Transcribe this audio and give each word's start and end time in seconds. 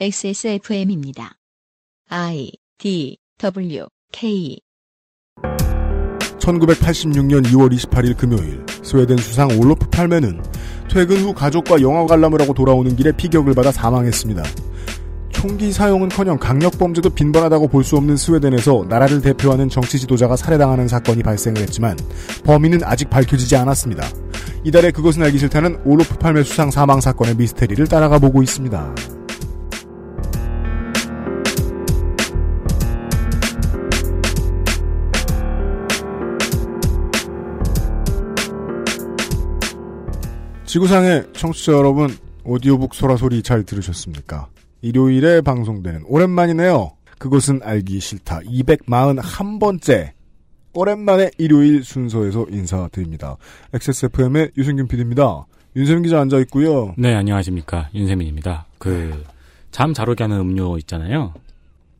XSFM입니다. 0.00 1.34
I 2.08 2.50
D 2.78 3.18
W 3.38 3.86
K 4.10 4.58
1986년 6.38 7.44
2월 7.46 7.72
28일 7.72 8.16
금요일 8.16 8.64
스웨덴 8.82 9.16
수상 9.18 9.48
올로프 9.60 9.88
팔메는 9.90 10.42
퇴근 10.90 11.18
후 11.18 11.32
가족과 11.32 11.80
영화 11.82 12.04
관람을 12.06 12.40
하고 12.40 12.52
돌아오는 12.52 12.96
길에 12.96 13.12
피격을 13.12 13.54
받아 13.54 13.70
사망했습니다. 13.70 14.42
총기 15.30 15.70
사용은커녕 15.72 16.38
강력 16.38 16.78
범죄도 16.78 17.10
빈번하다고 17.10 17.68
볼 17.68 17.84
수 17.84 17.96
없는 17.96 18.16
스웨덴에서 18.16 18.86
나라를 18.88 19.20
대표하는 19.20 19.68
정치 19.68 19.98
지도자가 20.00 20.36
살해당하는 20.36 20.88
사건이 20.88 21.22
발생을 21.22 21.60
했지만 21.62 21.96
범인은 22.44 22.80
아직 22.84 23.08
밝혀지지 23.08 23.54
않았습니다. 23.56 24.04
이달에 24.64 24.90
그것은 24.90 25.22
알기 25.22 25.38
싫다는 25.38 25.80
올로프 25.84 26.16
팔메 26.18 26.42
수상 26.44 26.70
사망 26.70 27.00
사건의 27.00 27.36
미스테리를 27.36 27.86
따라가 27.86 28.18
보고 28.18 28.42
있습니다. 28.42 28.94
지구상의 40.72 41.26
청취자 41.34 41.72
여러분, 41.72 42.08
오디오북 42.44 42.94
소라소리 42.94 43.42
잘 43.42 43.62
들으셨습니까? 43.62 44.48
일요일에 44.80 45.42
방송되는 45.42 46.04
오랜만이네요. 46.06 46.92
그것은 47.18 47.60
알기 47.62 48.00
싫다. 48.00 48.38
241번째. 48.40 50.12
오랜만에 50.72 51.30
일요일 51.36 51.84
순서에서 51.84 52.46
인사드립니다. 52.48 53.36
XSFM의 53.74 54.52
유승균 54.56 54.88
PD입니다. 54.88 55.44
윤세민 55.76 56.04
기자 56.04 56.22
앉아 56.22 56.38
있고요. 56.38 56.94
네, 56.96 57.14
안녕하십니까. 57.16 57.90
윤세민입니다. 57.94 58.64
그, 58.78 59.22
잠 59.72 59.92
잘 59.92 60.08
오게 60.08 60.24
하는 60.24 60.38
음료 60.40 60.78
있잖아요. 60.78 61.34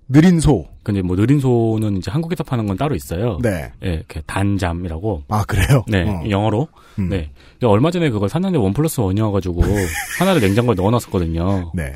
느린 0.08 0.40
소. 0.40 0.66
근데 0.82 1.00
뭐 1.00 1.14
느린 1.16 1.40
소는 1.40 1.96
이제 1.98 2.10
한국에서 2.10 2.42
파는 2.42 2.66
건 2.66 2.76
따로 2.76 2.94
있어요. 2.94 3.38
네. 3.42 3.70
예, 3.84 3.94
이렇게 3.94 4.20
단잠이라고. 4.26 5.24
아, 5.28 5.44
그래요? 5.44 5.84
네, 5.88 6.08
어. 6.08 6.22
영어로. 6.28 6.68
음. 6.98 7.08
네. 7.08 7.30
얼마 7.66 7.90
전에 7.90 8.10
그걸 8.10 8.28
샀는데 8.28 8.58
원 8.58 8.72
플러스 8.72 9.00
원이어가지고 9.00 9.62
하나를 10.18 10.40
냉장고에 10.46 10.74
넣어놨었거든요. 10.74 11.72
네. 11.74 11.92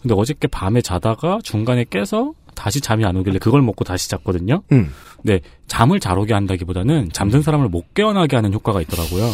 근데 0.00 0.14
어저께 0.14 0.48
밤에 0.48 0.80
자다가 0.80 1.38
중간에 1.42 1.84
깨서 1.88 2.32
다시 2.54 2.80
잠이 2.80 3.04
안 3.04 3.16
오길래 3.16 3.38
그걸 3.38 3.62
먹고 3.62 3.84
다시 3.84 4.08
잤거든요. 4.08 4.62
음. 4.72 4.90
근데 5.16 5.40
잠을 5.66 6.00
잘 6.00 6.18
오게 6.18 6.32
한다기보다는 6.34 7.10
잠든 7.12 7.42
사람을 7.42 7.68
못 7.68 7.94
깨어나게 7.94 8.36
하는 8.36 8.52
효과가 8.52 8.80
있더라고요. 8.82 9.30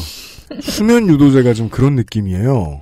수면 0.61 1.09
유도제가 1.09 1.55
좀 1.55 1.69
그런 1.69 1.95
느낌이에요. 1.97 2.81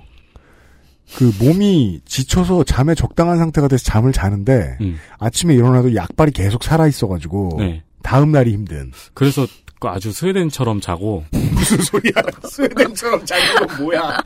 그 1.16 1.32
몸이 1.38 2.00
지쳐서 2.04 2.64
잠에 2.64 2.94
적당한 2.94 3.38
상태가 3.38 3.68
돼서 3.68 3.84
잠을 3.84 4.12
자는데 4.12 4.76
음. 4.80 4.96
아침에 5.18 5.54
일어나도 5.54 5.94
약발이 5.94 6.32
계속 6.32 6.64
살아 6.64 6.86
있어가지고 6.86 7.56
네. 7.58 7.82
다음 8.02 8.32
날이 8.32 8.52
힘든. 8.52 8.92
그래서 9.14 9.46
그 9.84 9.88
아주 9.90 10.12
스웨덴처럼 10.12 10.80
자고 10.80 11.24
무슨 11.54 11.78
소리야? 11.82 12.12
스웨덴처럼 12.48 13.24
자는 13.26 13.66
건 13.66 13.84
뭐야? 13.84 14.16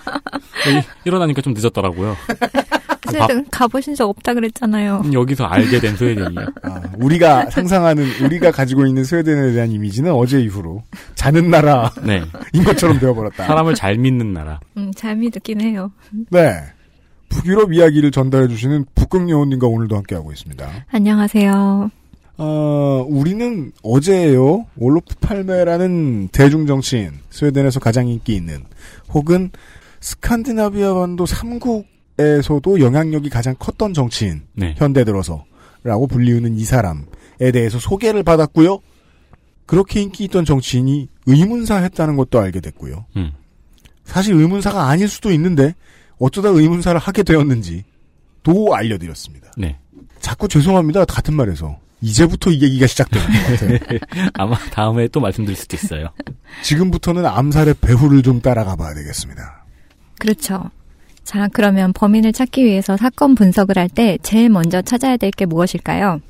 이- 0.69 0.83
일어나니까 1.05 1.43
좀 1.43 1.53
늦었더라고요. 1.55 2.17
스웨덴 3.11 3.47
가보신 3.51 3.95
적 3.95 4.09
없다 4.09 4.35
그랬잖아요. 4.35 5.03
여기서 5.13 5.45
알게 5.45 5.81
된 5.81 5.97
스웨덴이요. 5.97 6.41
아, 6.63 6.81
우리가 6.99 7.51
상상하는 7.51 8.05
우리가 8.23 8.51
가지고 8.53 8.87
있는 8.87 9.03
스웨덴에 9.03 9.53
대한 9.53 9.71
이미지는 9.73 10.13
어제 10.13 10.41
이후로 10.41 10.83
자는 11.15 11.51
나라인 11.51 11.89
네. 12.05 12.23
것처럼 12.65 12.99
되어버렸다. 13.01 13.47
사람을 13.47 13.75
잘 13.75 13.97
믿는 13.97 14.33
나라. 14.33 14.61
음, 14.77 14.93
잘 14.95 15.17
믿긴 15.17 15.61
해요. 15.61 15.91
네. 16.31 16.61
북유럽 17.31 17.73
이야기를 17.73 18.11
전달해 18.11 18.47
주시는 18.49 18.85
북극여우님과 18.95 19.67
오늘도 19.67 19.97
함께하고 19.97 20.33
있습니다. 20.33 20.67
안녕하세요. 20.91 21.91
어, 22.39 23.05
우리는 23.09 23.73
어제요, 23.83 24.67
올로프 24.77 25.17
팔메라는 25.17 26.29
대중 26.29 26.67
정치인, 26.67 27.13
스웨덴에서 27.31 27.81
가장 27.81 28.07
인기 28.07 28.35
있는, 28.37 28.63
혹은 29.13 29.51
스칸디나비아 30.01 30.95
반도 30.95 31.25
3국에서도 31.25 32.81
영향력이 32.81 33.29
가장 33.29 33.57
컸던 33.59 33.93
정치인, 33.93 34.43
네. 34.55 34.75
현대 34.79 35.05
들어서, 35.05 35.45
라고 35.83 36.07
불리우는 36.07 36.57
이 36.57 36.65
사람에 36.65 37.51
대해서 37.53 37.81
소개를 37.81 38.23
받았고요. 38.23 38.79
그렇게 39.67 40.01
인기 40.01 40.25
있던 40.25 40.45
정치인이 40.45 41.09
의문사 41.27 41.77
했다는 41.79 42.17
것도 42.17 42.39
알게 42.39 42.61
됐고요. 42.61 43.05
음. 43.17 43.33
사실 44.05 44.35
의문사가 44.35 44.89
아닐 44.89 45.09
수도 45.09 45.33
있는데, 45.33 45.75
어쩌다 46.21 46.51
의문사를 46.51 46.99
하게 47.01 47.25
되었는지, 47.25 47.85
도 48.45 48.75
알려드렸습니다. 48.75 49.51
네. 49.57 49.77
자꾸 50.21 50.47
죄송합니다. 50.47 51.05
같은 51.05 51.35
말에서. 51.35 51.79
이제부터 52.01 52.51
이 52.51 52.63
얘기가 52.63 52.87
시작되는 52.87 53.27
것 53.27 53.33
같아요. 53.61 53.99
아마 54.35 54.57
다음에 54.71 55.09
또 55.09 55.21
말씀드릴 55.21 55.57
수도 55.57 55.77
있어요. 55.77 56.09
지금부터는 56.63 57.27
암살의 57.27 57.75
배후를 57.81 58.23
좀 58.23 58.41
따라가 58.41 58.77
봐야 58.77 58.95
되겠습니다. 58.95 59.65
그렇죠. 60.19 60.71
자, 61.25 61.49
그러면 61.53 61.93
범인을 61.93 62.33
찾기 62.33 62.65
위해서 62.65 62.97
사건 62.97 63.35
분석을 63.35 63.77
할 63.79 63.89
때 63.89 64.17
제일 64.23 64.49
먼저 64.49 64.81
찾아야 64.83 65.17
될 65.17 65.31
게 65.31 65.45
무엇일까요? 65.47 66.21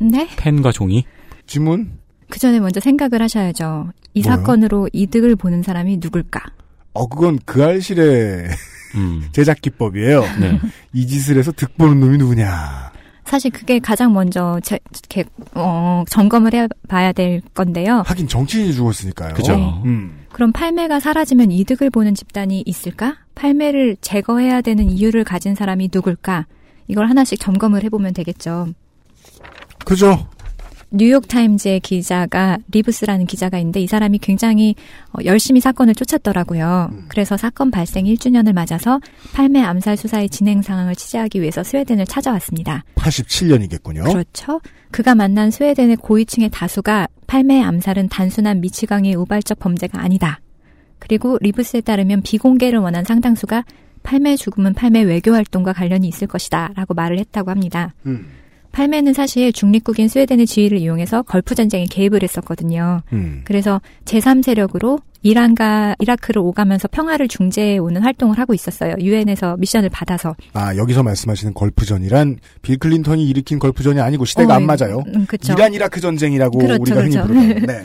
네? 0.00 0.28
펜과 0.36 0.72
종이. 0.72 1.04
지문? 1.46 1.98
그 2.30 2.38
전에 2.38 2.60
먼저 2.60 2.78
생각을 2.80 3.20
하셔야죠. 3.22 3.92
이 4.14 4.22
뭐요? 4.22 4.36
사건으로 4.36 4.88
이득을 4.92 5.36
보는 5.36 5.62
사람이 5.62 5.98
누굴까? 6.00 6.40
어, 6.94 7.06
그건 7.08 7.38
그 7.44 7.64
알실의 7.64 8.48
음. 8.94 9.28
제작 9.32 9.60
기법이에요. 9.60 10.20
네. 10.40 10.60
이 10.92 11.06
짓을 11.06 11.36
해서 11.38 11.52
득 11.52 11.76
보는 11.76 12.00
놈이 12.00 12.16
누구냐. 12.18 12.92
사실 13.28 13.50
그게 13.50 13.78
가장 13.78 14.14
먼저 14.14 14.58
제, 14.62 14.78
이렇게, 14.90 15.28
어, 15.54 16.02
점검을 16.08 16.54
해봐야 16.54 17.12
될 17.12 17.42
건데요. 17.54 18.02
하긴 18.06 18.26
정치인이 18.26 18.72
죽었으니까요. 18.72 19.34
그죠. 19.34 19.54
음. 19.84 20.24
그럼 20.32 20.50
팔매가 20.52 20.98
사라지면 20.98 21.50
이득을 21.50 21.90
보는 21.90 22.14
집단이 22.14 22.62
있을까? 22.64 23.16
팔매를 23.34 23.98
제거해야 24.00 24.62
되는 24.62 24.88
이유를 24.88 25.24
가진 25.24 25.54
사람이 25.54 25.90
누굴까? 25.92 26.46
이걸 26.86 27.08
하나씩 27.08 27.38
점검을 27.38 27.84
해보면 27.84 28.14
되겠죠. 28.14 28.68
그죠. 29.84 30.26
뉴욕타임즈의 30.90 31.80
기자가 31.80 32.58
리브스라는 32.72 33.26
기자가 33.26 33.58
있는데 33.58 33.80
이 33.80 33.86
사람이 33.86 34.18
굉장히 34.18 34.74
어, 35.12 35.18
열심히 35.24 35.60
사건을 35.60 35.94
쫓았더라고요. 35.94 36.90
그래서 37.08 37.36
사건 37.36 37.70
발생 37.70 38.06
1주년을 38.06 38.54
맞아서 38.54 39.00
팔메 39.34 39.60
암살 39.60 39.96
수사의 39.96 40.30
진행 40.30 40.62
상황을 40.62 40.94
취재하기 40.94 41.40
위해서 41.40 41.62
스웨덴을 41.62 42.06
찾아왔습니다. 42.06 42.84
87년이겠군요. 42.94 44.04
그렇죠. 44.04 44.60
그가 44.90 45.14
만난 45.14 45.50
스웨덴의 45.50 45.96
고위층의 45.96 46.50
다수가 46.50 47.08
팔메 47.26 47.60
암살은 47.60 48.08
단순한 48.08 48.60
미치광이의 48.60 49.14
우발적 49.16 49.58
범죄가 49.58 50.00
아니다. 50.00 50.40
그리고 50.98 51.38
리브스에 51.40 51.82
따르면 51.82 52.22
비공개를 52.22 52.78
원한 52.78 53.04
상당수가 53.04 53.64
팔메 54.02 54.36
죽음은 54.36 54.74
팔메 54.74 55.02
외교 55.02 55.32
활동과 55.32 55.74
관련이 55.74 56.08
있을 56.08 56.26
것이다. 56.26 56.72
라고 56.74 56.94
말을 56.94 57.18
했다고 57.18 57.50
합니다. 57.50 57.94
음. 58.06 58.37
팔메는 58.78 59.12
사실 59.12 59.52
중립국인 59.52 60.06
스웨덴의 60.06 60.46
지위를 60.46 60.78
이용해서 60.78 61.22
걸프 61.22 61.56
전쟁에 61.56 61.86
개입을 61.86 62.22
했었거든요. 62.22 63.02
음. 63.12 63.40
그래서 63.42 63.80
제3세력으로 64.04 65.02
이란과 65.22 65.96
이라크를 65.98 66.40
오가면서 66.42 66.86
평화를 66.86 67.26
중재해 67.26 67.78
오는 67.78 68.00
활동을 68.00 68.38
하고 68.38 68.54
있었어요. 68.54 68.94
유엔에서 69.00 69.56
미션을 69.56 69.88
받아서. 69.88 70.36
아, 70.52 70.76
여기서 70.76 71.02
말씀하시는 71.02 71.54
걸프전이란 71.54 72.36
빌 72.62 72.78
클린턴이 72.78 73.28
일으킨 73.28 73.58
걸프전이 73.58 74.00
아니고 74.00 74.24
시대가 74.24 74.52
어, 74.52 74.56
안 74.58 74.62
맞아요. 74.64 75.02
음, 75.12 75.26
그쵸. 75.26 75.54
이란 75.54 75.74
이라크 75.74 76.00
전쟁이라고 76.00 76.58
그렇죠, 76.60 76.80
우리가 76.80 77.00
흔히 77.00 77.10
그렇죠. 77.10 77.26
부르는. 77.26 77.62
네. 77.66 77.80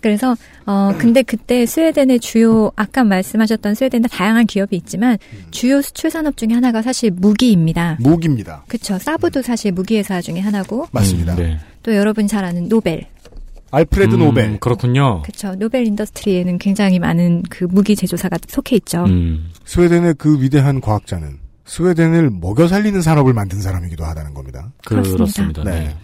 그래서 0.00 0.36
어 0.66 0.92
근데 0.98 1.22
그때 1.22 1.66
스웨덴의 1.66 2.20
주요 2.20 2.70
아까 2.76 3.04
말씀하셨던 3.04 3.74
스웨덴의 3.74 4.08
다양한 4.10 4.46
기업이 4.46 4.76
있지만 4.76 5.18
주요 5.50 5.82
수출 5.82 6.10
산업 6.10 6.36
중에 6.36 6.50
하나가 6.52 6.82
사실 6.82 7.10
무기입니다. 7.10 7.96
무기입니다. 8.00 8.64
그렇죠. 8.68 8.98
사브도 8.98 9.42
사실 9.42 9.72
무기 9.72 9.96
회사 9.98 10.20
중에 10.20 10.40
하나고 10.40 10.88
맞습니다. 10.92 11.34
음, 11.34 11.36
네. 11.38 11.58
또 11.82 11.94
여러분 11.94 12.26
잘 12.26 12.44
아는 12.44 12.68
노벨. 12.68 13.06
알프레드 13.72 14.14
음, 14.14 14.20
노벨. 14.20 14.58
그렇군요. 14.58 15.22
그렇죠. 15.22 15.54
노벨 15.54 15.86
인더스트리에는 15.86 16.58
굉장히 16.58 16.98
많은 16.98 17.42
그 17.48 17.64
무기 17.64 17.94
제조사가 17.94 18.38
속해 18.48 18.76
있죠. 18.76 19.04
음. 19.04 19.50
스웨덴의 19.64 20.14
그 20.18 20.42
위대한 20.42 20.80
과학자는 20.80 21.38
스웨덴을 21.66 22.30
먹여 22.30 22.66
살리는 22.66 23.00
산업을 23.00 23.32
만든 23.32 23.60
사람이기도 23.60 24.04
하다는 24.04 24.34
겁니다. 24.34 24.72
그렇습니다. 24.84 25.16
그렇습니다. 25.16 25.64
네. 25.64 25.70
네. 25.70 25.96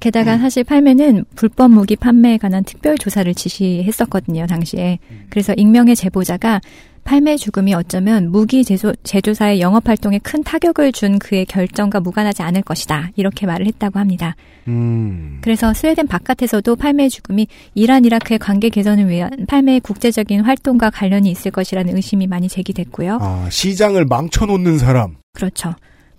게다가 0.00 0.38
사실 0.38 0.62
팔매는 0.62 1.24
불법 1.34 1.70
무기 1.70 1.96
판매에 1.96 2.38
관한 2.38 2.64
특별 2.64 2.98
조사를 2.98 3.32
지시했었거든요, 3.34 4.46
당시에. 4.46 4.98
그래서 5.30 5.54
익명의 5.56 5.96
제보자가 5.96 6.60
팔매 7.04 7.36
죽음이 7.36 7.72
어쩌면 7.72 8.32
무기 8.32 8.64
제조, 8.64 8.92
제조사의 9.04 9.60
영업 9.60 9.88
활동에 9.88 10.18
큰 10.18 10.42
타격을 10.42 10.90
준 10.90 11.20
그의 11.20 11.46
결정과 11.46 12.00
무관하지 12.00 12.42
않을 12.42 12.62
것이다. 12.62 13.10
이렇게 13.14 13.46
말을 13.46 13.66
했다고 13.66 14.00
합니다. 14.00 14.34
음. 14.66 15.38
그래서 15.40 15.72
스웨덴 15.72 16.08
바깥에서도 16.08 16.74
팔매의 16.74 17.08
죽음이 17.08 17.46
이란 17.74 18.04
이라크의 18.04 18.40
관계 18.40 18.68
개선을 18.68 19.08
위한 19.08 19.30
팔매의 19.46 19.80
국제적인 19.80 20.40
활동과 20.40 20.90
관련이 20.90 21.30
있을 21.30 21.52
것이라는 21.52 21.94
의심이 21.94 22.26
많이 22.26 22.48
제기됐고요. 22.48 23.18
아, 23.20 23.46
시장을 23.50 24.04
망쳐놓는 24.04 24.78
사람. 24.78 25.16
그렇죠. 25.32 25.76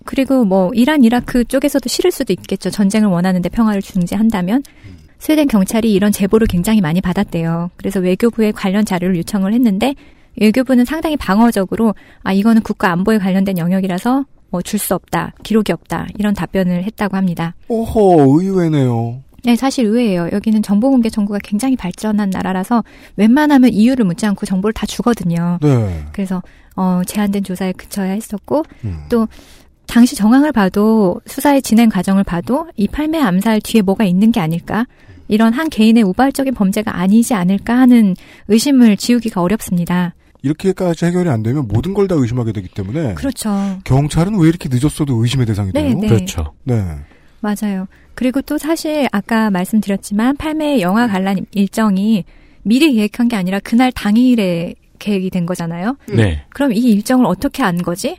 그리고 0.08 0.46
뭐 0.46 0.70
이란 0.72 1.04
이라크 1.04 1.44
쪽에서도 1.44 1.86
싫을 1.86 2.10
수도 2.10 2.32
있겠죠. 2.32 2.70
전쟁을 2.70 3.10
원하는데 3.10 3.46
평화를 3.50 3.82
중재한다면 3.82 4.62
스웨덴 5.18 5.46
경찰이 5.48 5.92
이런 5.92 6.12
제보를 6.12 6.46
굉장히 6.46 6.80
많이 6.80 7.02
받았대요. 7.02 7.68
그래서 7.76 8.00
외교부에 8.00 8.52
관련 8.52 8.86
자료를 8.86 9.16
요청을 9.18 9.52
했는데 9.52 9.94
외교부는 10.40 10.86
상당히 10.86 11.18
방어적으로 11.18 11.94
아 12.22 12.32
이거는 12.32 12.62
국가 12.62 12.90
안보에 12.90 13.18
관련된 13.18 13.58
영역이라서 13.58 14.24
뭐 14.48 14.62
줄 14.62 14.78
수 14.78 14.94
없다, 14.94 15.34
기록이 15.42 15.72
없다 15.72 16.06
이런 16.18 16.32
답변을 16.32 16.84
했다고 16.84 17.14
합니다. 17.18 17.54
오호 17.68 18.40
의외네요. 18.40 19.20
네, 19.44 19.56
사실 19.56 19.84
의외예요. 19.84 20.30
여기는 20.32 20.62
정보 20.62 20.88
공개 20.90 21.10
정보가 21.10 21.40
굉장히 21.44 21.76
발전한 21.76 22.30
나라라서 22.30 22.82
웬만하면 23.16 23.74
이유를 23.74 24.06
묻지 24.06 24.24
않고 24.24 24.46
정보를 24.46 24.72
다 24.72 24.86
주거든요. 24.86 25.58
네. 25.60 26.02
그래서 26.12 26.42
어 26.76 27.02
제한된 27.06 27.44
조사에 27.44 27.72
그쳐야 27.72 28.12
했었고 28.12 28.64
음. 28.84 29.04
또 29.10 29.28
당시 29.88 30.14
정황을 30.14 30.52
봐도 30.52 31.20
수사의 31.26 31.62
진행 31.62 31.88
과정을 31.88 32.22
봐도 32.22 32.68
이 32.76 32.86
팔매 32.86 33.18
암살 33.18 33.62
뒤에 33.62 33.82
뭐가 33.82 34.04
있는 34.04 34.30
게 34.30 34.38
아닐까 34.38 34.86
이런 35.28 35.52
한 35.52 35.68
개인의 35.68 36.02
우발적인 36.04 36.54
범죄가 36.54 36.96
아니지 36.96 37.34
않을까 37.34 37.76
하는 37.76 38.14
의심을 38.48 38.96
지우기가 38.96 39.42
어렵습니다. 39.42 40.14
이렇게까지 40.42 41.06
해결이 41.06 41.28
안 41.28 41.42
되면 41.42 41.66
모든 41.66 41.94
걸 41.94 42.06
다 42.06 42.14
의심하게 42.14 42.52
되기 42.52 42.68
때문에 42.68 43.14
그렇죠. 43.14 43.50
경찰은 43.84 44.38
왜 44.38 44.48
이렇게 44.48 44.68
늦었어도 44.70 45.20
의심의 45.22 45.46
대상이 45.46 45.72
네, 45.72 45.82
돼요? 45.88 45.98
네. 45.98 46.06
그렇죠. 46.08 46.52
네. 46.64 46.80
맞아요. 47.40 47.86
그리고 48.14 48.40
또 48.42 48.56
사실 48.58 49.08
아까 49.12 49.50
말씀드렸지만 49.50 50.36
팔매 50.36 50.80
영화 50.80 51.06
관람 51.08 51.38
일정이 51.52 52.24
미리 52.62 52.92
계획한 52.94 53.28
게 53.28 53.36
아니라 53.36 53.58
그날 53.60 53.90
당일에 53.92 54.74
계획이 54.98 55.30
된 55.30 55.44
거잖아요. 55.46 55.96
네. 56.08 56.44
그럼 56.50 56.72
이 56.72 56.78
일정을 56.78 57.26
어떻게 57.26 57.62
안 57.62 57.78
거지? 57.78 58.16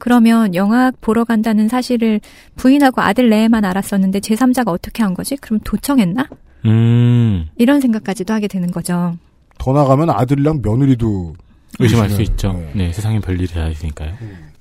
그러면 0.00 0.54
영화 0.54 0.90
보러 1.00 1.24
간다는 1.24 1.68
사실을 1.68 2.20
부인하고 2.56 3.02
아들 3.02 3.28
내에만 3.28 3.64
알았었는데 3.64 4.20
제3자가 4.20 4.68
어떻게 4.68 5.02
한 5.02 5.14
거지? 5.14 5.36
그럼 5.36 5.60
도청했나? 5.62 6.26
음, 6.64 7.46
이런 7.56 7.80
생각까지도 7.80 8.34
하게 8.34 8.48
되는 8.48 8.70
거죠. 8.70 9.16
더 9.58 9.72
나가면 9.72 10.10
아들이랑 10.10 10.60
며느리도 10.62 11.34
의심할 11.78 12.10
수 12.10 12.22
있죠. 12.22 12.54
네. 12.54 12.86
네, 12.86 12.92
세상에 12.92 13.20
별일이 13.20 13.46
다 13.46 13.68
있으니까요. 13.68 14.14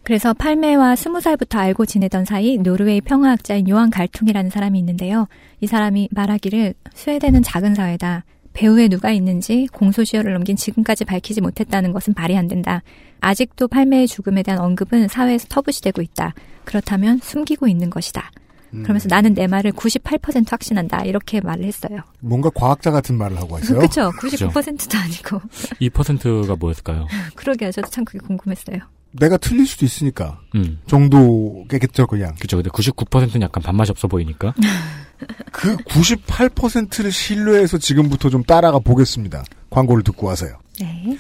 그래서 0.03 0.33
팔매와 0.33 0.95
스무 0.95 1.21
살부터 1.21 1.57
알고 1.57 1.85
지내던 1.85 2.25
사이 2.25 2.57
노르웨이 2.57 2.99
평화학자인 2.99 3.69
요한 3.69 3.89
갈퉁이라는 3.89 4.49
사람이 4.49 4.77
있는데요. 4.79 5.27
이 5.61 5.67
사람이 5.67 6.09
말하기를 6.11 6.73
스웨덴은 6.93 7.43
작은 7.43 7.75
사회다. 7.75 8.25
배후에 8.59 8.89
누가 8.89 9.09
있는지 9.11 9.69
공소시효를 9.71 10.33
넘긴 10.33 10.57
지금까지 10.57 11.05
밝히지 11.05 11.39
못했다는 11.39 11.93
것은 11.93 12.13
말이 12.17 12.35
안 12.35 12.49
된다. 12.49 12.83
아직도 13.21 13.69
팔매의 13.69 14.05
죽음에 14.05 14.43
대한 14.43 14.59
언급은 14.59 15.07
사회에서 15.07 15.47
터부시되고 15.47 16.01
있다. 16.01 16.33
그렇다면 16.65 17.19
숨기고 17.23 17.69
있는 17.69 17.89
것이다. 17.89 18.31
음. 18.73 18.83
그러면서 18.83 19.07
나는 19.07 19.33
내 19.33 19.47
말을 19.47 19.71
98% 19.71 20.51
확신한다. 20.51 21.03
이렇게 21.05 21.39
말을 21.39 21.63
했어요. 21.63 22.01
뭔가 22.19 22.49
과학자 22.49 22.91
같은 22.91 23.17
말을 23.17 23.37
하고 23.37 23.53
왔어요. 23.53 23.79
그렇죠. 23.79 24.11
99%도 24.19 24.97
아니고. 24.97 25.41
2%가 25.79 26.55
뭐였을까요? 26.57 27.07
그러게요. 27.35 27.71
저도 27.71 27.87
참 27.89 28.03
그게 28.03 28.19
궁금했어요. 28.19 28.79
내가 29.11 29.37
틀릴 29.37 29.65
수도 29.65 29.85
있으니까 29.85 30.39
음, 30.55 30.79
정도겠죠 30.87 32.07
그냥. 32.07 32.35
그죠. 32.39 32.57
근데 32.57 32.69
99%는 32.69 33.41
약간 33.41 33.63
밥맛이 33.63 33.91
없어 33.91 34.07
보이니까. 34.07 34.53
그 35.51 35.75
98%를 35.77 37.11
신뢰해서 37.11 37.77
지금부터 37.77 38.29
좀 38.29 38.43
따라가 38.43 38.79
보겠습니다. 38.79 39.43
광고를 39.69 40.03
듣고 40.03 40.27
와서요. 40.27 40.57
네. 40.79 41.17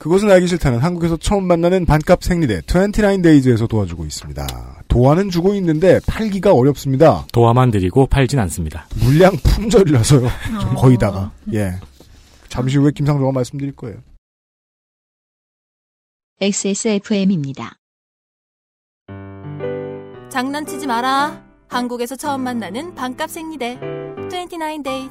그것은 0.00 0.30
알기 0.30 0.46
싫다는 0.46 0.78
한국에서 0.78 1.18
처음 1.18 1.44
만나는 1.44 1.84
반값 1.84 2.24
생리대 2.24 2.62
29데이즈에서 2.62 3.68
도와주고 3.68 4.06
있습니다. 4.06 4.46
도와는 4.88 5.28
주고 5.28 5.54
있는데 5.54 6.00
팔기가 6.06 6.54
어렵습니다. 6.54 7.26
도화만 7.32 7.70
드리고 7.70 8.06
팔진 8.06 8.38
않습니다. 8.38 8.86
물량 8.96 9.36
품절이라서요. 9.36 10.20
좀 10.60 10.70
어. 10.70 10.74
거의다가. 10.74 11.32
예. 11.52 11.74
잠시 12.48 12.78
후에 12.78 12.92
김상조가 12.94 13.30
말씀드릴 13.30 13.72
거예요. 13.72 13.98
XSFM입니다. 16.42 17.76
장난치지 20.30 20.86
마라. 20.86 21.44
한국에서 21.68 22.16
처음 22.16 22.40
만나는 22.40 22.94
반값 22.94 23.28
생리대. 23.28 23.78
29days. 24.30 25.10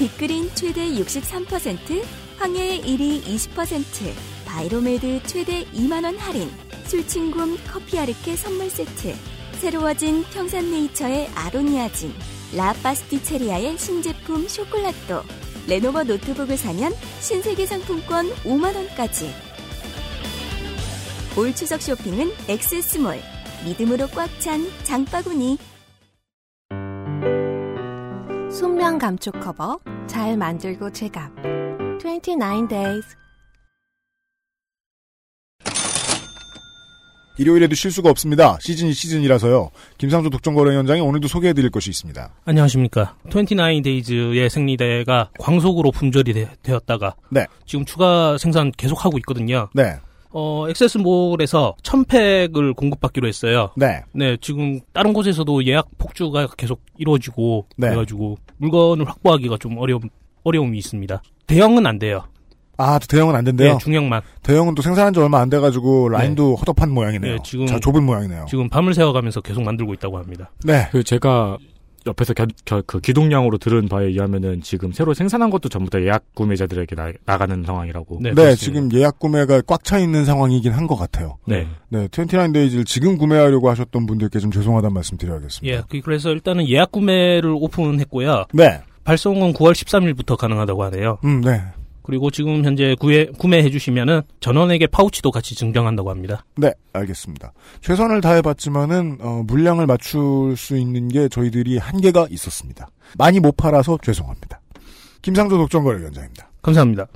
빅그린 0.00 0.50
최대 0.56 0.88
63%, 0.88 2.04
황해의 2.38 2.80
1위 2.80 3.22
20%, 3.22 4.12
바이로메드 4.46 5.22
최대 5.22 5.64
2만원 5.66 6.18
할인, 6.18 6.50
술친굼 6.86 7.58
커피 7.72 7.96
아르케 7.96 8.34
선물 8.34 8.68
세트, 8.70 9.14
새로워진 9.60 10.24
평산네이처의 10.24 11.28
아로니아진, 11.36 12.12
라파스티체리아의 12.56 13.78
신제품 13.78 14.48
쇼콜라또, 14.48 15.22
레노버 15.68 16.04
노트북을 16.04 16.56
사면 16.56 16.92
신세계 17.20 17.66
상품권 17.66 18.30
5만원까지. 18.44 19.30
올 21.36 21.54
추석 21.54 21.80
쇼핑은 21.80 22.30
엑세스몰, 22.48 23.18
믿음으로 23.64 24.08
꽉 24.08 24.28
찬 24.40 24.66
장바구니. 24.84 25.58
순면 28.50 28.98
감촉 28.98 29.38
커버 29.40 29.78
잘 30.06 30.36
만들고 30.36 30.90
제갑 30.90 31.30
29 32.00 32.66
days 32.68 33.19
일요일에도 37.40 37.74
실수가 37.74 38.10
없습니다. 38.10 38.58
시즌이 38.60 38.92
시즌이라서요. 38.92 39.70
김상조 39.96 40.28
독점거래위원장이 40.28 41.00
오늘도 41.00 41.26
소개해드릴 41.26 41.70
것이 41.70 41.88
있습니다. 41.88 42.30
안녕하십니까. 42.44 43.16
29데이즈의 43.30 44.50
생리대가 44.50 45.30
광속으로 45.38 45.90
품절이 45.90 46.34
되, 46.34 46.72
었다가 46.72 47.14
네. 47.30 47.46
지금 47.64 47.86
추가 47.86 48.36
생산 48.36 48.70
계속하고 48.72 49.16
있거든요. 49.18 49.70
네. 49.74 49.96
어, 50.32 50.66
액세스몰에서 50.68 51.76
1000팩을 51.82 52.76
공급받기로 52.76 53.26
했어요. 53.26 53.70
네. 53.74 54.02
네, 54.12 54.36
지금 54.42 54.78
다른 54.92 55.14
곳에서도 55.14 55.64
예약 55.64 55.88
폭주가 55.96 56.46
계속 56.58 56.82
이루어지고 56.98 57.66
네. 57.78 57.88
그래가지고 57.88 58.36
물건을 58.58 59.08
확보하기가 59.08 59.56
좀 59.58 59.78
어려움 59.78 60.02
어려움이 60.44 60.76
있습니다. 60.76 61.22
대형은 61.46 61.86
안 61.86 61.98
돼요. 61.98 62.24
아, 62.80 62.98
또 62.98 63.06
대형은 63.06 63.34
안 63.34 63.44
된대요. 63.44 63.72
네, 63.72 63.78
중형만. 63.78 64.22
대형은 64.42 64.74
또 64.74 64.82
생산한 64.82 65.12
지 65.12 65.20
얼마 65.20 65.40
안 65.40 65.50
돼가지고 65.50 66.08
라인도 66.08 66.56
허접한 66.56 66.90
모양이네요. 66.90 67.32
네, 67.36 67.38
지금- 67.44 67.66
자, 67.66 67.78
좁은 67.78 68.02
모양이네요. 68.04 68.46
지금 68.48 68.68
밤을 68.68 68.94
새워가면서 68.94 69.40
계속 69.40 69.62
만들고 69.62 69.92
있다고 69.94 70.18
합니다. 70.18 70.50
네. 70.64 70.88
그 70.92 71.02
제가 71.04 71.58
옆에서 72.06 72.32
겨, 72.32 72.46
겨- 72.64 72.82
그 72.86 72.98
기동량으로 72.98 73.58
들은 73.58 73.86
바에 73.86 74.06
의하면은 74.06 74.62
지금 74.62 74.90
새로 74.90 75.12
생산한 75.12 75.50
것도 75.50 75.68
전부 75.68 75.90
다 75.90 76.00
예약 76.00 76.24
구매자들에게 76.34 76.96
나, 77.26 77.36
가는 77.36 77.62
상황이라고. 77.62 78.20
네, 78.22 78.32
네. 78.32 78.54
지금 78.54 78.90
예약 78.94 79.18
구매가 79.18 79.60
꽉 79.66 79.84
차 79.84 79.98
있는 79.98 80.24
상황이긴 80.24 80.72
한 80.72 80.86
것 80.86 80.96
같아요. 80.96 81.36
네. 81.46 81.66
네, 81.90 82.08
29데이즈를 82.08 82.86
지금 82.86 83.18
구매하려고 83.18 83.68
하셨던 83.68 84.06
분들께 84.06 84.38
좀 84.38 84.50
죄송하다는 84.50 84.94
말씀 84.94 85.18
드려야겠습니다. 85.18 85.76
예, 85.76 85.82
그- 85.90 86.00
그래서 86.00 86.30
일단은 86.30 86.66
예약 86.70 86.90
구매를 86.90 87.50
오픈했고요. 87.50 88.46
네. 88.54 88.80
발송은 89.04 89.52
9월 89.52 89.72
13일부터 89.72 90.36
가능하다고 90.38 90.82
하네요. 90.84 91.18
음, 91.24 91.42
네. 91.42 91.60
그리고 92.10 92.28
지금 92.28 92.64
현재 92.64 92.96
구해, 92.98 93.26
구매해 93.38 93.70
주시면은 93.70 94.22
전원에게 94.40 94.88
파우치도 94.88 95.30
같이 95.30 95.54
증정한다고 95.54 96.10
합니다. 96.10 96.44
네, 96.56 96.72
알겠습니다. 96.92 97.52
최선을 97.82 98.20
다해봤지만은 98.20 99.18
어, 99.20 99.44
물량을 99.46 99.86
맞출 99.86 100.56
수 100.56 100.76
있는 100.76 101.06
게 101.06 101.28
저희들이 101.28 101.78
한계가 101.78 102.26
있었습니다. 102.28 102.88
많이 103.16 103.38
못 103.38 103.56
팔아서 103.56 103.96
죄송합니다. 104.02 104.60
김상조 105.22 105.56
독점거래위원장입니다. 105.56 106.50
감사합니다. 106.62 107.06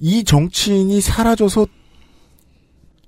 이 0.00 0.24
정치인이 0.24 0.98
사라져서 1.02 1.66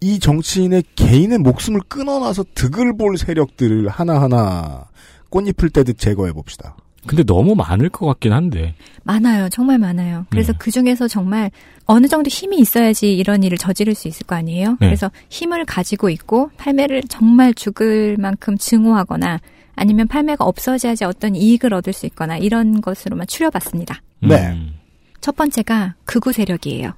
이 0.03 0.19
정치인의 0.19 0.85
개인의 0.95 1.39
목숨을 1.39 1.81
끊어놔서 1.89 2.45
득을 2.55 2.99
볼 2.99 3.17
세력들을 3.17 3.89
하나하나 3.89 4.91
꽃잎을 5.31 5.71
떼듯 5.71 5.97
제거해 5.97 6.35
봅시다. 6.35 6.77
근데 7.07 7.23
너무 7.23 7.55
많을 7.55 7.89
것 7.89 8.07
같긴 8.07 8.33
한데. 8.33 8.75
많아요. 9.05 9.49
정말 9.49 9.79
많아요. 9.79 10.27
그래서 10.31 10.53
네. 10.53 10.59
그 10.59 10.71
중에서 10.71 11.09
정말 11.09 11.51
어느 11.85 12.07
정도 12.09 12.29
힘이 12.29 12.59
있어야지 12.59 13.15
이런 13.17 13.43
일을 13.43 13.59
저지를 13.59 13.95
수 13.95 14.09
있을 14.09 14.27
거 14.27 14.35
아니에요? 14.35 14.71
네. 14.81 14.87
그래서 14.87 15.11
힘을 15.29 15.65
가지고 15.65 16.11
있고 16.11 16.51
팔매를 16.57 17.03
정말 17.09 17.55
죽을 17.55 18.17
만큼 18.19 18.59
증오하거나 18.59 19.41
아니면 19.77 20.09
팔매가 20.09 20.45
없어져야지 20.45 21.05
어떤 21.05 21.37
이익을 21.37 21.73
얻을 21.75 21.93
수 21.93 22.07
있거나 22.07 22.37
이런 22.39 22.81
것으로만 22.81 23.27
추려봤습니다. 23.27 24.03
네. 24.21 24.49
음. 24.53 24.75
첫 25.21 25.37
번째가 25.37 25.95
극우 26.05 26.33
세력이에요. 26.33 26.93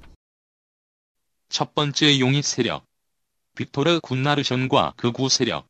첫 1.48 1.74
번째 1.74 2.18
용의 2.20 2.42
세력. 2.42 2.84
빅토르 3.56 4.00
군나르션과 4.02 4.94
극우 4.96 5.28
세력. 5.28 5.66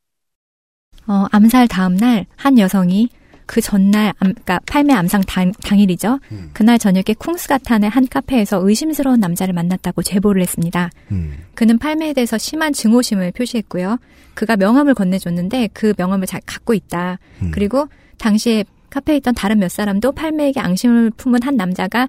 어, 1.06 1.24
암살 1.32 1.68
다음 1.68 1.96
날 1.96 2.26
한 2.36 2.58
여성이 2.58 3.08
그 3.48 3.62
전날, 3.62 4.12
암, 4.18 4.34
그러니까 4.34 4.60
팔매 4.66 4.92
암상 4.92 5.22
당, 5.26 5.52
당일이죠. 5.64 6.20
음. 6.32 6.50
그날 6.52 6.78
저녁에 6.78 7.14
쿵스가탄의 7.18 7.88
한 7.88 8.06
카페에서 8.06 8.60
의심스러운 8.62 9.20
남자를 9.20 9.54
만났다고 9.54 10.02
제보를 10.02 10.42
했습니다. 10.42 10.90
음. 11.10 11.32
그는 11.54 11.78
팔매에 11.78 12.12
대해서 12.12 12.36
심한 12.36 12.74
증오심을 12.74 13.32
표시했고요. 13.32 13.96
그가 14.34 14.56
명함을 14.56 14.92
건네줬는데 14.92 15.70
그 15.72 15.94
명함을 15.96 16.26
잘 16.26 16.42
갖고 16.44 16.74
있다. 16.74 17.18
음. 17.40 17.50
그리고 17.50 17.88
당시에 18.18 18.64
카페에 18.90 19.16
있던 19.16 19.34
다른 19.34 19.58
몇 19.58 19.70
사람도 19.70 20.12
팔매에게 20.12 20.60
앙심을 20.60 21.10
품은 21.16 21.42
한 21.42 21.56
남자가 21.56 22.06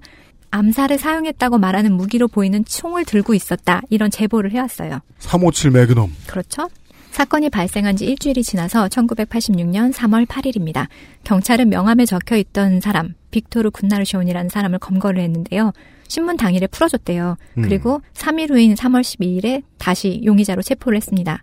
암살에 0.50 0.98
사용했다고 0.98 1.56
말하는 1.56 1.92
무기로 1.94 2.28
보이는 2.28 2.64
총을 2.66 3.06
들고 3.06 3.32
있었다. 3.32 3.80
이런 3.88 4.10
제보를 4.10 4.52
해왔어요. 4.52 5.00
357 5.20 5.70
매그넘. 5.70 6.14
그렇죠. 6.26 6.68
사건이 7.10 7.50
발생한 7.50 7.96
지 7.96 8.06
일주일이 8.06 8.42
지나서 8.42 8.88
1986년 8.88 9.92
3월 9.92 10.26
8일입니다. 10.26 10.86
경찰은 11.24 11.68
명함에 11.68 12.06
적혀 12.06 12.36
있던 12.36 12.80
사람, 12.80 13.14
빅토르 13.30 13.70
군나르시온이라는 13.70 14.48
사람을 14.48 14.78
검거를 14.78 15.22
했는데요. 15.22 15.72
신문 16.08 16.36
당일에 16.36 16.66
풀어줬대요. 16.66 17.36
음. 17.58 17.62
그리고 17.62 18.00
3일 18.14 18.50
후인 18.50 18.74
3월 18.74 19.02
12일에 19.02 19.62
다시 19.78 20.20
용의자로 20.24 20.62
체포를 20.62 20.96
했습니다. 20.96 21.42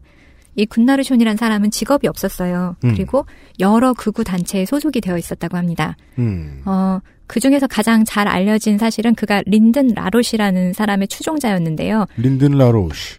이 0.56 0.66
군나르손이라는 0.66 1.38
사람은 1.38 1.72
직업이 1.72 2.08
없었어요. 2.08 2.76
음. 2.84 2.94
그리고 2.94 3.26
여러 3.60 3.94
극우 3.94 4.24
단체에 4.24 4.66
소속이 4.66 5.02
되어 5.02 5.18
있었다고 5.18 5.56
합니다. 5.56 5.96
음. 6.18 6.64
어, 6.66 7.00
그 7.28 7.40
중에서 7.40 7.68
가장 7.68 8.04
잘 8.04 8.28
알려진 8.28 8.78
사실은 8.78 9.14
그가 9.14 9.44
린든 9.46 9.90
라롯이라는 9.96 10.74
사람의 10.74 11.08
추종자였는데요. 11.10 12.08
린든 12.18 12.58
라로시. 12.58 13.18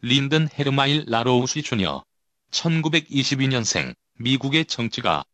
린든 0.00 0.48
헤르마일 0.56 1.04
라로우시 1.08 1.62
주니어 1.62 2.04
1922년생 2.52 3.94
미국의 4.20 4.66
정치가 4.66 5.24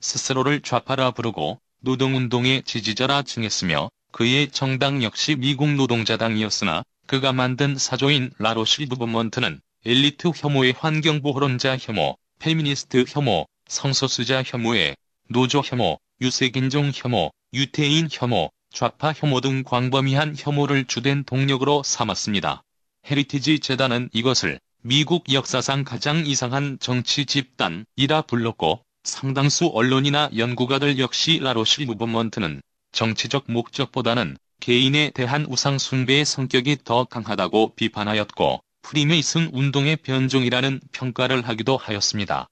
스스로를 0.00 0.60
좌파라 0.60 1.12
부르고 1.12 1.58
노동운동의 1.80 2.64
지지자라 2.64 3.22
칭했으며 3.22 3.88
그의 4.12 4.50
정당 4.50 5.02
역시 5.02 5.36
미국 5.36 5.70
노동자당이었으나 5.70 6.82
그가 7.06 7.32
만든 7.32 7.78
사조인 7.78 8.30
라로시 8.38 8.84
movement는 8.86 9.58
엘리트 9.86 10.32
혐오의 10.36 10.74
환경보호론자 10.78 11.78
혐오, 11.78 12.18
페미니스트 12.40 13.06
혐오, 13.08 13.46
성소수자 13.68 14.42
혐오에 14.44 14.96
노조 15.30 15.62
혐오, 15.64 15.98
유색인종 16.20 16.92
혐오, 16.94 17.30
유태인 17.54 18.08
혐오, 18.12 18.50
좌파 18.70 19.14
혐오 19.14 19.40
등 19.40 19.62
광범위한 19.64 20.34
혐오를 20.38 20.84
주된 20.84 21.24
동력으로 21.24 21.82
삼았습니다. 21.82 22.62
헤리티지 23.08 23.60
재단은 23.60 24.10
이것을 24.12 24.60
미국 24.82 25.32
역사상 25.32 25.84
가장 25.84 26.26
이상한 26.26 26.78
정치 26.80 27.26
집단이라 27.26 28.22
불렀고 28.26 28.84
상당수 29.04 29.66
언론이나 29.66 30.30
연구가들 30.36 30.98
역시 30.98 31.38
라로시 31.42 31.84
movement는 31.84 32.62
정치적 32.92 33.44
목적보다는 33.48 34.36
개인에 34.60 35.10
대한 35.10 35.46
우상 35.48 35.78
숭배의 35.78 36.24
성격이 36.24 36.78
더 36.84 37.04
강하다고 37.04 37.74
비판하였고 37.74 38.60
프리메이슨 38.82 39.50
운동의 39.52 39.96
변종이라는 39.96 40.80
평가를 40.92 41.46
하기도 41.48 41.76
하였습니다. 41.76 42.48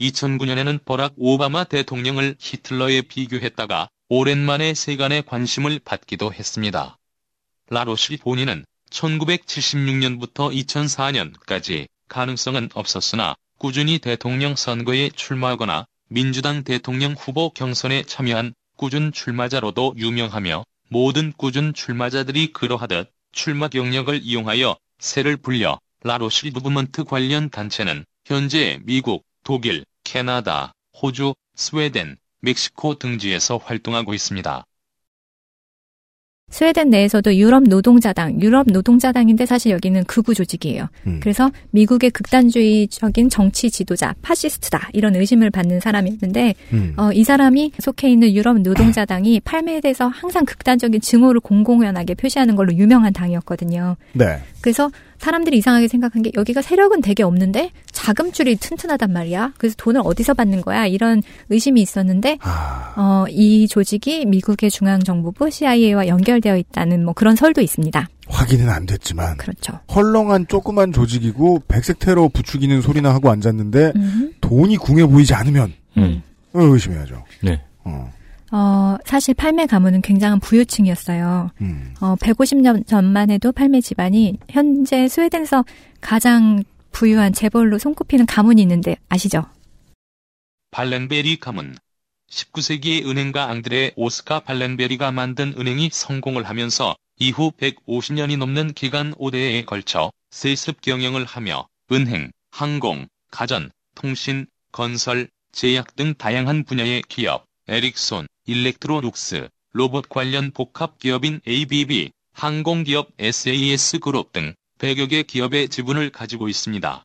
2009년에는 0.00 0.84
버락 0.84 1.14
오바마 1.16 1.64
대통령을 1.64 2.36
히틀러에 2.38 3.02
비교했다가 3.02 3.88
오랜만에 4.08 4.74
세간의 4.74 5.24
관심을 5.24 5.80
받기도 5.84 6.32
했습니다. 6.32 6.98
라로시 7.70 8.18
본인은 8.18 8.64
1976년부터 8.92 10.52
2004년까지 10.54 11.86
가능성은 12.08 12.70
없었으나 12.74 13.34
꾸준히 13.58 13.98
대통령 13.98 14.54
선거에 14.54 15.08
출마하거나 15.10 15.86
민주당 16.08 16.62
대통령 16.62 17.12
후보 17.12 17.50
경선에 17.50 18.02
참여한 18.04 18.54
꾸준 18.76 19.12
출마자로도 19.12 19.94
유명하며 19.96 20.64
모든 20.88 21.32
꾸준 21.32 21.72
출마자들이 21.72 22.52
그러하듯 22.52 23.10
출마 23.32 23.68
경력을 23.68 24.20
이용하여 24.22 24.76
새를 24.98 25.36
불려 25.36 25.80
라로시 26.04 26.50
무브먼트 26.50 27.04
관련 27.04 27.48
단체는 27.48 28.04
현재 28.26 28.78
미국, 28.84 29.24
독일, 29.42 29.84
캐나다, 30.04 30.72
호주, 31.00 31.34
스웨덴, 31.54 32.18
멕시코 32.40 32.98
등지에서 32.98 33.56
활동하고 33.56 34.12
있습니다. 34.14 34.66
스웨덴 36.52 36.90
내에서도 36.90 37.34
유럽 37.36 37.64
노동자당, 37.64 38.40
유럽 38.40 38.66
노동자당인데 38.70 39.46
사실 39.46 39.72
여기는 39.72 40.04
극우 40.04 40.34
조직이에요. 40.34 40.86
음. 41.06 41.18
그래서 41.20 41.50
미국의 41.70 42.10
극단주의적인 42.10 43.30
정치 43.30 43.70
지도자, 43.70 44.14
파시스트다 44.20 44.90
이런 44.92 45.16
의심을 45.16 45.50
받는 45.50 45.80
사람이었는데 45.80 46.54
음. 46.74 46.92
어, 46.98 47.10
이 47.12 47.24
사람이 47.24 47.72
속해 47.78 48.10
있는 48.10 48.34
유럽 48.34 48.58
노동자당이 48.60 49.40
팔매에 49.40 49.80
대해서 49.80 50.08
항상 50.08 50.44
극단적인 50.44 51.00
증오를 51.00 51.40
공공연하게 51.40 52.14
표시하는 52.14 52.54
걸로 52.54 52.74
유명한 52.74 53.14
당이었거든요. 53.14 53.96
네. 54.12 54.38
그래서 54.60 54.90
사람들이 55.22 55.58
이상하게 55.58 55.86
생각한 55.86 56.22
게 56.22 56.32
여기가 56.34 56.62
세력은 56.62 57.00
되게 57.00 57.22
없는데 57.22 57.70
자금줄이 57.92 58.56
튼튼하단 58.56 59.12
말이야. 59.12 59.52
그래서 59.56 59.76
돈을 59.78 60.00
어디서 60.04 60.34
받는 60.34 60.62
거야? 60.62 60.86
이런 60.86 61.22
의심이 61.48 61.80
있었는데 61.80 62.38
아, 62.40 62.92
어, 62.96 63.24
이 63.30 63.68
조직이 63.68 64.26
미국의 64.26 64.68
중앙정보부 64.72 65.48
CIA와 65.48 66.08
연결되어 66.08 66.56
있다는 66.56 67.04
뭐 67.04 67.14
그런 67.14 67.36
설도 67.36 67.60
있습니다. 67.60 68.08
확인은 68.26 68.68
안 68.68 68.84
됐지만 68.84 69.36
그렇죠. 69.36 69.78
헐렁한 69.94 70.48
조그만 70.48 70.92
조직이고 70.92 71.62
백색 71.68 72.00
테러 72.00 72.26
부추기는 72.26 72.80
소리나 72.80 73.14
하고 73.14 73.30
앉았는데 73.30 73.92
음. 73.94 74.32
돈이 74.40 74.76
궁해 74.78 75.06
보이지 75.06 75.34
않으면 75.34 75.72
음. 75.98 76.20
어, 76.52 76.62
의심해야죠. 76.62 77.22
네. 77.44 77.62
어, 77.84 78.12
어, 78.52 78.98
사실 79.06 79.32
팔매 79.34 79.66
가문은 79.66 80.02
굉장한 80.02 80.38
부유층이었어요. 80.40 81.50
음. 81.62 81.94
어, 82.00 82.16
150년 82.16 82.86
전만 82.86 83.30
해도 83.30 83.50
팔매 83.50 83.80
집안이 83.80 84.38
현재 84.50 85.08
스웨덴에서 85.08 85.64
가장 86.02 86.62
부유한 86.92 87.32
재벌로 87.32 87.78
손꼽히는 87.78 88.26
가문이 88.26 88.60
있는데 88.60 88.96
아시죠? 89.08 89.46
발렌베리 90.70 91.40
가문 91.40 91.76
19세기의 92.30 93.06
은행가 93.06 93.48
앙드레 93.48 93.92
오스카 93.96 94.40
발렌베리가 94.40 95.12
만든 95.12 95.54
은행이 95.58 95.88
성공을 95.90 96.44
하면서 96.44 96.94
이후 97.18 97.52
150년이 97.58 98.36
넘는 98.36 98.74
기간 98.74 99.14
5대에 99.14 99.64
걸쳐 99.64 100.12
세습 100.30 100.80
경영을 100.82 101.24
하며 101.24 101.66
은행, 101.90 102.30
항공, 102.50 103.06
가전, 103.30 103.70
통신, 103.94 104.46
건설, 104.72 105.28
제약 105.52 105.94
등 105.96 106.14
다양한 106.14 106.64
분야의 106.64 107.02
기업, 107.08 107.44
에릭손, 107.68 108.26
일렉트로룩스, 108.46 109.48
로봇 109.72 110.08
관련 110.08 110.50
복합 110.50 110.98
기업인 110.98 111.40
ABB, 111.46 112.10
항공기업 112.32 113.10
SAS 113.18 113.98
그룹 113.98 114.32
등 114.32 114.54
100여 114.78 115.08
개 115.08 115.22
기업의 115.22 115.68
지분을 115.68 116.10
가지고 116.10 116.48
있습니다. 116.48 117.04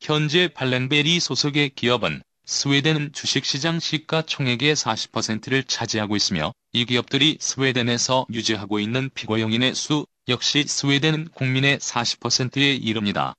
현재 0.00 0.48
발렌베리 0.48 1.20
소속의 1.20 1.70
기업은 1.70 2.22
스웨덴 2.46 3.12
주식시장 3.12 3.78
시가총액의 3.80 4.74
40%를 4.74 5.64
차지하고 5.64 6.16
있으며 6.16 6.52
이 6.72 6.84
기업들이 6.84 7.36
스웨덴에서 7.40 8.26
유지하고 8.32 8.80
있는 8.80 9.10
피고용인의 9.14 9.74
수 9.74 10.06
역시 10.28 10.64
스웨덴 10.64 11.28
국민의 11.28 11.78
40%에 11.78 12.74
이릅니다. 12.74 13.34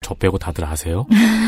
저 0.00 0.14
빼고 0.14 0.38
다들 0.38 0.64
아세요? 0.64 1.06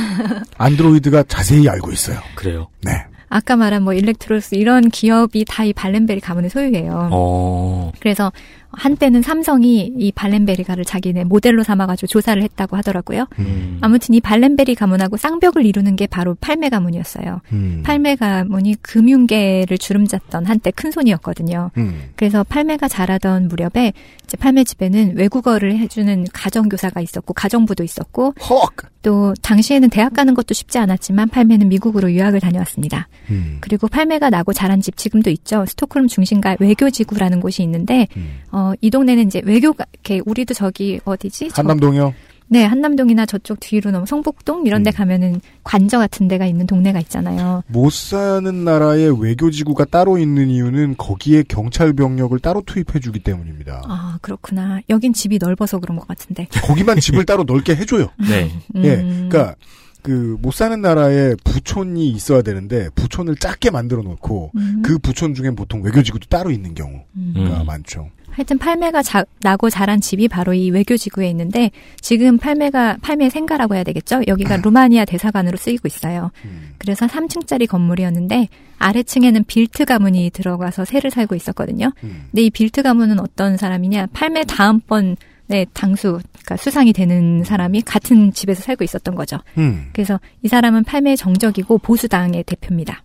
안드로이드가 0.58 1.22
자세히 1.25 1.68
알고 1.68 1.92
있어요. 1.92 2.20
그래요. 2.34 2.68
네. 2.82 2.92
아까 3.30 3.56
말한 3.56 3.82
뭐 3.82 3.94
일렉트로룩스 3.94 4.56
이런 4.56 4.90
기업이 4.90 5.44
다 5.49 5.64
이 5.64 5.72
발렌베리 5.72 6.20
가문의 6.20 6.50
소유예요. 6.50 7.08
어. 7.12 7.92
그래서 8.00 8.32
한때는 8.72 9.22
삼성이 9.22 9.92
이 9.96 10.12
발렌베리가를 10.12 10.84
자기네 10.84 11.24
모델로 11.24 11.62
삼아가지고 11.62 12.06
조사를 12.06 12.42
했다고 12.42 12.76
하더라고요. 12.76 13.26
음. 13.38 13.78
아무튼 13.80 14.14
이 14.14 14.20
발렌베리 14.20 14.74
가문하고 14.74 15.16
쌍벽을 15.16 15.66
이루는 15.66 15.96
게 15.96 16.06
바로 16.06 16.36
팔메 16.40 16.68
가문이었어요. 16.68 17.40
음. 17.52 17.82
팔메 17.84 18.16
가문이 18.16 18.76
금융계를 18.82 19.78
주름잡던 19.78 20.46
한때 20.46 20.70
큰 20.70 20.90
손이었거든요. 20.90 21.70
음. 21.76 22.10
그래서 22.16 22.44
팔메가 22.44 22.88
자라던 22.88 23.48
무렵에 23.48 23.92
이제 24.24 24.36
팔매 24.36 24.64
집에는 24.64 25.16
외국어를 25.16 25.76
해주는 25.78 26.26
가정교사가 26.32 27.00
있었고 27.00 27.34
가정부도 27.34 27.82
있었고 27.82 28.34
헉. 28.48 28.70
또 29.02 29.32
당시에는 29.40 29.88
대학 29.88 30.12
가는 30.12 30.34
것도 30.34 30.52
쉽지 30.52 30.78
않았지만 30.78 31.30
팔매는 31.30 31.68
미국으로 31.68 32.12
유학을 32.12 32.40
다녀왔습니다. 32.40 33.08
음. 33.30 33.56
그리고 33.60 33.88
팔매가 33.88 34.28
나고 34.30 34.52
자란 34.52 34.80
집 34.80 34.96
지금도 34.96 35.30
있죠. 35.30 35.64
스톡홀름 35.66 36.06
중심가 36.08 36.54
외교지구라는 36.60 37.40
곳이 37.40 37.62
있는데 37.62 38.08
음. 38.16 38.40
어, 38.60 38.74
이 38.82 38.90
동네는 38.90 39.26
이제 39.26 39.40
외교가 39.44 39.86
이렇게 39.94 40.20
우리도 40.26 40.52
저기 40.52 41.00
어디지? 41.04 41.48
저- 41.48 41.62
한남동이요. 41.62 42.12
네, 42.52 42.64
한남동이나 42.64 43.26
저쪽 43.26 43.60
뒤로 43.60 43.92
넘어 43.92 44.04
성북동 44.04 44.66
이런 44.66 44.82
데 44.82 44.90
음. 44.90 44.92
가면은 44.92 45.40
관저 45.62 45.98
같은 45.98 46.26
데가 46.26 46.46
있는 46.46 46.66
동네가 46.66 46.98
있잖아요. 46.98 47.62
못 47.68 47.92
사는 47.92 48.64
나라의 48.64 49.22
외교 49.22 49.52
지구가 49.52 49.84
따로 49.84 50.18
있는 50.18 50.50
이유는 50.50 50.96
거기에 50.98 51.44
경찰 51.48 51.92
병력을 51.92 52.36
따로 52.40 52.60
투입해 52.66 52.98
주기 53.00 53.20
때문입니다. 53.20 53.82
아, 53.86 54.18
그렇구나. 54.20 54.80
여긴 54.90 55.12
집이 55.12 55.38
넓어서 55.40 55.78
그런 55.78 55.96
것 55.96 56.08
같은데. 56.08 56.48
거기만 56.64 56.98
집을 56.98 57.24
따로 57.24 57.44
넓게 57.44 57.76
해 57.76 57.84
줘요. 57.86 58.08
네. 58.18 58.50
예, 58.82 58.94
음. 58.96 59.28
그러니까 59.30 59.54
그 60.02 60.37
못 60.40 60.54
사는 60.54 60.80
나라에 60.80 61.35
부촌이 61.45 62.09
있어야 62.11 62.42
되는데 62.42 62.88
부촌을 62.95 63.37
작게 63.37 63.71
만들어 63.71 64.02
놓고 64.02 64.52
음. 64.57 64.83
그 64.85 64.99
부촌 64.99 65.35
중엔 65.35 65.54
보통 65.57 65.83
외교지구도 65.83 66.26
따로 66.28 66.50
있는 66.50 66.75
경우가 66.75 67.04
음. 67.16 67.62
많죠. 67.66 68.09
하여튼 68.30 68.59
팔메가 68.58 69.02
자- 69.02 69.25
나고 69.42 69.71
자란 69.71 70.00
집이 70.00 70.28
바로 70.28 70.54
이 70.54 70.71
외교지구에 70.71 71.28
있는데 71.30 71.71
지금 72.00 72.38
팔메가 72.38 72.99
팔메 73.02 73.28
생가라고 73.28 73.75
해야 73.75 73.83
되겠죠? 73.83 74.21
여기가 74.28 74.59
루마니아 74.59 75.04
대사관으로 75.04 75.57
쓰이고 75.57 75.88
있어요. 75.88 76.30
음. 76.45 76.71
그래서 76.78 77.07
3층짜리 77.07 77.66
건물이었는데 77.66 78.49
아래층에는 78.78 79.45
빌트 79.45 79.85
가문이 79.85 80.30
들어가서 80.30 80.85
세를 80.84 81.10
살고 81.11 81.35
있었거든요. 81.35 81.92
음. 82.04 82.26
근데 82.30 82.42
이 82.42 82.50
빌트 82.50 82.83
가문은 82.83 83.19
어떤 83.19 83.57
사람이냐? 83.57 84.07
팔메 84.12 84.44
다음번 84.45 85.16
에 85.50 85.66
당수, 85.73 86.21
그러니까 86.33 86.57
수상이 86.57 86.92
되는 86.92 87.42
사람이 87.42 87.83
같은 87.83 88.33
집에서 88.33 88.62
살고 88.62 88.85
있었던 88.85 89.16
거죠. 89.16 89.38
음. 89.59 89.88
그래서 89.92 90.21
이 90.42 90.49
사람은 90.49 90.85
팔매의 90.85 91.16
정적이고 91.16 91.78
보수당의 91.78 92.45
대표입니다. 92.45 93.02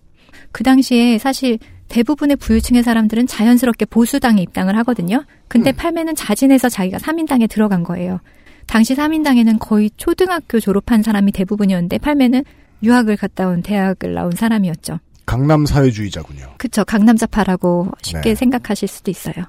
그 0.51 0.63
당시에 0.63 1.17
사실 1.17 1.57
대부분의 1.87 2.35
부유층의 2.37 2.83
사람들은 2.83 3.25
자연스럽게 3.25 3.85
보수당에 3.85 4.41
입당을 4.43 4.77
하거든요. 4.77 5.23
근데 5.47 5.71
팔매는 5.71 6.15
자진해서 6.15 6.69
자기가 6.69 6.99
3인당에 6.99 7.49
들어간 7.49 7.83
거예요. 7.83 8.19
당시 8.67 8.95
3인당에는 8.95 9.57
거의 9.59 9.89
초등학교 9.97 10.59
졸업한 10.59 11.03
사람이 11.03 11.31
대부분이었는데 11.31 11.97
팔매는 11.99 12.43
유학을 12.83 13.17
갔다 13.17 13.47
온 13.47 13.61
대학을 13.61 14.13
나온 14.13 14.31
사람이었죠. 14.31 14.99
강남 15.25 15.65
사회주의자군요. 15.65 16.55
그쵸. 16.57 16.85
강남자파라고 16.85 17.91
쉽게 18.01 18.29
네. 18.29 18.35
생각하실 18.35 18.87
수도 18.87 19.09
있어요. 19.09 19.45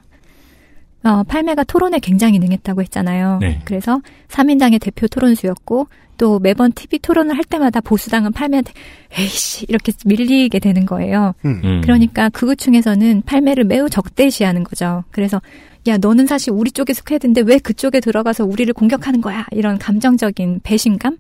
어, 1.06 1.22
팔매가 1.22 1.64
토론에 1.64 1.98
굉장히 2.00 2.38
능했다고 2.38 2.82
했잖아요. 2.82 3.38
네. 3.40 3.60
그래서 3.64 4.00
3인당의 4.28 4.80
대표 4.80 5.06
토론수였고, 5.06 5.86
또 6.18 6.38
매번 6.38 6.72
TV 6.72 6.98
토론을 6.98 7.36
할 7.36 7.44
때마다 7.44 7.80
보수당은 7.80 8.32
팔매한테, 8.32 8.72
에이씨, 9.18 9.66
이렇게 9.68 9.92
밀리게 10.04 10.58
되는 10.58 10.84
거예요. 10.86 11.34
음. 11.44 11.60
음. 11.62 11.80
그러니까 11.82 12.28
극우층에서는 12.30 13.22
팔매를 13.26 13.64
매우 13.64 13.88
적대시하는 13.88 14.64
거죠. 14.64 15.04
그래서, 15.10 15.40
야, 15.86 15.96
너는 15.98 16.26
사실 16.26 16.52
우리 16.52 16.70
쪽에 16.72 16.92
속해야 16.92 17.18
되는데 17.18 17.42
왜 17.42 17.58
그쪽에 17.58 18.00
들어가서 18.00 18.44
우리를 18.44 18.72
공격하는 18.75 19.20
거야? 19.20 19.46
이런 19.52 19.78
감정적인 19.78 20.60
배신감? 20.64 21.18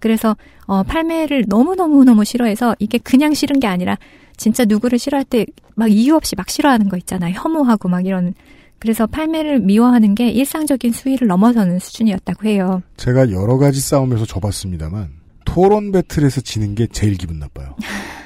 그래서, 0.00 0.36
어, 0.66 0.82
팔매를 0.82 1.44
너무 1.46 1.76
너무 1.76 2.04
너무 2.04 2.24
싫어해서 2.24 2.74
이게 2.78 2.98
그냥 2.98 3.34
싫은 3.34 3.60
게 3.60 3.66
아니라 3.66 3.96
진짜 4.36 4.64
누구를 4.64 4.98
싫어할 4.98 5.24
때 5.24 5.46
막 5.80 5.90
이유 5.90 6.14
없이 6.14 6.36
막 6.36 6.50
싫어하는 6.50 6.90
거 6.90 6.98
있잖아요. 6.98 7.34
혐오하고 7.34 7.88
막 7.88 8.04
이런. 8.04 8.34
그래서 8.80 9.06
팔매를 9.06 9.60
미워하는 9.60 10.14
게 10.14 10.30
일상적인 10.30 10.92
수위를 10.92 11.28
넘어서는 11.28 11.78
수준이었다고 11.78 12.48
해요. 12.48 12.82
제가 12.96 13.30
여러 13.30 13.58
가지 13.58 13.80
싸움에서 13.80 14.24
져봤습니다만 14.24 15.10
토론 15.44 15.92
배틀에서 15.92 16.40
지는 16.40 16.74
게 16.74 16.86
제일 16.86 17.14
기분 17.14 17.38
나빠요. 17.38 17.76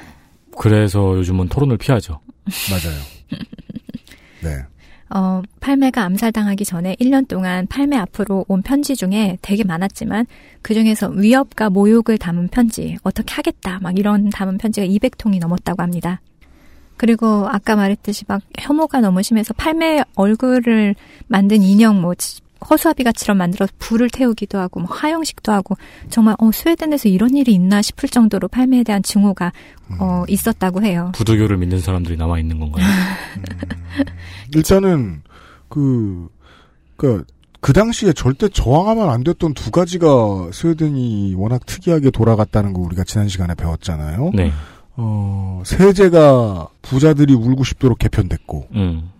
그래서 0.56 1.16
요즘은 1.18 1.48
토론을 1.48 1.76
피하죠. 1.76 2.20
맞아요. 2.70 3.00
네. 4.42 4.64
어, 5.10 5.42
팔매가 5.60 6.02
암살당하기 6.02 6.64
전에 6.64 6.96
1년 6.96 7.28
동안 7.28 7.66
팔매 7.66 7.96
앞으로 7.96 8.44
온 8.48 8.62
편지 8.62 8.96
중에 8.96 9.38
되게 9.42 9.64
많았지만 9.64 10.26
그 10.62 10.74
중에서 10.74 11.08
위협과 11.08 11.70
모욕을 11.70 12.18
담은 12.18 12.48
편지, 12.48 12.96
어떻게 13.02 13.34
하겠다, 13.34 13.78
막 13.80 13.98
이런 13.98 14.30
담은 14.30 14.58
편지가 14.58 14.86
200통이 14.86 15.40
넘었다고 15.40 15.82
합니다. 15.82 16.20
그리고 16.96 17.46
아까 17.48 17.76
말했듯이 17.76 18.24
막 18.28 18.40
혐오가 18.58 19.00
너무 19.00 19.22
심해서 19.22 19.52
팔매 19.54 20.02
얼굴을 20.14 20.94
만든 21.28 21.62
인형 21.62 22.00
뭐 22.00 22.14
지- 22.14 22.40
허수아비가처럼 22.70 23.36
만들어서 23.36 23.70
불을 23.78 24.08
태우기도 24.08 24.58
하고 24.58 24.80
뭐 24.80 24.88
하영식도 24.90 25.52
하고 25.52 25.76
정말 26.08 26.34
어 26.38 26.50
스웨덴에서 26.50 27.10
이런 27.10 27.36
일이 27.36 27.52
있나 27.52 27.82
싶을 27.82 28.08
정도로 28.08 28.48
팔매에 28.48 28.84
대한 28.84 29.02
증오가 29.02 29.52
어 30.00 30.24
있었다고 30.28 30.82
해요. 30.82 31.12
부도교를 31.14 31.58
믿는 31.58 31.80
사람들이 31.80 32.16
남아 32.16 32.38
있는 32.38 32.58
건가요? 32.60 32.86
일단은 34.54 35.22
그, 35.68 36.28
그, 36.96 37.24
그 37.60 37.72
당시에 37.72 38.12
절대 38.12 38.48
저항하면 38.48 39.10
안 39.10 39.24
됐던 39.24 39.54
두 39.54 39.70
가지가 39.70 40.50
스웨덴이 40.52 41.34
워낙 41.36 41.64
특이하게 41.66 42.10
돌아갔다는 42.10 42.72
거 42.72 42.80
우리가 42.80 43.04
지난 43.04 43.28
시간에 43.28 43.54
배웠잖아요. 43.54 44.30
네. 44.34 44.52
어, 44.96 45.62
세제가 45.64 46.68
부자들이 46.82 47.34
울고 47.34 47.64
싶도록 47.64 47.98
개편됐고, 47.98 48.68
음. 48.74 49.10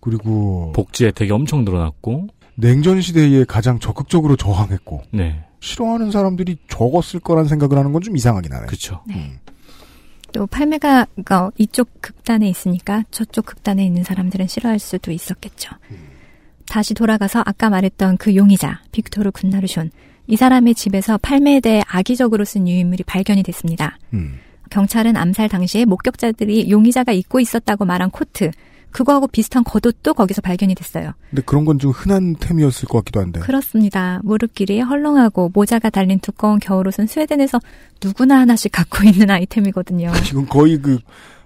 그리고 0.00 0.72
복지 0.74 1.04
혜택이 1.06 1.30
엄청 1.30 1.64
늘어났고, 1.64 2.28
냉전 2.54 3.00
시대에 3.00 3.44
가장 3.44 3.78
적극적으로 3.78 4.36
저항했고, 4.36 5.02
네. 5.12 5.44
싫어하는 5.60 6.10
사람들이 6.10 6.56
적었을 6.68 7.20
거란 7.20 7.46
생각을 7.46 7.76
하는 7.76 7.92
건 7.92 8.00
좀 8.02 8.16
이상하긴 8.16 8.52
하네. 8.52 8.66
그쵸. 8.66 9.02
음. 9.10 9.38
또 10.32 10.46
팔매가 10.46 11.06
어, 11.32 11.50
이쪽 11.58 11.88
극단에 12.00 12.48
있으니까 12.48 13.02
저쪽 13.10 13.46
극단에 13.46 13.84
있는 13.84 14.04
사람들은 14.04 14.46
싫어할 14.46 14.78
수도 14.78 15.10
있었겠죠. 15.10 15.70
다시 16.66 16.94
돌아가서 16.94 17.42
아까 17.44 17.68
말했던 17.68 18.16
그 18.16 18.36
용의자 18.36 18.80
빅토르 18.92 19.32
군나르숀 19.32 19.90
이 20.28 20.36
사람의 20.36 20.76
집에서 20.76 21.18
팔매에 21.18 21.58
대해 21.60 21.82
악의적으로 21.88 22.44
쓴 22.44 22.68
유인물이 22.68 23.02
발견이 23.04 23.42
됐습니다. 23.42 23.98
음. 24.14 24.38
경찰은 24.70 25.16
암살 25.16 25.48
당시에 25.48 25.84
목격자들이 25.84 26.70
용의자가 26.70 27.12
입고 27.12 27.40
있었다고 27.40 27.84
말한 27.84 28.10
코트 28.10 28.50
그거하고 28.92 29.28
비슷한 29.28 29.62
겉옷도 29.62 30.14
거기서 30.14 30.40
발견이 30.40 30.74
됐어요. 30.74 31.12
근데 31.30 31.42
그런 31.42 31.64
건 31.64 31.78
좀 31.78 31.92
흔한 31.92 32.34
템이었을 32.34 32.88
것 32.88 32.98
같기도 32.98 33.20
한데. 33.20 33.38
그렇습니다. 33.40 34.20
무릎 34.24 34.52
길이에 34.54 34.80
헐렁하고 34.80 35.50
모자가 35.54 35.90
달린 35.90 36.18
두꺼운 36.18 36.58
겨울옷은 36.58 37.06
스웨덴에서 37.06 37.60
누구나 38.02 38.38
하나씩 38.40 38.72
갖고 38.72 39.04
있는 39.08 39.30
아이템이거든요. 39.30 40.12
지금 40.24 40.44
거의 40.46 40.76
그 40.78 40.98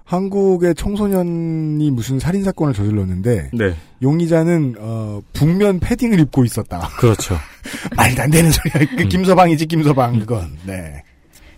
한국의 0.05 0.75
청소년이 0.75 1.89
무슨 1.91 2.19
살인 2.19 2.43
사건을 2.43 2.73
저질렀는데 2.73 3.51
네. 3.53 3.75
용의자는 4.01 4.75
어, 4.79 5.21
북면 5.33 5.79
패딩을 5.79 6.19
입고 6.19 6.45
있었다. 6.45 6.89
그렇죠. 6.97 7.37
말도 7.95 8.21
안 8.23 8.29
되는 8.31 8.51
소리야. 8.51 8.87
그 8.97 9.07
김서방이지 9.07 9.65
김서방 9.67 10.19
그건. 10.19 10.57
네. 10.65 11.03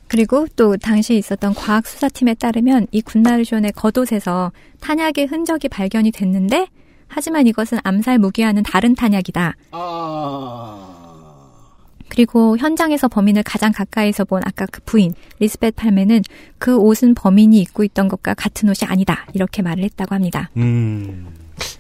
그리고 0.08 0.48
또 0.56 0.78
당시에 0.78 1.18
있었던 1.18 1.54
과학수사팀에 1.54 2.36
따르면 2.36 2.88
이 2.92 3.02
군나르존의 3.02 3.74
겉옷에서 3.74 4.52
탄약의 4.80 5.28
흔적이 5.28 5.70
발견이 5.70 6.12
됐는데 6.12 6.68
하지만 7.08 7.48
이것은 7.48 7.80
암살 7.84 8.20
무기와는 8.20 8.64
다른 8.64 8.96
탄약이다. 8.96 9.56
그리고 12.10 12.58
현장에서 12.58 13.08
범인을 13.08 13.44
가장 13.44 13.72
가까이서 13.72 14.26
본 14.26 14.42
아까 14.46 14.66
그 14.66 14.82
부인 14.86 15.14
리스벳 15.40 15.76
팔메는 15.76 16.22
그 16.58 16.78
옷은 16.78 17.16
범인이 17.16 17.60
입고 17.60 17.84
있던 17.84 18.08
것과 18.08 18.34
같은 18.34 18.70
옷이 18.70 18.88
아니다 18.90 19.26
이렇게 19.34 19.62
말을 19.62 19.84
했다고 19.84 20.16
합니다. 20.16 20.50
음. 20.58 21.28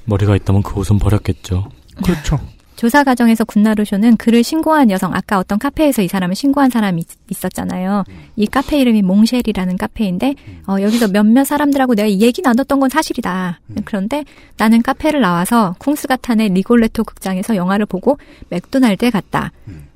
머리가 0.05 0.35
있다면 0.35 0.63
그 0.63 0.79
옷은 0.79 0.99
버렸겠죠. 0.99 1.69
그렇죠. 2.03 2.39
조사 2.77 3.03
과정에서 3.03 3.43
군나르숀은 3.43 4.15
그를 4.17 4.43
신고한 4.43 4.91
여성, 4.91 5.13
아까 5.13 5.37
어떤 5.39 5.57
카페에서 5.59 6.03
이 6.03 6.07
사람을 6.07 6.35
신고한 6.35 6.69
사람이 6.69 7.01
있- 7.01 7.07
있었잖아요. 7.31 8.03
이 8.35 8.45
카페 8.45 8.77
이름이 8.79 9.01
몽쉘이라는 9.01 9.77
카페인데, 9.77 10.35
어, 10.67 10.77
여기서 10.79 11.07
몇몇 11.09 11.43
사람들하고 11.43 11.95
내가 11.95 12.07
이 12.07 12.21
얘기 12.21 12.41
나눴던 12.43 12.79
건 12.79 12.89
사실이다. 12.89 13.59
그런데 13.83 14.23
나는 14.57 14.81
카페를 14.83 15.19
나와서 15.21 15.75
쿵스가탄의 15.79 16.49
리골레토 16.49 17.03
극장에서 17.03 17.55
영화를 17.55 17.85
보고 17.87 18.17
맥도날드에 18.49 19.09
갔다. 19.09 19.51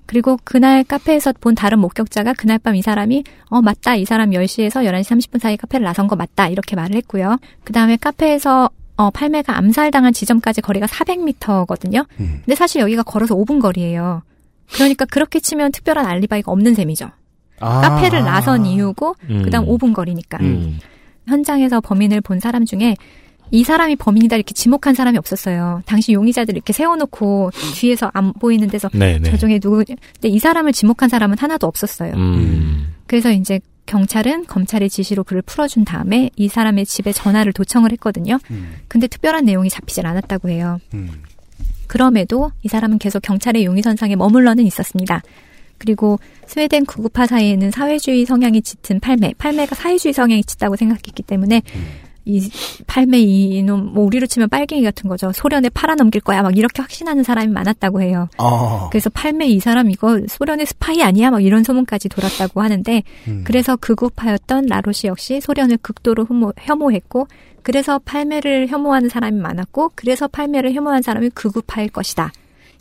그리고 0.08 0.38
그날 0.44 0.84
카페에서 0.84 1.32
본 1.40 1.56
다른 1.56 1.80
목격자가 1.80 2.34
그날 2.34 2.58
밤 2.60 2.76
이 2.76 2.82
사람이 2.82 3.24
어 3.50 3.62
맞다 3.62 3.96
이 3.96 4.04
사람 4.04 4.32
10시에서 4.32 4.84
11시 4.86 5.04
30분 5.32 5.40
사이 5.40 5.56
카페를 5.56 5.86
나선 5.86 6.08
거 6.08 6.18
맞다 6.18 6.50
이렇게 6.50 6.76
말을 6.76 6.98
했고요. 6.98 7.38
그 7.64 7.72
다음에 7.72 7.96
카페에서 7.96 8.70
어 9.02 9.10
팔매가 9.10 9.58
암살당한 9.58 10.14
지점까지 10.14 10.62
거리가 10.62 10.86
400m거든요. 10.86 12.06
근데 12.18 12.54
사실 12.54 12.82
여기가 12.82 13.02
걸어서 13.02 13.36
5분 13.36 13.60
거리예요. 13.60 14.22
그러니까 14.74 15.06
그렇게 15.06 15.40
치면 15.40 15.72
특별한 15.72 16.06
알리바이가 16.06 16.52
없는 16.52 16.76
셈이죠. 16.76 17.10
아. 17.60 17.82
카페를 17.82 18.24
나선 18.24 18.66
이유고 18.68 19.16
음. 19.30 19.42
그다음 19.44 19.66
5분 19.66 19.94
거리니까. 19.94 20.38
음. 20.42 20.78
현장에서 21.28 21.82
범인을 21.82 22.22
본 22.22 22.40
사람 22.40 22.66
중에 22.66 22.96
이 23.50 23.64
사람이 23.64 23.96
범인이다 23.96 24.36
이렇게 24.36 24.54
지목한 24.54 24.94
사람이 24.94 25.18
없었어요. 25.18 25.82
당시 25.86 26.14
용의자들 26.14 26.56
이렇게 26.56 26.72
세워놓고 26.72 27.52
뒤에서 27.74 28.12
안 28.14 28.34
보이는 28.34 28.68
데서 28.68 28.88
네, 28.94 29.18
네. 29.18 29.32
저 29.32 29.38
중에 29.38 29.58
누구 29.58 29.84
근데 29.84 30.30
이 30.30 30.38
사람을 30.38 30.74
지목한 30.74 31.10
사람은 31.10 31.38
하나도 31.40 31.66
없었어요. 31.66 32.14
음. 32.14 32.94
그래서 33.08 33.32
이제 33.32 33.60
경찰은 33.92 34.46
검찰의 34.46 34.90
지시로 34.90 35.26
그를 35.26 35.42
풀어준 35.42 35.84
다음에 35.84 36.30
이 36.38 36.48
사람의 36.48 36.86
집에 36.86 37.12
전화를 37.12 37.52
도청을 37.52 37.92
했거든요. 37.92 38.40
음. 38.50 38.76
근데 38.88 39.08
특별한 39.08 39.44
내용이 39.44 39.70
잡히질 39.70 40.08
않았다고 40.08 40.50
해요. 40.50 40.80
음. 40.94 41.24
그럼에도 41.88 42.54
이 42.64 42.70
사람은 42.70 43.00
계속 43.00 43.22
경찰의 43.22 43.66
용의선상에 43.66 44.16
머물러는 44.16 44.66
있었습니다. 44.66 45.22
그리고 45.78 46.20
스웨덴 46.48 46.86
구급파 46.86 47.28
사이에는 47.28 47.72
사회주의 47.72 48.26
성향이 48.26 48.62
짙은 48.62 49.02
팔매, 49.02 49.34
팔매가 49.38 49.76
사회주의 49.76 50.14
성향이 50.14 50.46
짙다고 50.46 50.78
생각했기 50.78 51.22
때문에 51.24 51.62
이 52.26 52.50
팔매 52.88 53.20
이놈 53.20 53.94
뭐 53.94 54.06
우리로 54.06 54.28
치면 54.28 54.50
빨갱이 54.50 54.84
같은 54.84 55.10
거죠. 55.10 55.32
소련에 55.32 55.70
팔아넘길 55.70 56.22
거야 56.22 56.42
막 56.42 56.58
이렇게 56.58 56.82
확신하는 56.82 57.24
사람이 57.24 57.48
많았다고 57.52 58.02
해요. 58.02 58.30
아. 58.38 58.90
그래서 58.92 59.10
팔매 59.10 59.48
이 59.48 59.60
사람 59.60 59.90
이거 59.90 60.20
소련의 60.28 60.66
스파이 60.66 61.02
아니야 61.02 61.32
막 61.32 61.44
이런 61.44 61.64
소문까지 61.64 62.10
돌았다고 62.10 62.62
하는데 62.62 63.04
음. 63.28 63.44
그래서 63.46 63.76
극우파였던 63.76 64.68
라로시 64.68 65.08
역시 65.08 65.42
소련을 65.42 65.78
극도로 65.78 66.26
혐오, 66.26 66.54
혐오했고 66.60 67.28
그래서 67.64 68.00
팔매를 68.00 68.68
혐오하는 68.68 69.10
사람이 69.10 69.40
많았고 69.40 69.92
그래서 69.96 70.28
팔매를 70.28 70.74
혐오하는 70.74 71.02
사람이 71.02 71.30
극우파일 71.32 71.90
것이다. 71.90 72.32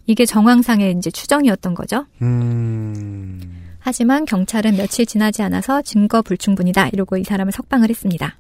이게 0.07 0.26
정황상의 0.26 0.94
이제 0.98 1.11
추정이었던 1.11 1.74
거죠. 1.74 2.07
음. 2.22 3.40
하지만 3.79 4.24
경찰은 4.24 4.76
며칠 4.76 5.07
지나지 5.07 5.42
않아서 5.42 5.83
증거 5.83 6.20
불충분이다 6.22 6.88
이러고 6.88 7.16
이 7.16 7.24
사람을 7.24 7.53
석방을 7.53 7.88
했습니다. 7.88 8.37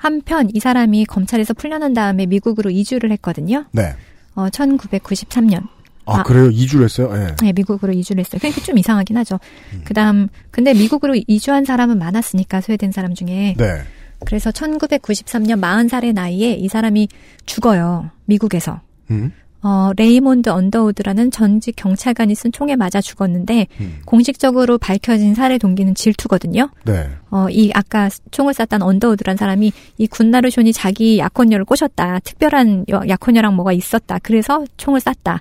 한편 0.00 0.48
이 0.54 0.60
사람이 0.60 1.04
검찰에서 1.04 1.52
풀려난 1.52 1.92
다음에 1.92 2.24
미국으로 2.24 2.70
이주를 2.70 3.12
했거든요. 3.12 3.66
네. 3.70 3.94
어, 4.34 4.48
1993년. 4.48 5.68
아, 6.06 6.20
아. 6.20 6.22
그래요? 6.22 6.48
이주를 6.48 6.86
했어요? 6.86 7.10
예. 7.12 7.36
네, 7.42 7.52
미국으로 7.52 7.92
이주를 7.92 8.24
했어요. 8.24 8.38
그러니까 8.40 8.62
좀 8.62 8.78
이상하긴 8.78 9.18
하죠. 9.18 9.38
그다음 9.84 10.28
근데 10.50 10.72
미국으로 10.72 11.16
이주한 11.26 11.66
사람은 11.66 11.98
많았으니까 11.98 12.62
스웨덴 12.62 12.92
사람 12.92 13.12
중에. 13.12 13.54
네. 13.58 13.82
그래서 14.24 14.50
1993년 14.50 15.60
40살의 15.60 16.14
나이에 16.14 16.54
이 16.54 16.66
사람이 16.68 17.08
죽어요. 17.44 18.10
미국에서. 18.24 18.80
음. 19.10 19.32
어, 19.62 19.90
레이몬드 19.96 20.48
언더우드라는 20.48 21.30
전직 21.30 21.76
경찰관이 21.76 22.34
쓴 22.34 22.50
총에 22.50 22.76
맞아 22.76 23.00
죽었는데 23.00 23.66
음. 23.80 24.00
공식적으로 24.06 24.78
밝혀진 24.78 25.34
살해 25.34 25.58
동기는 25.58 25.94
질투거든요. 25.94 26.70
네. 26.84 27.08
어, 27.30 27.46
이 27.50 27.70
아까 27.74 28.08
총을 28.30 28.54
쐈던 28.54 28.80
언더우드란 28.80 29.36
사람이 29.36 29.72
이 29.98 30.06
군나르숀이 30.06 30.72
자기 30.72 31.18
약혼녀를 31.18 31.64
꼬셨다. 31.66 32.20
특별한 32.20 32.86
여- 32.90 33.02
약혼녀랑 33.06 33.54
뭐가 33.54 33.72
있었다. 33.72 34.18
그래서 34.22 34.64
총을 34.78 35.00
쐈다. 35.00 35.40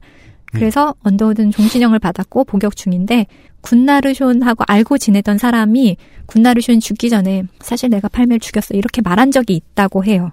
그래서 0.52 0.96
언더우드는 1.04 1.52
종신형을 1.52 2.00
받았고 2.00 2.44
복역 2.44 2.76
중인데 2.76 3.28
군나르숀하고 3.62 4.64
알고 4.68 4.98
지내던 4.98 5.38
사람이 5.38 5.96
군나르숀이 6.26 6.80
죽기 6.80 7.10
전에 7.10 7.44
사실 7.62 7.90
내가 7.90 8.08
팔매를 8.08 8.40
죽였어. 8.40 8.74
이렇게 8.74 9.02
말한 9.02 9.32
적이 9.32 9.56
있다고 9.56 10.04
해요. 10.06 10.32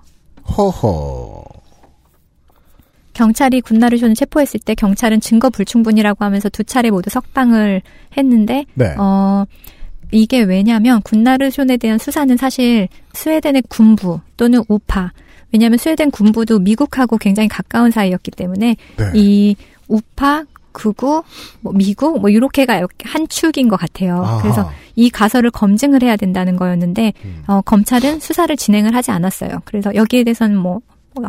허허. 0.57 1.44
경찰이 3.16 3.62
군나르숀을 3.62 4.14
체포했을 4.14 4.61
때 4.61 4.74
경찰은 4.74 5.20
증거 5.20 5.48
불충분이라고 5.48 6.22
하면서 6.22 6.50
두 6.50 6.64
차례 6.64 6.90
모두 6.90 7.09
석방을 7.09 7.81
했는데 8.14 8.66
네. 8.74 8.94
어 8.98 9.46
이게 10.12 10.42
왜냐면 10.42 11.00
군나르숀에 11.00 11.79
대한 11.79 11.98
수사는 11.98 12.37
사실 12.37 12.88
스웨덴의 13.14 13.62
군부 13.70 14.20
또는 14.37 14.62
우파 14.68 15.12
왜냐하면 15.50 15.79
스웨덴 15.79 16.11
군부도 16.11 16.59
미국하고 16.59 17.16
굉장히 17.16 17.48
가까운 17.48 17.90
사이였기 17.90 18.33
때문에 18.33 18.76
네. 18.98 19.05
이 19.14 19.57
우파 19.88 20.44
극우 20.72 21.22
뭐 21.61 21.72
미국 21.72 22.20
뭐 22.20 22.29
이렇게가 22.29 22.76
이렇게 22.76 23.09
한 23.09 23.26
축인 23.29 23.68
것 23.68 23.76
같아요. 23.76 24.22
아하. 24.22 24.42
그래서 24.42 24.70
이 24.94 25.09
가설을 25.09 25.50
검증을 25.50 26.02
해야 26.02 26.16
된다는 26.16 26.57
거였는데 26.57 27.14
음. 27.24 27.42
어, 27.46 27.62
검찰은 27.62 28.20
수사를 28.20 28.55
진행을 28.55 28.94
하지 28.94 29.11
않았어요. 29.11 29.62
그래서 29.64 29.94
여기에 29.94 30.24
대해서는 30.24 30.59
뭐 30.59 30.83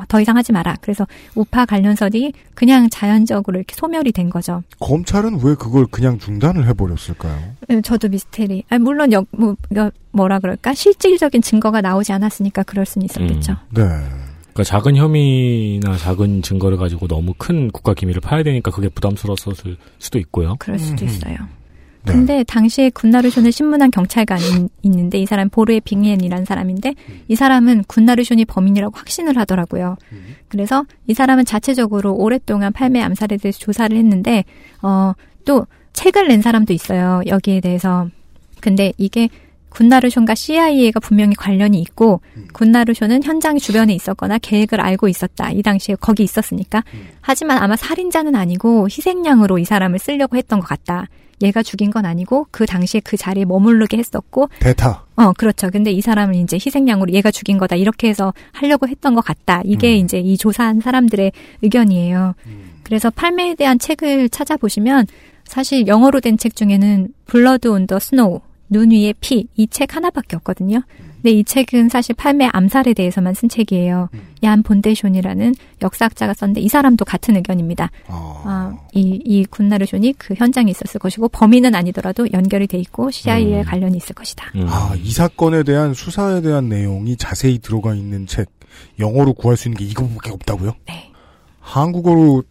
더 0.07 0.21
이상 0.21 0.37
하지 0.37 0.51
마라. 0.51 0.75
그래서 0.81 1.05
우파 1.35 1.65
관련설이 1.65 2.33
그냥 2.53 2.89
자연적으로 2.89 3.57
이렇게 3.59 3.75
소멸이 3.75 4.11
된 4.11 4.29
거죠. 4.29 4.63
검찰은 4.79 5.39
왜 5.43 5.55
그걸 5.55 5.85
그냥 5.87 6.17
중단을 6.19 6.67
해버렸을까요? 6.67 7.55
음, 7.69 7.81
저도 7.81 8.09
미스테리. 8.09 8.63
아니, 8.69 8.83
물론 8.83 9.11
여, 9.13 9.25
뭐, 9.31 9.55
뭐라 10.11 10.39
그럴까? 10.39 10.73
실질적인 10.73 11.41
증거가 11.41 11.81
나오지 11.81 12.11
않았으니까 12.13 12.63
그럴 12.63 12.85
수는 12.85 13.05
있었겠죠. 13.05 13.53
네. 13.71 13.83
그러니까 14.53 14.63
작은 14.63 14.95
혐의나 14.95 15.97
작은 15.97 16.41
증거를 16.41 16.77
가지고 16.77 17.07
너무 17.07 17.33
큰 17.37 17.69
국가 17.69 17.93
기밀을 17.93 18.21
파야 18.21 18.41
되니까 18.41 18.71
그게 18.71 18.89
부담스러웠을 18.89 19.77
수도 19.99 20.17
있고요. 20.17 20.55
그럴 20.57 20.79
수도 20.79 21.05
음흠. 21.05 21.13
있어요. 21.13 21.37
네. 22.07 22.13
근데 22.13 22.43
당시에 22.43 22.89
군나르숀을 22.89 23.51
신문한 23.51 23.91
경찰관이 23.91 24.67
있는데 24.83 25.19
이 25.19 25.25
사람 25.25 25.49
보르에 25.49 25.79
빙옌이라는 25.79 26.45
사람인데 26.45 26.95
이 27.27 27.35
사람은 27.35 27.83
군나르숀이 27.87 28.45
범인이라고 28.45 28.97
확신을 28.97 29.37
하더라고요. 29.37 29.97
그래서 30.47 30.85
이 31.05 31.13
사람은 31.13 31.45
자체적으로 31.45 32.13
오랫동안 32.15 32.73
팔매 32.73 33.01
암살에 33.01 33.37
대해서 33.37 33.59
조사를 33.59 33.95
했는데 33.95 34.43
어 34.81 35.13
또 35.47 35.65
책을 35.93 36.27
낸 36.27 36.41
사람도 36.43 36.73
있어요. 36.73 37.21
여기에 37.25 37.61
대해서. 37.61 38.07
근데 38.59 38.93
이게 38.97 39.29
군나르숀과 39.69 40.35
CIA가 40.35 40.99
분명히 40.99 41.35
관련이 41.35 41.79
있고 41.81 42.21
군나르숀은 42.53 43.23
현장 43.23 43.57
주변에 43.57 43.93
있었거나 43.93 44.37
계획을 44.39 44.81
알고 44.81 45.07
있었다. 45.07 45.51
이 45.51 45.63
당시에 45.63 45.95
거기 45.99 46.23
있었으니까. 46.23 46.83
하지만 47.21 47.57
아마 47.59 47.75
살인자는 47.75 48.35
아니고 48.35 48.87
희생양으로 48.87 49.57
이 49.57 49.65
사람을 49.65 49.99
쓰려고 49.99 50.35
했던 50.35 50.59
것 50.59 50.67
같다. 50.67 51.07
얘가 51.41 51.61
죽인 51.63 51.91
건 51.91 52.05
아니고 52.05 52.47
그 52.51 52.65
당시에 52.65 53.01
그 53.03 53.15
자리에 53.17 53.45
머무르게 53.45 53.97
했었고 53.97 54.49
대타. 54.59 55.05
어 55.15 55.33
그렇죠. 55.33 55.69
근데 55.69 55.91
이 55.91 56.01
사람은 56.01 56.35
이제 56.35 56.55
희생양으로 56.57 57.13
얘가 57.13 57.31
죽인 57.31 57.57
거다 57.57 57.75
이렇게 57.75 58.09
해서 58.09 58.33
하려고 58.51 58.87
했던 58.87 59.13
것 59.15 59.21
같다. 59.23 59.61
이게 59.65 59.99
음. 59.99 60.05
이제 60.05 60.19
이 60.19 60.37
조사한 60.37 60.79
사람들의 60.81 61.31
의견이에요. 61.61 62.33
그래서 62.83 63.09
팔메에 63.09 63.55
대한 63.55 63.77
책을 63.79 64.29
찾아보시면 64.29 65.05
사실 65.45 65.87
영어로 65.87 66.19
된 66.21 66.37
책 66.37 66.55
중에는 66.55 67.09
Blood 67.25 67.67
on 67.67 67.85
the 67.87 67.99
Snow 67.99 68.41
눈 68.69 68.91
위의 68.91 69.13
피 69.21 69.47
이 69.55 69.67
책 69.67 69.95
하나밖에 69.95 70.35
없거든요. 70.37 70.81
근데 71.27 71.39
이 71.39 71.43
책은 71.43 71.89
사실 71.89 72.15
팔메 72.15 72.47
암살에 72.53 72.93
대해서만 72.93 73.33
쓴 73.33 73.49
책이에요. 73.49 74.07
얀 74.43 74.63
본데숀이라는 74.63 75.55
역사학자가 75.81 76.33
썼는데 76.33 76.61
이 76.61 76.69
사람도 76.69 77.03
같은 77.03 77.35
의견입니다. 77.35 77.91
아. 78.07 78.41
아, 78.45 78.77
이, 78.93 79.19
이 79.25 79.43
군나르숀이 79.43 80.13
그 80.17 80.35
현장에 80.37 80.71
있었을 80.71 81.01
것이고 81.01 81.27
범인은 81.27 81.75
아니더라도 81.75 82.31
연결이 82.31 82.65
돼 82.65 82.77
있고 82.77 83.11
CIA에 83.11 83.59
음. 83.59 83.63
관련이 83.65 83.97
있을 83.97 84.15
것이다. 84.15 84.53
음. 84.55 84.67
아, 84.69 84.95
이 84.97 85.11
사건에 85.11 85.63
대한 85.63 85.93
수사에 85.93 86.39
대한 86.39 86.69
내용이 86.69 87.17
자세히 87.17 87.59
들어가 87.59 87.93
있는 87.93 88.25
책, 88.25 88.47
영어로 88.97 89.33
구할 89.33 89.57
수 89.57 89.67
있는 89.67 89.79
게 89.79 89.83
이거밖에 89.83 90.31
없다고요? 90.31 90.75
네. 90.87 91.11
한국어로 91.59 92.43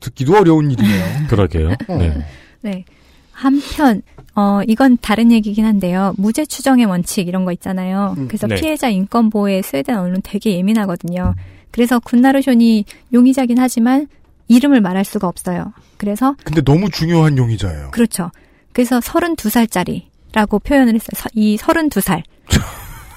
듣기도 0.00 0.36
어려운 0.36 0.72
일이네요. 0.72 1.28
그러게요. 1.30 1.68
어. 1.86 1.96
네. 1.96 2.26
네. 2.62 2.84
한편 3.30 4.02
어 4.36 4.60
이건 4.68 4.98
다른 5.00 5.32
얘기긴 5.32 5.64
한데요. 5.64 6.12
무죄 6.18 6.44
추정의 6.44 6.84
원칙 6.84 7.26
이런 7.26 7.44
거 7.44 7.52
있잖아요. 7.52 8.14
음, 8.18 8.28
그래서 8.28 8.46
네. 8.46 8.54
피해자 8.56 8.88
인권 8.88 9.30
보호에 9.30 9.62
스웨덴 9.62 9.98
언론 9.98 10.20
되게 10.22 10.56
예민하거든요. 10.58 11.34
그래서 11.70 11.98
군나르숀이 11.98 12.84
용의자긴 13.14 13.58
하지만 13.58 14.06
이름을 14.48 14.80
말할 14.82 15.04
수가 15.04 15.26
없어요. 15.26 15.72
그래서 15.96 16.36
근데 16.44 16.60
너무 16.62 16.90
중요한 16.90 17.36
용의자예요. 17.38 17.90
그렇죠. 17.92 18.30
그래서 18.72 19.00
32살짜리라고 19.00 20.62
표현을 20.62 20.94
했어요. 20.94 21.08
서- 21.14 21.30
이 21.34 21.56
32살. 21.56 22.22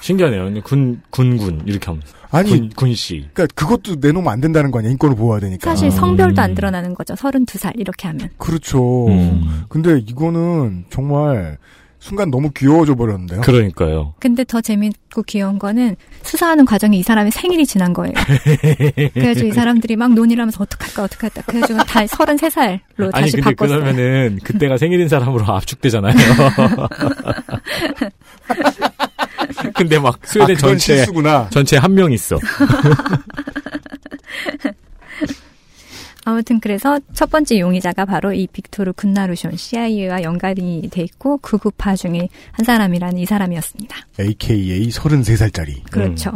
신기하네요. 0.01 0.61
군, 0.63 1.01
군군, 1.09 1.63
이렇게 1.65 1.85
하면. 1.87 2.01
아니, 2.31 2.49
군, 2.49 2.69
군씨. 2.75 3.29
그러니까 3.33 3.47
그것도 3.55 3.95
내놓으면 3.99 4.31
안 4.31 4.41
된다는 4.41 4.71
거 4.71 4.79
아니야. 4.79 4.91
인권을 4.91 5.15
보호해야 5.15 5.39
되니까. 5.39 5.69
사실 5.69 5.87
음. 5.87 5.91
성별도 5.91 6.41
안 6.41 6.53
드러나는 6.53 6.93
거죠. 6.93 7.15
32살 7.15 7.73
이렇게 7.75 8.07
하면. 8.07 8.29
그렇죠. 8.37 9.07
음. 9.07 9.63
근데 9.67 9.97
이거는 9.97 10.85
정말 10.89 11.57
순간 11.99 12.31
너무 12.31 12.49
귀여워져 12.55 12.95
버렸는데요. 12.95 13.41
그러니까요. 13.41 14.13
근데 14.19 14.43
더 14.45 14.61
재밌고 14.61 15.23
귀여운 15.23 15.59
거는 15.59 15.97
수사하는 16.21 16.65
과정에 16.65 16.97
이 16.97 17.03
사람의 17.03 17.31
생일이 17.31 17.65
지난 17.65 17.91
거예요. 17.93 18.13
그래가지고 19.13 19.47
이 19.47 19.51
사람들이 19.51 19.97
막 19.97 20.13
논의를 20.13 20.41
하면서 20.41 20.63
어떡할까 20.63 21.03
어떡할까. 21.03 21.41
그래가지고 21.41 21.79
다 21.83 22.05
33살로 22.05 23.09
아니, 23.11 23.11
다시 23.11 23.31
근데 23.33 23.49
바꿨어요. 23.51 23.79
그러면은 23.79 24.39
그때가 24.43 24.77
생일인 24.77 25.09
사람으로 25.09 25.45
압축되잖아요. 25.45 26.15
근데 29.75 29.99
막 29.99 30.19
스웨덴 30.25 30.55
아, 30.55 30.59
전체, 30.59 30.95
실수구나. 30.97 31.47
전체 31.51 31.77
한 31.77 31.93
명 31.93 32.11
있어. 32.11 32.37
아무튼 36.25 36.59
그래서 36.59 36.99
첫 37.13 37.31
번째 37.31 37.59
용의자가 37.59 38.05
바로 38.05 38.31
이 38.33 38.45
빅토르 38.47 38.93
군나루숀 38.93 39.57
CIA와 39.57 40.21
연관이 40.21 40.87
돼 40.91 41.01
있고 41.03 41.37
극우파 41.39 41.95
중에 41.95 42.27
한 42.51 42.65
사람이라는 42.65 43.17
이 43.17 43.25
사람이었습니다. 43.25 43.95
AKA 44.19 44.89
33살짜리. 44.89 45.89
그렇죠. 45.89 46.31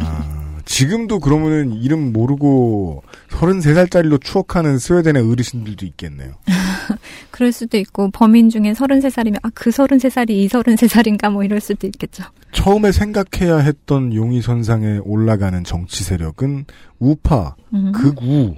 아, 0.00 0.47
지금도 0.68 1.20
그러면은 1.20 1.72
이름 1.72 2.12
모르고 2.12 3.02
33살짜리로 3.30 4.22
추억하는 4.22 4.78
스웨덴의 4.78 5.30
어르신들도 5.30 5.86
있겠네요. 5.86 6.32
그럴 7.32 7.52
수도 7.52 7.78
있고 7.78 8.10
범인 8.10 8.50
중에 8.50 8.74
33살이면 8.74 9.38
아 9.42 9.48
그 9.54 9.70
33살이 9.70 10.30
이 10.30 10.48
33살인가 10.48 11.32
뭐 11.32 11.42
이럴 11.42 11.60
수도 11.60 11.86
있겠죠. 11.86 12.22
처음에 12.52 12.92
생각해야 12.92 13.58
했던 13.58 14.14
용의 14.14 14.42
선상에 14.42 14.98
올라가는 14.98 15.64
정치 15.64 16.04
세력은 16.04 16.66
우파, 16.98 17.56
음. 17.72 17.92
극우, 17.92 18.54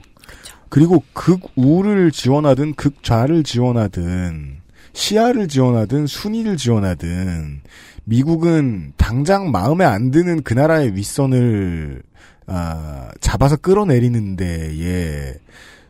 그리고 0.69 1.03
극우를 1.15 2.11
지원하든 2.11 2.75
극좌를 2.75 3.45
지원하든 3.45 4.59
시아를 4.93 5.49
지원하든 5.49 6.07
순위를 6.07 6.57
지원하든 6.57 7.63
미국은 8.11 8.93
당장 8.97 9.53
마음에 9.53 9.85
안 9.85 10.11
드는 10.11 10.43
그 10.43 10.53
나라의 10.53 10.97
윗선을 10.97 12.03
아, 12.47 13.09
잡아서 13.21 13.57
끌어내리는 13.57 14.35
데에 14.35 15.35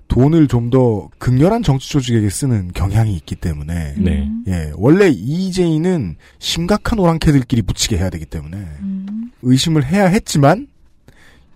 돈을 0.08 0.46
좀 0.48 0.68
더 0.70 1.08
극렬한 1.18 1.62
정치 1.62 1.88
조직에게 1.88 2.28
쓰는 2.28 2.72
경향이 2.74 3.14
있기 3.16 3.36
때문에 3.36 3.94
네. 3.96 4.30
예, 4.48 4.70
원래 4.76 5.08
EJ는 5.08 6.16
심각한 6.38 6.98
오랑캐들끼리 6.98 7.62
붙이게 7.62 7.96
해야 7.96 8.10
되기 8.10 8.26
때문에 8.26 8.56
음. 8.56 9.32
의심을 9.42 9.84
해야 9.86 10.06
했지만 10.06 10.68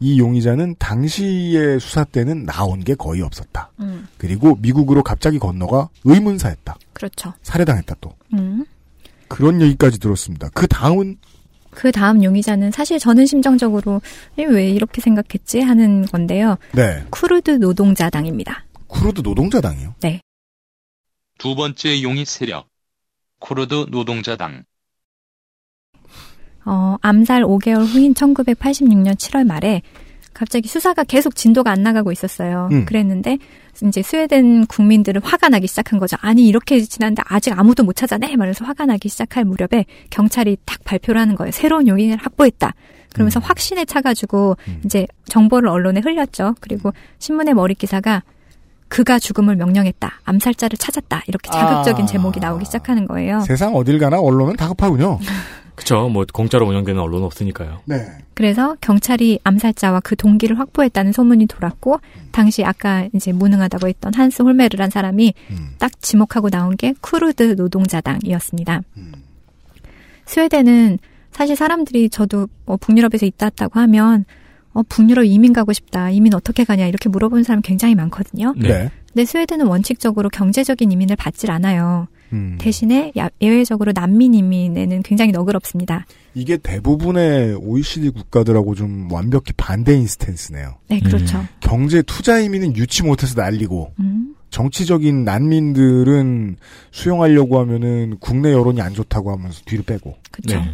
이 0.00 0.18
용의자는 0.18 0.77
당시의 0.79 1.79
수사 1.79 2.05
때는 2.05 2.46
나온 2.46 2.81
게 2.81 2.94
거의 2.94 3.20
없었다. 3.22 3.70
음. 3.81 4.09
그리고 4.18 4.57
미국으로 4.61 5.03
갑자기 5.03 5.38
건너가 5.38 5.88
의문사했다. 6.05 6.77
그렇죠. 6.94 7.35
살해당했다 7.42 7.96
또. 8.00 8.12
음. 8.33 8.64
그런 9.28 9.60
얘기까지 9.62 9.98
들었습니다. 9.98 10.48
그 10.54 10.66
다음은 10.66 11.18
그 11.70 11.90
다음 11.90 12.22
용의자는 12.22 12.70
사실 12.70 12.98
저는 12.98 13.26
심정적으로 13.26 14.00
에, 14.38 14.44
왜 14.44 14.70
이렇게 14.70 15.00
생각했지 15.00 15.60
하는 15.60 16.06
건데요. 16.06 16.56
네 16.72 17.04
쿠르드 17.10 17.52
노동자당입니다. 17.52 18.64
쿠르드 18.87 19.20
노동자당이요. 19.22 19.96
두 21.38 21.54
번째 21.54 22.02
용의 22.02 22.24
세력. 22.24 22.68
쿠르드 23.40 23.87
노동자당. 23.90 24.64
어, 26.64 26.96
암살 27.02 27.42
5개월 27.42 27.84
후인 27.84 28.14
1986년 28.14 29.16
7월 29.16 29.44
말에 29.44 29.82
갑자기 30.32 30.68
수사가 30.68 31.04
계속 31.04 31.37
진도가 31.37 31.70
안 31.70 31.82
나가고 31.82 32.10
있었어요. 32.10 32.68
음. 32.72 32.84
그랬는데 32.87 33.38
이제 33.82 34.02
스웨덴 34.02 34.66
국민들은 34.66 35.22
화가 35.22 35.48
나기 35.48 35.66
시작한 35.66 35.98
거죠. 35.98 36.16
아니 36.20 36.46
이렇게 36.46 36.80
지났는데 36.80 37.22
아직 37.26 37.58
아무도 37.58 37.82
못 37.82 37.94
찾아내 37.94 38.37
말해서 38.37 38.64
화가 38.64 38.87
나기 38.87 39.08
시작할 39.08 39.44
무렵에 39.44 39.84
경찰이 40.10 40.56
딱 40.64 40.82
발표를 40.84 41.20
하는 41.20 41.34
거예요. 41.34 41.50
새로운 41.50 41.88
용인을 41.88 42.16
확보했다. 42.18 42.74
그러면서 43.12 43.40
음. 43.40 43.42
확신에 43.42 43.84
차가지고 43.84 44.56
음. 44.68 44.80
이제 44.84 45.06
정보를 45.26 45.68
언론에 45.68 46.00
흘렸죠. 46.00 46.54
그리고 46.60 46.92
신문의 47.18 47.54
머리 47.54 47.74
기사가 47.74 48.22
그가 48.88 49.18
죽음을 49.18 49.56
명령했다. 49.56 50.20
암살자를 50.24 50.78
찾았다. 50.78 51.22
이렇게 51.26 51.50
자극적인 51.50 52.04
아. 52.04 52.06
제목이 52.06 52.40
나오기 52.40 52.64
시작하는 52.64 53.06
거예요. 53.06 53.40
세상 53.40 53.74
어딜 53.74 53.98
가나 53.98 54.20
언론은 54.20 54.56
다급하군요. 54.56 55.18
그쵸. 55.74 56.08
뭐, 56.08 56.24
공짜로 56.32 56.66
운영되는 56.66 57.00
언론은 57.00 57.24
없으니까요. 57.26 57.80
네. 57.84 58.06
그래서 58.34 58.76
경찰이 58.80 59.40
암살자와 59.44 60.00
그 60.00 60.16
동기를 60.16 60.58
확보했다는 60.58 61.12
소문이 61.12 61.46
돌았고 61.46 62.00
당시 62.32 62.64
아까 62.64 63.08
이제 63.12 63.32
무능하다고 63.32 63.88
했던 63.88 64.12
한스 64.14 64.42
홀메르란 64.42 64.90
사람이 64.90 65.34
음, 65.50 65.74
딱 65.78 65.90
지목하고 66.02 66.50
나온 66.50 66.76
게 66.76 66.94
쿠르드 67.00 67.54
노동자당이었습니다. 67.56 68.82
음. 68.96 69.12
스웨덴은 70.26 70.98
사실 71.30 71.56
사람들이 71.56 72.10
저도 72.10 72.48
뭐 72.64 72.76
북유럽에서 72.76 73.26
있다 73.26 73.46
왔다고 73.46 73.80
하면 73.80 74.24
어, 74.72 74.82
북유럽 74.82 75.24
이민 75.24 75.52
가고 75.52 75.72
싶다. 75.72 76.10
이민 76.10 76.34
어떻게 76.34 76.64
가냐 76.64 76.87
이렇게 76.87 77.08
물어보는 77.08 77.44
사람 77.44 77.62
굉장히 77.62 77.94
많거든요. 77.94 78.54
네. 78.56 78.68
네. 78.68 78.90
근데 79.08 79.24
스웨덴은 79.24 79.66
원칙적으로 79.66 80.28
경제적인 80.28 80.90
이민을 80.90 81.14
받질 81.16 81.50
않아요. 81.52 82.08
음. 82.34 82.58
대신에 82.60 83.12
야- 83.16 83.30
예외적으로 83.40 83.92
난민 83.94 84.34
이민에는 84.34 85.02
굉장히 85.02 85.30
너그럽습니다. 85.32 86.04
이게 86.34 86.56
대부분의 86.56 87.54
OECD 87.54 88.10
국가들하고 88.10 88.74
좀 88.74 89.08
완벽히 89.10 89.52
반대인 89.56 90.06
스탠스네요. 90.06 90.74
네, 90.88 91.00
그렇죠. 91.00 91.44
경제 91.60 92.02
투자 92.02 92.40
이민은 92.40 92.76
유치 92.76 93.02
못해서 93.04 93.40
난리고 93.40 93.92
음. 94.00 94.34
정치적인 94.50 95.24
난민들은 95.24 96.56
수용하려고 96.92 97.58
하면은 97.60 98.16
국내 98.20 98.52
여론이 98.52 98.80
안 98.80 98.94
좋다고 98.94 99.32
하면서 99.32 99.60
뒤로 99.64 99.82
빼고. 99.84 100.16
그렇죠. 100.30 100.58
네. 100.58 100.70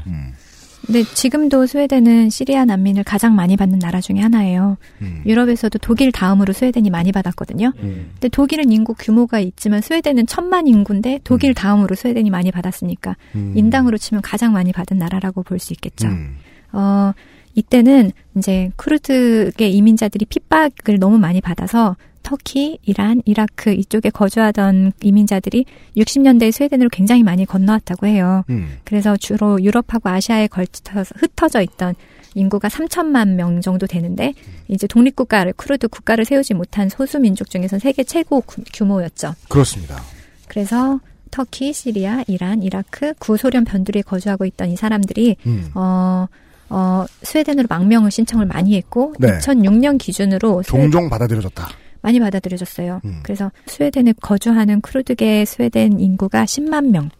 음. 0.90 0.92
근데 0.92 1.04
지금도 1.14 1.66
스웨덴은 1.66 2.30
시리아 2.30 2.64
난민을 2.64 3.04
가장 3.04 3.34
많이 3.34 3.56
받는 3.56 3.78
나라 3.78 4.00
중에 4.00 4.18
하나예요. 4.18 4.76
음. 5.02 5.22
유럽에서도 5.24 5.78
독일 5.78 6.10
다음으로 6.12 6.52
스웨덴이 6.52 6.90
많이 6.90 7.12
받았거든요. 7.12 7.72
음. 7.78 8.10
근데 8.14 8.28
독일은 8.28 8.72
인구 8.72 8.94
규모가 8.94 9.38
있지만 9.40 9.80
스웨덴은 9.80 10.26
천만 10.26 10.66
인구인데 10.66 11.20
독일 11.24 11.52
음. 11.52 11.54
다음으로 11.54 11.94
스웨덴이 11.94 12.30
많이 12.30 12.50
받았으니까 12.50 13.16
음. 13.36 13.52
인당으로 13.56 13.98
치면 13.98 14.22
가장 14.22 14.52
많이 14.52 14.72
받은 14.72 14.98
나라라고 14.98 15.42
볼 15.44 15.60
수 15.60 15.72
있겠죠. 15.74 16.08
음. 16.08 16.36
어, 16.72 17.12
이때는 17.54 18.12
이제 18.36 18.70
쿠르드계 18.76 19.68
이민자들이 19.68 20.24
핍박을 20.24 20.98
너무 20.98 21.18
많이 21.18 21.40
받아서 21.40 21.96
터키, 22.22 22.78
이란, 22.84 23.22
이라크 23.24 23.72
이쪽에 23.72 24.10
거주하던 24.10 24.92
이민자들이 25.02 25.64
60년대에 25.96 26.52
스웨덴으로 26.52 26.88
굉장히 26.90 27.22
많이 27.22 27.44
건너왔다고 27.46 28.06
해요. 28.06 28.44
음. 28.50 28.78
그래서 28.84 29.16
주로 29.16 29.62
유럽하고 29.62 30.08
아시아에 30.08 30.46
걸쳐서 30.48 31.14
흩어져 31.16 31.62
있던 31.62 31.94
인구가 32.34 32.68
3천만 32.68 33.34
명 33.34 33.60
정도 33.60 33.86
되는데 33.86 34.34
이제 34.68 34.86
독립국가를 34.86 35.54
쿠르드 35.54 35.88
국가를 35.88 36.24
세우지 36.24 36.54
못한 36.54 36.88
소수 36.88 37.18
민족 37.18 37.50
중에서 37.50 37.78
세계 37.78 38.04
최고 38.04 38.40
구- 38.42 38.62
규모였죠. 38.72 39.34
그렇습니다. 39.48 40.00
그래서 40.46 41.00
터키, 41.32 41.72
시리아, 41.72 42.22
이란, 42.28 42.62
이라크, 42.62 43.14
구소련 43.18 43.64
변두리에 43.64 44.02
거주하고 44.02 44.44
있던 44.46 44.70
이 44.70 44.76
사람들이 44.76 45.36
음. 45.46 45.70
어, 45.74 46.26
어, 46.68 47.04
스웨덴으로 47.22 47.66
망명을 47.68 48.10
신청을 48.12 48.46
많이 48.46 48.76
했고 48.76 49.14
네. 49.18 49.38
2006년 49.38 49.98
기준으로 49.98 50.62
스웨- 50.62 50.82
종종 50.82 51.08
받아들여졌다. 51.08 51.68
많이 52.02 52.20
받아들여졌어요. 52.20 53.00
음. 53.04 53.20
그래서 53.22 53.50
스웨덴에 53.66 54.14
거주하는 54.20 54.80
쿠르드계 54.80 55.44
스웨덴 55.44 56.00
인구가 56.00 56.44
10만 56.44 56.90
명. 56.90 57.10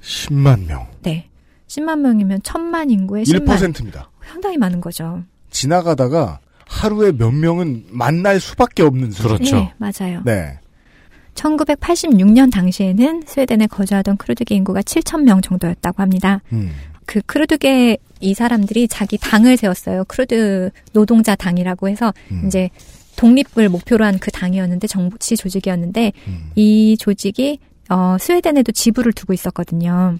10만 0.00 0.66
명. 0.66 0.86
네. 1.02 1.28
10만 1.68 2.00
명이면 2.00 2.40
천만 2.42 2.90
인구의 2.90 3.24
10만. 3.24 3.46
1%입니다. 3.46 4.10
상당히 4.26 4.56
많은 4.58 4.80
거죠. 4.80 5.22
지나가다가 5.50 6.40
하루에 6.66 7.12
몇 7.12 7.32
명은 7.32 7.86
만날 7.90 8.40
수밖에 8.40 8.82
없는 8.82 9.10
수준. 9.10 9.36
그렇죠. 9.36 9.56
네, 9.56 9.74
맞아요. 9.78 10.22
네. 10.24 10.58
1986년 11.34 12.52
당시에는 12.52 13.22
스웨덴에 13.26 13.66
거주하던 13.66 14.16
크루드계 14.16 14.54
인구가 14.54 14.80
7천 14.82 15.22
명 15.22 15.40
정도였다고 15.40 16.02
합니다. 16.02 16.42
음. 16.52 16.70
그 17.06 17.20
쿠르드계 17.26 17.98
이 18.20 18.34
사람들이 18.34 18.86
자기 18.86 19.18
당을 19.18 19.56
세웠어요. 19.56 20.04
쿠르드 20.04 20.70
노동자 20.92 21.34
당이라고 21.34 21.88
해서 21.88 22.12
음. 22.30 22.44
이제 22.46 22.70
독립을 23.20 23.68
목표로 23.68 24.04
한 24.04 24.18
그 24.20 24.30
당이었는데 24.30 24.86
정치 24.86 25.36
조직이었는데 25.36 26.12
음. 26.26 26.50
이 26.54 26.96
조직이 26.98 27.58
어 27.88 28.16
스웨덴에도 28.20 28.72
지부를 28.72 29.12
두고 29.12 29.32
있었거든요. 29.32 30.18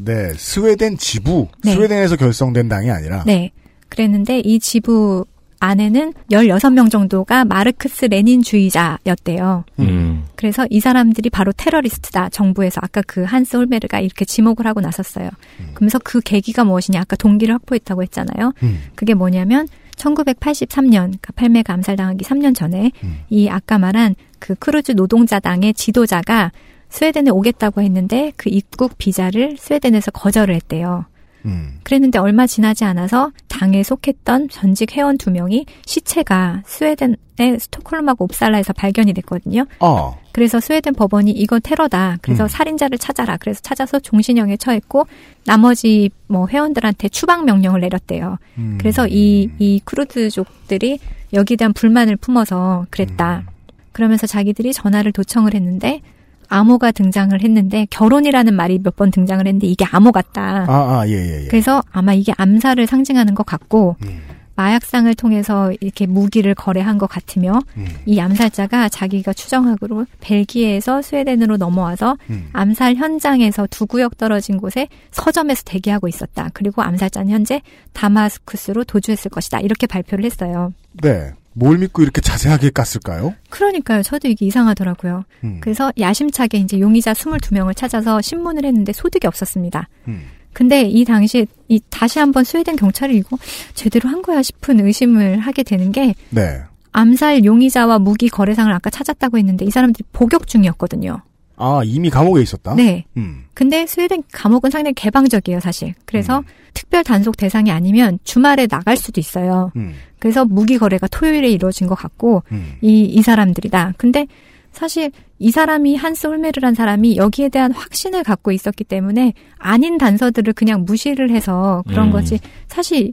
네. 0.00 0.32
스웨덴 0.36 0.96
지부. 0.98 1.48
네. 1.64 1.72
스웨덴에서 1.72 2.16
결성된 2.16 2.68
당이 2.68 2.90
아니라. 2.90 3.22
네. 3.24 3.52
그랬는데 3.88 4.40
이 4.40 4.58
지부 4.58 5.24
안에는 5.60 6.12
16명 6.30 6.90
정도가 6.90 7.44
마르크스 7.46 8.06
레닌주의자였대요. 8.06 9.64
음. 9.78 10.24
그래서 10.34 10.66
이 10.68 10.80
사람들이 10.80 11.30
바로 11.30 11.52
테러리스트다. 11.56 12.28
정부에서 12.28 12.80
아까 12.82 13.00
그 13.06 13.22
한스 13.22 13.56
홀메르가 13.56 14.00
이렇게 14.00 14.24
지목을 14.24 14.66
하고 14.66 14.80
나섰어요. 14.80 15.30
그러면서 15.74 15.98
그 16.04 16.20
계기가 16.20 16.64
무엇이냐. 16.64 17.00
아까 17.00 17.16
동기를 17.16 17.54
확보했다고 17.54 18.02
했잖아요. 18.02 18.52
음. 18.62 18.82
그게 18.94 19.14
뭐냐면 19.14 19.66
1983년 19.96 20.92
그러니까 20.92 21.32
팔메가 21.34 21.72
암살당하기 21.74 22.24
3년 22.24 22.54
전에 22.54 22.92
음. 23.02 23.20
이 23.30 23.48
아까 23.48 23.78
말한 23.78 24.14
그 24.38 24.54
쿠르드 24.54 24.92
노동자당의 24.92 25.74
지도자가 25.74 26.52
스웨덴에 26.88 27.30
오겠다고 27.30 27.80
했는데 27.82 28.32
그 28.36 28.48
입국 28.48 28.96
비자를 28.98 29.56
스웨덴에서 29.58 30.12
거절을 30.12 30.54
했대요. 30.54 31.06
음. 31.46 31.78
그랬는데 31.84 32.18
얼마 32.18 32.46
지나지 32.46 32.84
않아서 32.84 33.30
당에 33.48 33.82
속했던 33.82 34.48
전직 34.48 34.96
회원 34.96 35.16
두 35.16 35.30
명이 35.30 35.66
시체가 35.86 36.62
스웨덴의 36.66 37.16
스톡홀름하고 37.60 38.24
웁살라에서 38.24 38.72
발견이 38.72 39.12
됐거든요. 39.14 39.66
아. 39.80 40.14
그래서 40.32 40.60
스웨덴 40.60 40.94
법원이 40.94 41.30
이건 41.30 41.60
테러다. 41.62 42.18
그래서 42.20 42.44
음. 42.44 42.48
살인자를 42.48 42.98
찾아라. 42.98 43.36
그래서 43.38 43.60
찾아서 43.62 43.98
종신형에 43.98 44.58
처했고 44.58 45.06
나머지 45.46 46.10
뭐 46.26 46.46
회원들한테 46.46 47.08
추방 47.08 47.44
명령을 47.44 47.80
내렸대요. 47.80 48.36
음. 48.58 48.76
그래서 48.78 49.06
이, 49.06 49.48
이 49.58 49.80
크루드족들이 49.84 50.98
여기에 51.32 51.56
대한 51.56 51.72
불만을 51.72 52.16
품어서 52.16 52.86
그랬다. 52.90 53.44
음. 53.48 53.56
그러면서 53.92 54.26
자기들이 54.26 54.74
전화를 54.74 55.12
도청을 55.12 55.54
했는데 55.54 56.02
암호가 56.48 56.90
등장을 56.92 57.40
했는데 57.40 57.86
결혼이라는 57.90 58.54
말이 58.54 58.78
몇 58.82 58.96
번 58.96 59.10
등장을 59.10 59.46
했는데 59.46 59.66
이게 59.66 59.84
암호 59.90 60.10
같다. 60.10 60.64
아, 60.68 61.00
아, 61.00 61.04
예, 61.08 61.12
예, 61.12 61.44
예. 61.44 61.48
그래서 61.48 61.82
아마 61.92 62.14
이게 62.14 62.32
암살을 62.36 62.86
상징하는 62.86 63.34
것 63.34 63.44
같고 63.44 63.96
음. 64.04 64.20
마약상을 64.54 65.12
통해서 65.16 65.70
이렇게 65.80 66.06
무기를 66.06 66.54
거래한 66.54 66.96
것 66.96 67.06
같으며 67.08 67.60
음. 67.76 67.86
이 68.06 68.18
암살자가 68.18 68.88
자기가 68.88 69.34
추정하기로 69.34 70.06
벨기에에서 70.20 71.02
스웨덴으로 71.02 71.58
넘어와서 71.58 72.16
음. 72.30 72.48
암살 72.54 72.94
현장에서 72.96 73.66
두 73.70 73.84
구역 73.84 74.16
떨어진 74.16 74.56
곳에 74.56 74.88
서점에서 75.10 75.62
대기하고 75.66 76.08
있었다. 76.08 76.48
그리고 76.54 76.80
암살자는 76.82 77.30
현재 77.30 77.60
다마스쿠스로 77.92 78.84
도주했을 78.84 79.30
것이다. 79.30 79.60
이렇게 79.60 79.86
발표를 79.86 80.24
했어요. 80.24 80.72
네. 81.02 81.32
뭘 81.58 81.78
믿고 81.78 82.02
이렇게 82.02 82.20
자세하게 82.20 82.70
깠을까요? 82.70 83.34
그러니까요. 83.48 84.02
저도 84.02 84.28
이게 84.28 84.44
이상하더라고요. 84.44 85.24
음. 85.44 85.58
그래서 85.62 85.90
야심차게 85.98 86.58
이제 86.58 86.78
용의자 86.78 87.14
22명을 87.14 87.74
찾아서 87.74 88.20
신문을 88.20 88.66
했는데 88.66 88.92
소득이 88.92 89.26
없었습니다. 89.26 89.88
음. 90.08 90.26
근데 90.52 90.82
이 90.82 91.04
당시에 91.06 91.46
이 91.68 91.80
다시 91.88 92.18
한번 92.18 92.44
스웨덴 92.44 92.76
경찰이 92.76 93.16
이거 93.16 93.38
제대로 93.74 94.10
한 94.10 94.20
거야 94.20 94.42
싶은 94.42 94.84
의심을 94.84 95.38
하게 95.38 95.62
되는 95.62 95.92
게 95.92 96.14
네. 96.28 96.60
암살 96.92 97.46
용의자와 97.46 98.00
무기 98.00 98.28
거래상을 98.28 98.70
아까 98.72 98.90
찾았다고 98.90 99.38
했는데 99.38 99.64
이 99.64 99.70
사람들이 99.70 100.04
복역 100.12 100.46
중이었거든요. 100.46 101.22
아, 101.56 101.82
이미 101.84 102.10
감옥에 102.10 102.42
있었다? 102.42 102.74
네. 102.74 103.04
음. 103.16 103.44
근데 103.54 103.86
스웨덴 103.86 104.22
감옥은 104.32 104.70
상당히 104.70 104.94
개방적이에요, 104.94 105.60
사실. 105.60 105.94
그래서 106.04 106.42
특별 106.74 107.02
단속 107.02 107.36
대상이 107.36 107.70
아니면 107.70 108.18
주말에 108.24 108.66
나갈 108.66 108.96
수도 108.96 109.20
있어요. 109.20 109.72
음. 109.76 109.94
그래서 110.18 110.44
무기 110.44 110.78
거래가 110.78 111.06
토요일에 111.08 111.48
이루어진 111.48 111.86
것 111.86 111.94
같고 111.94 112.42
음. 112.52 112.74
이, 112.82 113.04
이 113.04 113.22
사람들이다. 113.22 113.94
근데 113.96 114.26
사실 114.72 115.10
이 115.38 115.50
사람이 115.50 115.96
한스 115.96 116.26
홀메르란 116.26 116.74
사람이 116.74 117.16
여기에 117.16 117.48
대한 117.48 117.72
확신을 117.72 118.22
갖고 118.22 118.52
있었기 118.52 118.84
때문에 118.84 119.32
아닌 119.56 119.96
단서들을 119.96 120.52
그냥 120.52 120.84
무시를 120.84 121.30
해서 121.30 121.82
그런 121.88 122.08
음. 122.08 122.12
거지. 122.12 122.38
사실 122.68 123.12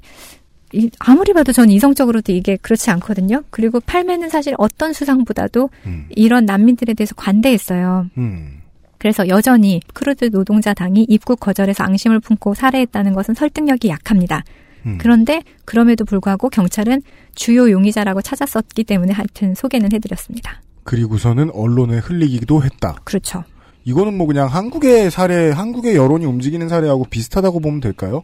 이- 0.73 0.89
아무리 0.99 1.33
봐도 1.33 1.51
저는 1.51 1.69
이성적으로도 1.69 2.31
이게 2.31 2.57
그렇지 2.57 2.89
않거든요. 2.91 3.43
그리고 3.51 3.79
팔매는 3.79 4.29
사실 4.29 4.55
어떤 4.57 4.91
수상보다도 4.93 5.69
음. 5.85 6.05
이런 6.09 6.45
난민들에 6.45 6.93
대해서 6.95 7.13
관대했어요. 7.15 8.07
음. 8.17 8.59
그래서 8.97 9.27
여전히 9.27 9.81
쿠르드 9.93 10.25
노동자당이 10.31 11.05
입국 11.09 11.39
거절에서 11.39 11.83
앙심을 11.83 12.19
품고 12.21 12.53
살해했다는 12.55 13.13
것은 13.13 13.33
설득력이 13.35 13.89
약합니다. 13.89 14.43
음. 14.85 14.97
그런데 14.99 15.41
그럼에도 15.65 16.05
불구하고 16.05 16.49
경찰은 16.49 17.01
주요 17.35 17.69
용의자라고 17.69 18.21
찾았었기 18.21 18.83
때문에 18.85 19.13
하여튼 19.13 19.55
소개는 19.55 19.91
해드렸습니다. 19.93 20.61
그리고서는 20.83 21.49
언론에 21.51 21.97
흘리기도 21.97 22.63
했다. 22.63 22.95
그렇죠. 23.03 23.43
이거는 23.85 24.17
뭐 24.17 24.27
그냥 24.27 24.47
한국의 24.47 25.11
사례, 25.11 25.51
한국의 25.51 25.95
여론이 25.95 26.25
움직이는 26.25 26.69
사례하고 26.69 27.05
비슷하다고 27.09 27.59
보면 27.59 27.81
될까요? 27.81 28.23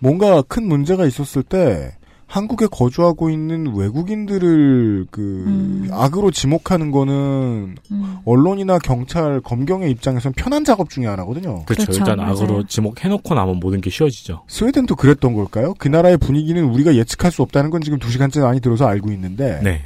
뭔가 0.00 0.42
큰 0.42 0.66
문제가 0.66 1.06
있었을 1.06 1.42
때 1.44 1.92
한국에 2.30 2.68
거주하고 2.70 3.28
있는 3.28 3.74
외국인들을 3.74 5.06
그 5.10 5.20
음. 5.20 5.88
악으로 5.90 6.30
지목하는 6.30 6.92
거는 6.92 7.74
음. 7.90 8.16
언론이나 8.24 8.78
경찰, 8.78 9.40
검경의 9.40 9.90
입장에선 9.90 10.34
편한 10.34 10.64
작업 10.64 10.90
중에 10.90 11.06
하나거든요. 11.06 11.64
그렇죠. 11.64 11.86
그렇죠. 11.86 11.92
일단 11.92 12.18
맞아요. 12.18 12.30
악으로 12.30 12.66
지목해놓고 12.66 13.34
나면 13.34 13.58
모든 13.58 13.80
게 13.80 13.90
쉬워지죠. 13.90 14.44
스웨덴도 14.46 14.94
그랬던 14.94 15.34
걸까요? 15.34 15.74
그 15.76 15.88
나라의 15.88 16.18
분위기는 16.18 16.62
우리가 16.62 16.94
예측할 16.94 17.32
수 17.32 17.42
없다는 17.42 17.70
건 17.70 17.80
지금 17.80 17.98
두 17.98 18.12
시간째 18.12 18.40
많이 18.40 18.60
들어서 18.60 18.86
알고 18.86 19.10
있는데 19.10 19.60
네. 19.64 19.82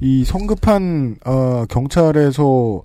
이 0.00 0.24
성급한 0.24 1.16
어, 1.26 1.66
경찰에서 1.68 2.82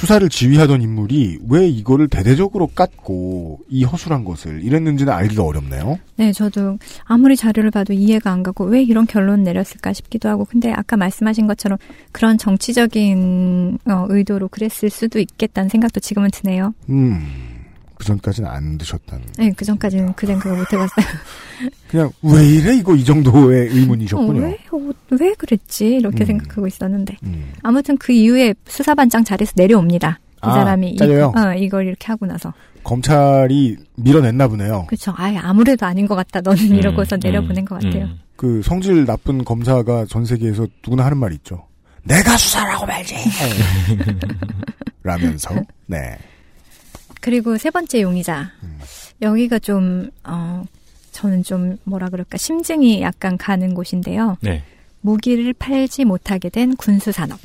수사를 0.00 0.26
지휘하던 0.30 0.80
인물이 0.80 1.40
왜 1.50 1.68
이거를 1.68 2.08
대대적으로 2.08 2.68
깠고 2.74 3.58
이 3.68 3.84
허술한 3.84 4.24
것을 4.24 4.64
이랬는지는 4.64 5.12
알기가 5.12 5.44
어렵네요. 5.44 5.98
네, 6.16 6.32
저도 6.32 6.78
아무리 7.04 7.36
자료를 7.36 7.70
봐도 7.70 7.92
이해가 7.92 8.32
안 8.32 8.42
가고 8.42 8.64
왜 8.64 8.82
이런 8.82 9.06
결론 9.06 9.42
내렸을까 9.42 9.92
싶기도 9.92 10.30
하고 10.30 10.46
근데 10.46 10.72
아까 10.72 10.96
말씀하신 10.96 11.46
것처럼 11.46 11.76
그런 12.12 12.38
정치적인 12.38 13.78
어, 13.84 14.06
의도로 14.08 14.48
그랬을 14.48 14.88
수도 14.88 15.18
있겠다는 15.18 15.68
생각도 15.68 16.00
지금은 16.00 16.30
드네요. 16.30 16.72
음, 16.88 17.49
그 18.00 18.06
전까지는 18.06 18.48
안 18.48 18.78
드셨다는. 18.78 19.26
네, 19.36 19.52
그 19.54 19.62
전까지는 19.62 20.14
그땐 20.14 20.38
그거 20.38 20.56
못 20.56 20.72
해봤어요. 20.72 21.06
그냥 21.86 22.10
왜 22.22 22.48
이래 22.48 22.74
이거 22.74 22.96
이 22.96 23.04
정도의 23.04 23.68
의문이셨군요. 23.68 24.40
어, 24.40 24.46
왜, 24.46 24.56
어, 24.72 24.90
왜 25.20 25.34
그랬지? 25.34 25.96
이렇게 25.96 26.24
음. 26.24 26.26
생각하고 26.26 26.66
있었는데. 26.66 27.18
음. 27.24 27.52
아무튼 27.62 27.98
그 27.98 28.12
이후에 28.12 28.54
수사반장 28.66 29.22
자리에서 29.22 29.52
내려옵니다. 29.54 30.18
이 30.18 30.38
아, 30.40 30.50
사람이 30.50 30.92
이, 30.92 30.96
잘려요? 30.96 31.34
어, 31.36 31.54
이걸 31.54 31.88
이렇게 31.88 32.06
하고 32.06 32.24
나서. 32.24 32.54
검찰이 32.84 33.76
밀어냈나 33.96 34.48
보네요. 34.48 34.86
그렇죠. 34.86 35.12
아예 35.18 35.36
아무래도 35.36 35.84
아닌 35.84 36.06
것 36.06 36.14
같다. 36.14 36.40
너는 36.40 36.72
음, 36.72 36.76
이러고서 36.76 37.18
내려보낸 37.22 37.58
음, 37.58 37.64
것 37.66 37.82
같아요. 37.82 38.04
음. 38.04 38.18
그 38.34 38.62
성질 38.64 39.04
나쁜 39.04 39.44
검사가 39.44 40.06
전 40.06 40.24
세계에서 40.24 40.66
누구나 40.82 41.04
하는 41.04 41.18
말이 41.18 41.34
있죠. 41.34 41.66
내가 42.02 42.34
수사라고 42.38 42.86
말지. 42.86 43.14
라면서 45.04 45.50
네. 45.84 46.16
그리고 47.20 47.58
세 47.58 47.70
번째 47.70 48.02
용의자. 48.02 48.50
음. 48.62 48.78
여기가 49.22 49.58
좀, 49.58 50.10
어, 50.24 50.64
저는 51.12 51.42
좀 51.42 51.76
뭐라 51.84 52.08
그럴까. 52.08 52.38
심증이 52.38 53.02
약간 53.02 53.36
가는 53.36 53.74
곳인데요. 53.74 54.36
네. 54.40 54.62
무기를 55.02 55.52
팔지 55.52 56.04
못하게 56.04 56.48
된 56.48 56.76
군수산업. 56.76 57.38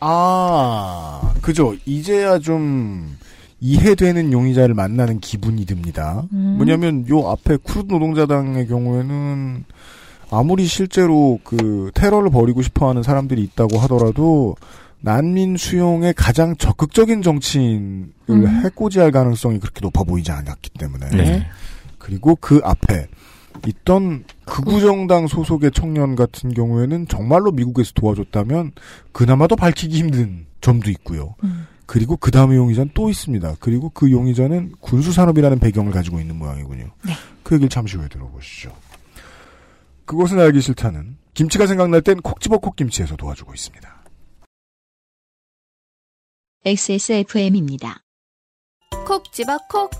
아, 0.00 1.34
그죠. 1.40 1.74
이제야 1.86 2.38
좀 2.38 3.16
이해되는 3.60 4.32
용의자를 4.32 4.74
만나는 4.74 5.20
기분이 5.20 5.64
듭니다. 5.64 6.24
음. 6.32 6.54
뭐냐면 6.56 7.08
요 7.08 7.28
앞에 7.30 7.56
쿠르드 7.56 7.92
노동자당의 7.92 8.66
경우에는 8.68 9.64
아무리 10.30 10.66
실제로 10.66 11.38
그 11.44 11.90
테러를 11.94 12.30
벌이고 12.30 12.60
싶어 12.62 12.88
하는 12.88 13.02
사람들이 13.02 13.42
있다고 13.42 13.78
하더라도 13.80 14.56
난민 15.04 15.58
수용에 15.58 16.14
가장 16.16 16.56
적극적인 16.56 17.20
정치인을 17.20 18.08
음. 18.30 18.46
해코지할 18.64 19.10
가능성이 19.10 19.60
그렇게 19.60 19.80
높아 19.82 20.02
보이지 20.02 20.32
않았기 20.32 20.70
때문에 20.78 21.10
네. 21.10 21.46
그리고 21.98 22.36
그 22.40 22.62
앞에 22.64 23.06
있던 23.66 24.24
극우정당 24.46 25.26
소속의 25.26 25.72
청년 25.72 26.16
같은 26.16 26.54
경우에는 26.54 27.06
정말로 27.08 27.52
미국에서 27.52 27.92
도와줬다면 27.94 28.72
그나마 29.12 29.46
더 29.46 29.56
밝히기 29.56 29.94
힘든 29.98 30.46
점도 30.62 30.90
있고요. 30.90 31.34
음. 31.44 31.66
그리고 31.84 32.16
그 32.16 32.30
다음에 32.30 32.56
용의자는 32.56 32.92
또 32.94 33.10
있습니다. 33.10 33.56
그리고 33.60 33.90
그 33.90 34.10
용의자는 34.10 34.72
군수산업이라는 34.80 35.58
배경을 35.58 35.92
가지고 35.92 36.18
있는 36.18 36.36
모양이군요. 36.36 36.88
네. 37.04 37.12
그 37.42 37.56
얘기를 37.56 37.68
잠시 37.68 37.98
후에 37.98 38.08
들어보시죠. 38.08 38.72
그것은 40.06 40.40
알기 40.40 40.62
싫다는 40.62 41.18
김치가 41.34 41.66
생각날 41.66 42.00
땐 42.00 42.22
콕 42.22 42.40
집어 42.40 42.56
콕김치에서 42.56 43.16
도와주고 43.16 43.52
있습니다. 43.52 43.93
XSFM입니다. 46.66 48.00
콕 49.06 49.30
집어 49.34 49.58
콕. 49.68 49.90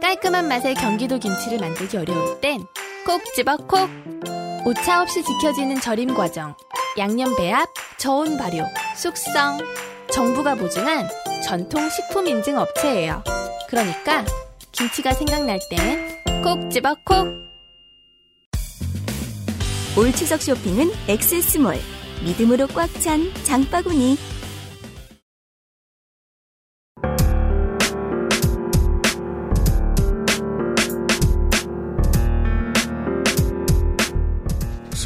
깔끔한 0.00 0.48
맛의 0.48 0.74
경기도 0.74 1.18
김치를 1.18 1.58
만들기 1.58 1.98
어려울 1.98 2.40
땐 2.40 2.64
콕 3.04 3.22
집어 3.34 3.58
콕. 3.58 3.90
오차 4.64 5.02
없이 5.02 5.22
지켜지는 5.22 5.82
절임 5.82 6.14
과정, 6.14 6.56
양념 6.96 7.36
배합, 7.36 7.68
저온 7.98 8.38
발효, 8.38 8.64
숙성. 8.96 9.58
정부가 10.10 10.54
보증한 10.54 11.06
전통 11.44 11.90
식품 11.90 12.26
인증 12.26 12.56
업체예요. 12.56 13.22
그러니까 13.68 14.24
김치가 14.72 15.12
생각날 15.12 15.58
땐 15.68 16.42
콕 16.42 16.70
집어 16.70 16.94
콕. 17.04 17.26
올 19.98 20.10
추석 20.12 20.40
쇼핑은 20.40 20.90
엑세스몰. 21.06 21.76
믿음으로 22.24 22.66
꽉 22.68 22.88
찬 23.02 23.30
장바구니. 23.44 24.35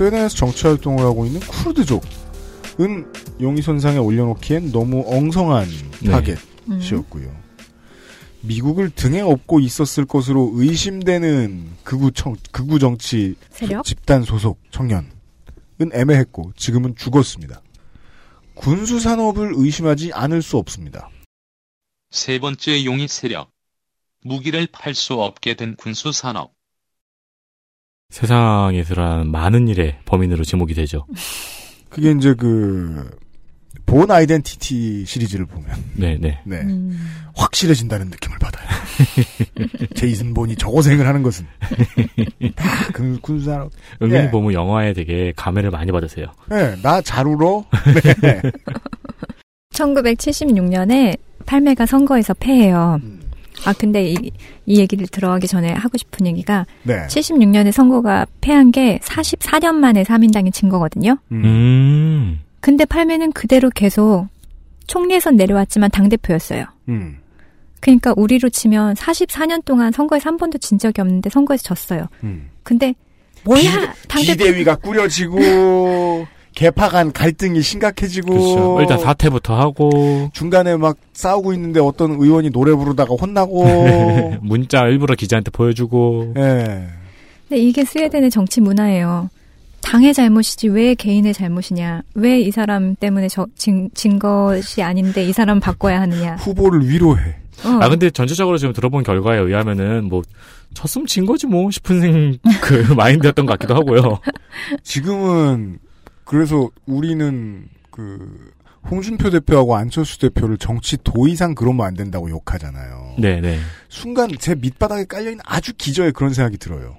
스웨덴에서 0.01 0.35
정치 0.35 0.67
활동을 0.67 1.05
하고 1.05 1.27
있는 1.27 1.41
쿠르드족은 1.41 3.13
용의 3.41 3.61
손상에 3.61 3.99
올려놓기엔 3.99 4.73
너무 4.73 5.05
엉성한 5.07 5.69
네. 6.03 6.11
타겟이었고요. 6.11 7.39
미국을 8.41 8.89
등에 8.89 9.21
업고 9.21 9.61
있었을 9.61 10.07
것으로 10.07 10.53
의심되는 10.55 11.77
극우 11.85 12.13
청, 12.13 12.35
극우 12.51 12.79
정치 12.79 13.35
세력? 13.51 13.85
집단 13.85 14.23
소속 14.23 14.59
청년은 14.71 15.11
애매했고 15.93 16.53
지금은 16.57 16.97
죽었습니다. 16.97 17.61
군수 18.55 19.01
산업을 19.01 19.53
의심하지 19.55 20.13
않을 20.15 20.41
수 20.41 20.57
없습니다. 20.57 21.11
세 22.11 22.39
번째 22.39 22.87
용의 22.87 23.07
세력. 23.09 23.51
무기를 24.23 24.67
팔 24.73 24.95
수 24.95 25.21
없게 25.21 25.55
된 25.55 25.77
군수 25.77 26.11
산업. 26.13 26.55
세상에 28.11 28.83
드러나는 28.83 29.31
많은 29.31 29.69
일의 29.69 29.97
범인으로 30.05 30.45
지목이 30.45 30.75
되죠. 30.75 31.07
그게 31.89 32.11
이제 32.13 32.35
그, 32.35 33.09
본 33.87 34.11
아이덴티티 34.11 35.05
시리즈를 35.07 35.47
보면, 35.47 35.71
네, 35.95 36.17
네. 36.21 36.41
네. 36.45 36.57
음. 36.61 36.99
확실해진다는 37.35 38.09
느낌을 38.11 38.39
받아요. 38.39 38.69
제이슨 39.95 40.35
본이 40.35 40.55
저 40.57 40.69
고생을 40.69 41.07
하는 41.07 41.23
것은. 41.23 41.47
다 42.55 42.93
군, 42.93 43.19
군수산업. 43.21 43.71
은근히 44.03 44.25
예. 44.27 44.31
보면 44.31 44.53
영화에 44.53 44.93
되게 44.93 45.33
감회를 45.37 45.71
많이 45.71 45.91
받으세요. 45.91 46.27
네, 46.49 46.77
나 46.83 47.01
잘 47.03 47.27
울어? 47.27 47.65
네. 48.23 48.43
1976년에 49.73 51.17
팔매가 51.47 51.87
선거에서 51.87 52.35
패해요. 52.35 52.99
음. 53.03 53.20
아, 53.65 53.73
근데 53.73 54.11
이, 54.11 54.31
이 54.67 54.79
얘기를 54.79 55.07
들어가기 55.07 55.47
전에 55.47 55.73
하고 55.73 55.99
싶은 55.99 56.27
얘기가 56.27 56.67
네. 56.83 57.07
76년에 57.07 57.73
선거가 57.73 58.27
패한 58.41 58.71
게 58.71 58.99
44년 59.03 59.75
만에 59.75 60.03
3인당이 60.03 60.53
진 60.53 60.69
거거든요. 60.69 61.19
음. 61.33 61.45
음. 61.45 62.41
근데 62.61 62.85
팔매는 62.85 63.33
그대로 63.33 63.71
계속 63.71 64.27
총리에선 64.87 65.37
내려왔지만 65.37 65.91
당대표였어요. 65.91 66.65
음. 66.89 67.19
그러니까 67.81 68.13
우리로 68.17 68.51
치면 68.51 68.95
44년 68.95 69.65
동안 69.65 69.93
선거에서 69.93 70.29
한 70.29 70.37
번도 70.37 70.59
진 70.59 70.79
적이 70.79 71.01
없는데 71.01 71.31
선거에서 71.31 71.63
졌어요. 71.63 72.09
음. 72.23 72.51
근데 72.63 72.95
뭐야 73.45 73.95
당대표 74.07 74.45
비대위가 74.45 74.77
꾸려지고 74.77 76.27
개파 76.55 76.89
간 76.89 77.13
갈등이 77.13 77.63
심각해지고 77.63 78.29
그렇죠. 78.33 78.81
일단 78.81 78.99
사퇴부터 78.99 79.55
하고 79.59 80.31
중간에 80.35 80.77
막 80.77 80.97
싸우고 81.13 81.53
있는데 81.55 81.81
어떤 81.81 82.13
의원이 82.13 82.51
노래 82.51 82.75
부르다가 82.75 83.15
혼나고 83.15 84.39
문자 84.43 84.81
일부러 84.87 85.15
기자한테 85.15 85.51
보여주고 85.51 86.35
예. 86.37 86.87
근데 87.49 87.63
이게 87.63 87.85
스웨덴의 87.85 88.31
정치 88.31 88.61
문화예요. 88.61 89.31
당의 89.83 90.13
잘못이지 90.13 90.69
왜 90.69 90.95
개인의 90.95 91.33
잘못이냐? 91.33 92.03
왜 92.15 92.41
이 92.43 92.51
사람 92.51 92.95
때문에 92.97 93.29
저, 93.29 93.47
진, 93.57 93.89
진 93.95 94.19
것이 94.19 94.83
아닌데 94.83 95.25
이 95.25 95.33
사람 95.33 95.59
바꿔야 95.59 96.01
하느냐? 96.03 96.37
후보를 96.37 96.87
위로해. 96.89 97.37
어. 97.65 97.69
아 97.81 97.89
근데 97.89 98.11
전체적으로 98.11 98.59
지금 98.59 98.73
들어본 98.75 99.03
결과에 99.05 99.39
의하면은 99.39 100.05
뭐 100.09 100.23
쳤으면 100.75 101.07
진 101.07 101.27
거지 101.27 101.47
뭐 101.47 101.71
싶은 101.71 102.01
생, 102.01 102.39
그 102.61 102.93
마인드였던 102.95 103.47
것 103.47 103.59
같기도 103.59 103.75
하고요. 103.75 104.19
지금은 104.83 105.79
그래서 106.31 106.71
우리는 106.87 107.67
그 107.91 108.53
홍준표 108.89 109.31
대표하고 109.31 109.75
안철수 109.75 110.21
대표를 110.21 110.59
정치 110.59 110.97
도의상 111.03 111.57
그러면 111.57 111.85
안 111.85 111.95
된다고 111.95 112.31
욕하잖아요. 112.31 113.17
네네. 113.19 113.59
순간 113.89 114.31
제 114.39 114.55
밑바닥에 114.55 115.07
깔려있는 115.07 115.41
아주 115.45 115.73
기저에 115.77 116.13
그런 116.13 116.33
생각이 116.33 116.57
들어요. 116.57 116.97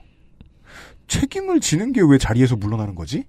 책임을 1.07 1.61
지는 1.61 1.93
게 1.93 2.01
왜 2.01 2.17
자리에서 2.17 2.57
물러나는 2.57 2.93
거지? 2.93 3.23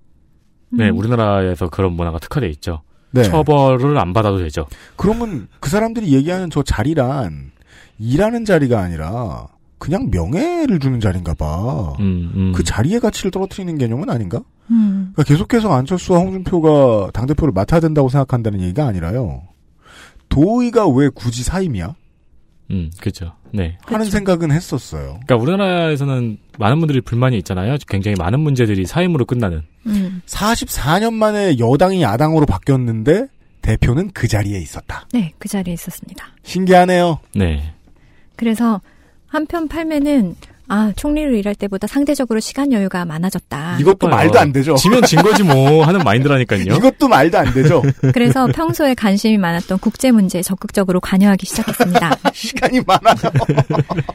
네, 0.70 0.88
우리나라에서 0.88 1.68
그런 1.68 1.92
문화가 1.92 2.18
특화돼 2.18 2.48
있죠. 2.48 2.82
네. 3.12 3.22
처벌을 3.22 3.96
안 3.96 4.12
받아도 4.12 4.38
되죠. 4.38 4.66
그러면 4.96 5.46
그 5.60 5.70
사람들이 5.70 6.12
얘기하는 6.12 6.50
저 6.50 6.64
자리란 6.64 7.52
일하는 8.00 8.44
자리가 8.44 8.80
아니라 8.80 9.46
그냥 9.82 10.10
명예를 10.12 10.78
주는 10.78 11.00
자리인가 11.00 11.34
봐. 11.34 11.96
음, 11.98 12.30
음. 12.36 12.52
그 12.54 12.62
자리의 12.62 13.00
가치를 13.00 13.32
떨어뜨리는 13.32 13.76
개념은 13.78 14.10
아닌가? 14.10 14.40
음. 14.70 15.10
그러니까 15.12 15.24
계속해서 15.24 15.72
안철수와 15.72 16.20
홍준표가 16.20 17.10
당대표를 17.12 17.52
맡아야 17.52 17.80
된다고 17.80 18.08
생각한다는 18.08 18.60
얘기가 18.60 18.86
아니라요. 18.86 19.42
도의가 20.28 20.86
왜 20.86 21.08
굳이 21.08 21.42
사임이야? 21.42 21.96
음, 22.70 22.92
그죠. 23.00 23.32
네. 23.52 23.76
하는 23.84 24.06
생각은 24.06 24.52
했었어요. 24.52 25.18
그러니까 25.26 25.34
우리나라에서는 25.34 26.38
많은 26.60 26.78
분들이 26.78 27.00
불만이 27.00 27.36
있잖아요. 27.38 27.76
굉장히 27.88 28.14
많은 28.16 28.38
문제들이 28.38 28.86
사임으로 28.86 29.24
끝나는. 29.24 29.62
음. 29.86 30.22
44년 30.26 31.12
만에 31.12 31.58
여당이 31.58 32.02
야당으로 32.02 32.46
바뀌었는데 32.46 33.26
대표는 33.62 34.12
그 34.12 34.28
자리에 34.28 34.60
있었다. 34.60 35.08
네, 35.12 35.32
그 35.40 35.48
자리에 35.48 35.74
있었습니다. 35.74 36.24
신기하네요. 36.44 37.18
네. 37.34 37.74
그래서 38.36 38.80
한편 39.32 39.66
팔매는 39.66 40.36
아 40.68 40.92
총리로 40.94 41.34
일할 41.34 41.54
때보다 41.54 41.86
상대적으로 41.86 42.38
시간 42.38 42.70
여유가 42.72 43.04
많아졌다. 43.04 43.78
이것도 43.80 44.08
봐요. 44.08 44.16
말도 44.16 44.38
안 44.38 44.52
되죠. 44.52 44.74
지면 44.76 45.02
진 45.04 45.20
거지 45.22 45.42
뭐 45.42 45.84
하는 45.84 46.00
마인드라니까요. 46.00 46.62
이것도 46.62 47.08
말도 47.08 47.38
안 47.38 47.52
되죠. 47.52 47.82
그래서 48.12 48.46
평소에 48.46 48.94
관심이 48.94 49.38
많았던 49.38 49.78
국제 49.78 50.10
문제에 50.10 50.42
적극적으로 50.42 51.00
관여하기 51.00 51.46
시작했습니다. 51.46 52.16
시간이 52.32 52.80
많아요. 52.86 53.32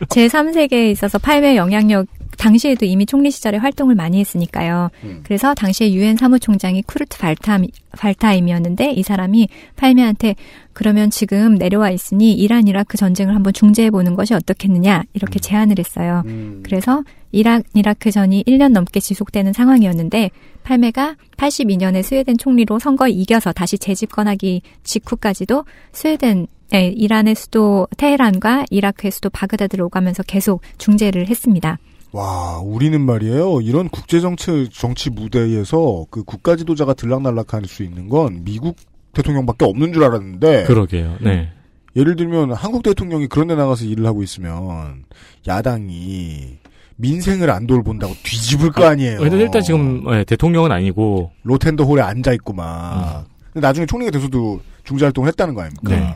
제3세계에 0.09 0.91
있어서 0.91 1.17
팔매 1.17 1.57
영향력 1.57 2.05
당시에도 2.37 2.85
이미 2.85 3.05
총리 3.05 3.31
시절에 3.31 3.57
활동을 3.57 3.95
많이 3.95 4.19
했으니까요. 4.19 4.89
음. 5.03 5.19
그래서 5.23 5.53
당시에 5.53 5.93
유엔 5.93 6.17
사무총장이 6.17 6.83
쿠르트 6.83 7.17
발타, 7.17 7.57
발타임이었는데 7.91 8.91
이 8.91 9.03
사람이 9.03 9.49
팔매한테 9.75 10.35
그러면 10.73 11.09
지금 11.09 11.55
내려와 11.55 11.89
있으니 11.89 12.33
이란 12.33 12.67
이라크 12.67 12.97
전쟁을 12.97 13.35
한번 13.35 13.53
중재해 13.53 13.89
보는 13.89 14.15
것이 14.15 14.33
어떻겠느냐 14.33 15.03
이렇게 15.13 15.39
제안을 15.39 15.79
했어요. 15.79 16.23
음. 16.27 16.61
그래서 16.63 17.03
이란 17.31 17.63
이라크 17.73 18.11
전이 18.11 18.43
1년 18.45 18.71
넘게 18.71 18.99
지속되는 18.99 19.53
상황이었는데 19.53 20.29
팔메가 20.63 21.15
82년에 21.37 22.03
스웨덴 22.03 22.37
총리로 22.37 22.79
선거에 22.79 23.09
이겨서 23.09 23.51
다시 23.51 23.77
재집권하기 23.77 24.61
직후까지도 24.83 25.65
스웨덴 25.91 26.47
에 26.73 26.87
이란의 26.89 27.35
수도 27.35 27.87
테헤란과 27.95 28.65
이라크의 28.69 29.11
수도 29.11 29.29
바그다드를 29.29 29.85
오가면서 29.85 30.21
계속 30.23 30.61
중재를 30.77 31.29
했습니다. 31.29 31.77
와, 32.17 32.57
우리는 32.57 32.99
말이에요. 32.99 33.61
이런 33.61 33.89
국제 33.89 34.19
정치 34.19 34.69
정치 34.71 35.11
무대에서 35.11 36.07
그 36.09 36.23
국가 36.23 36.55
지도자가 36.55 36.95
들락날락할 36.95 37.65
수 37.65 37.83
있는 37.83 38.09
건 38.09 38.43
미국 38.43 38.75
대통령밖에 39.13 39.65
없는 39.65 39.93
줄 39.93 40.03
알았는데 40.03 40.63
그러게요. 40.63 41.17
네. 41.21 41.51
예를 41.95 42.15
들면 42.15 42.53
한국 42.53 42.81
대통령이 42.81 43.27
그런 43.27 43.47
데 43.47 43.55
나가서 43.55 43.85
일을 43.85 44.07
하고 44.07 44.23
있으면 44.23 45.03
야당이 45.47 46.57
민생을 46.95 47.51
안 47.51 47.67
돌본다고 47.67 48.15
뒤집을 48.23 48.71
거 48.71 48.85
아니에요. 48.85 49.19
근데 49.19 49.37
일단 49.37 49.61
지금 49.61 50.03
네, 50.05 50.23
대통령은 50.23 50.71
아니고 50.71 51.29
로텐더 51.43 51.83
홀에 51.83 52.01
앉아 52.01 52.33
있고 52.33 52.53
막. 52.53 53.27
근데 53.53 53.67
나중에 53.67 53.85
총리가 53.85 54.09
돼서도 54.09 54.59
중재 54.83 55.05
활동을 55.05 55.27
했다는 55.27 55.53
거 55.53 55.61
아닙니까? 55.61 55.95
네. 55.95 56.15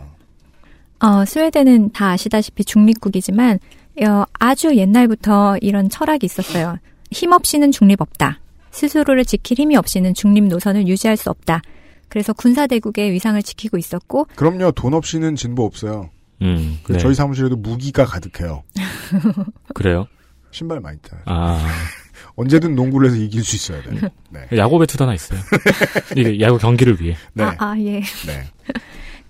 어, 1.06 1.26
스웨덴은 1.26 1.91
다 1.91 2.10
아시다시피 2.10 2.66
중립국이지만 2.66 3.60
어, 4.00 4.24
아주 4.34 4.76
옛날부터 4.76 5.58
이런 5.62 5.89
철학이 5.89 6.26
있었어요. 6.26 6.78
힘 7.12 7.34
없이는 7.34 7.72
중립 7.72 8.02
없다. 8.02 8.39
스스로를 8.72 9.26
지킬 9.26 9.60
힘이 9.60 9.76
없이는 9.76 10.14
중립 10.14 10.46
노선을 10.46 10.88
유지할 10.88 11.18
수 11.18 11.30
없다. 11.30 11.62
그래서 12.08 12.34
군사대국의 12.34 13.12
위상을 13.12 13.42
지키고 13.44 13.78
있었고 13.78 14.28
그럼요. 14.36 14.72
돈 14.72 14.94
없이는 14.94 15.36
진보 15.36 15.66
없어요. 15.66 16.10
음, 16.42 16.80
그 16.84 16.94
네. 16.94 16.98
저희 16.98 17.14
사무실에도 17.14 17.56
무기가 17.56 18.06
가득해요. 18.06 18.64
그래요. 19.74 20.08
신발 20.52 20.80
많이 20.80 20.98
타요. 21.00 21.22
아 21.26 21.66
언제든 22.36 22.76
농구를 22.76 23.10
해서 23.10 23.18
이길 23.18 23.44
수 23.44 23.56
있어야 23.56 23.82
돼요. 23.84 24.10
네. 24.30 24.58
야구 24.58 24.80
배트도 24.80 25.04
하나 25.04 25.14
있어요. 25.14 25.39
이게 26.16 26.39
야구 26.42 26.58
경기를 26.58 27.00
위해. 27.02 27.16
네. 27.34 27.44
아, 27.44 27.56
아, 27.58 27.76
예. 27.80 28.02
네. 28.02 28.48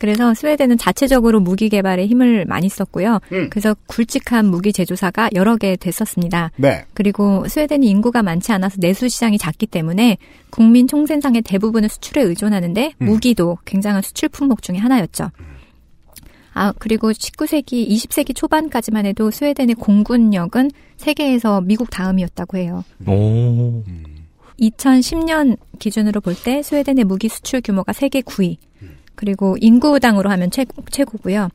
그래서 0.02 0.34
스웨덴은 0.34 0.80
자체적으로 0.80 1.40
무기 1.40 1.70
개발에 1.70 2.08
힘을 2.08 2.46
많이 2.46 2.70
썼고요. 2.70 3.20
음. 3.34 3.50
그래서 3.52 3.76
굵직한 3.86 4.48
무기 4.48 4.74
제조사가 4.74 5.30
여러 5.36 5.58
개 5.58 5.76
됐었습니다. 5.76 6.50
네. 6.56 6.86
그리고 6.96 7.48
스웨덴이 7.48 7.88
인구가 7.88 8.24
많지 8.24 8.52
않아서 8.52 8.78
내수 8.80 9.08
시장이 9.08 9.38
작기 9.38 9.68
때문에 9.68 10.18
국민 10.50 10.88
총생산의 10.88 11.44
대부분을 11.44 11.88
수출에 11.88 12.24
의존하는데 12.24 12.94
음. 13.00 13.06
무기도 13.06 13.60
굉장한 13.66 14.02
수출 14.02 14.28
품목 14.30 14.64
중의 14.64 14.82
하나였죠. 14.82 15.30
아, 16.56 16.74
그리고 16.80 17.12
19세기, 17.12 17.88
20세기 17.88 18.36
초반까지만 18.36 19.06
해도 19.06 19.30
스웨덴의 19.30 19.76
공군력은 19.76 20.72
세계에서 20.98 21.62
미국 21.62 21.92
다음이었다고 21.92 22.58
해요. 22.58 22.84
오. 23.06 23.84
2010년 24.60 25.58
기준으로 25.78 26.22
볼 26.22 26.34
때 26.44 26.64
스웨덴의 26.64 27.06
무기 27.06 27.30
수출 27.30 27.62
규모가 27.62 27.94
세계 27.94 28.22
9위. 28.22 28.58
그리고 29.22 29.56
인구당으로 29.62 30.32
하면 30.32 30.50
최고, 30.50 30.84
최고고요. 30.90 31.50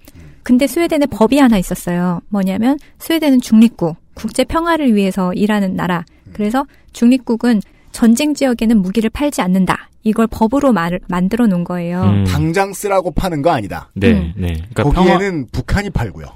근데 0.45 0.69
스웨덴에 0.69 1.07
법이 1.07 1.41
하나 1.41 1.59
있었어요. 1.59 2.21
뭐냐면 2.29 2.79
스웨덴은 3.01 3.41
중립국, 3.41 3.97
국제 4.15 4.45
평화를 4.45 4.95
위해서 4.95 5.33
일하는 5.33 5.75
나라. 5.75 6.05
그래서 6.33 6.65
중립국은 6.93 7.61
전쟁 7.91 8.35
지역에는 8.35 8.81
무기를 8.81 9.11
팔지 9.11 9.43
않는다. 9.43 9.91
이걸 10.05 10.29
법으로 10.29 10.73
말, 10.73 11.01
만들어 11.09 11.49
놓은 11.49 11.65
거예요. 11.65 12.05
음. 12.05 12.25
당장 12.25 12.73
쓰라고 12.73 13.11
파는 13.11 13.43
거 13.43 13.51
아니다. 13.51 13.91
네, 13.95 14.13
음. 14.13 14.33
네. 14.37 14.63
그러니까 14.73 14.85
거기에는 14.85 15.49
북한이 15.51 15.91
팔고요. 15.91 16.27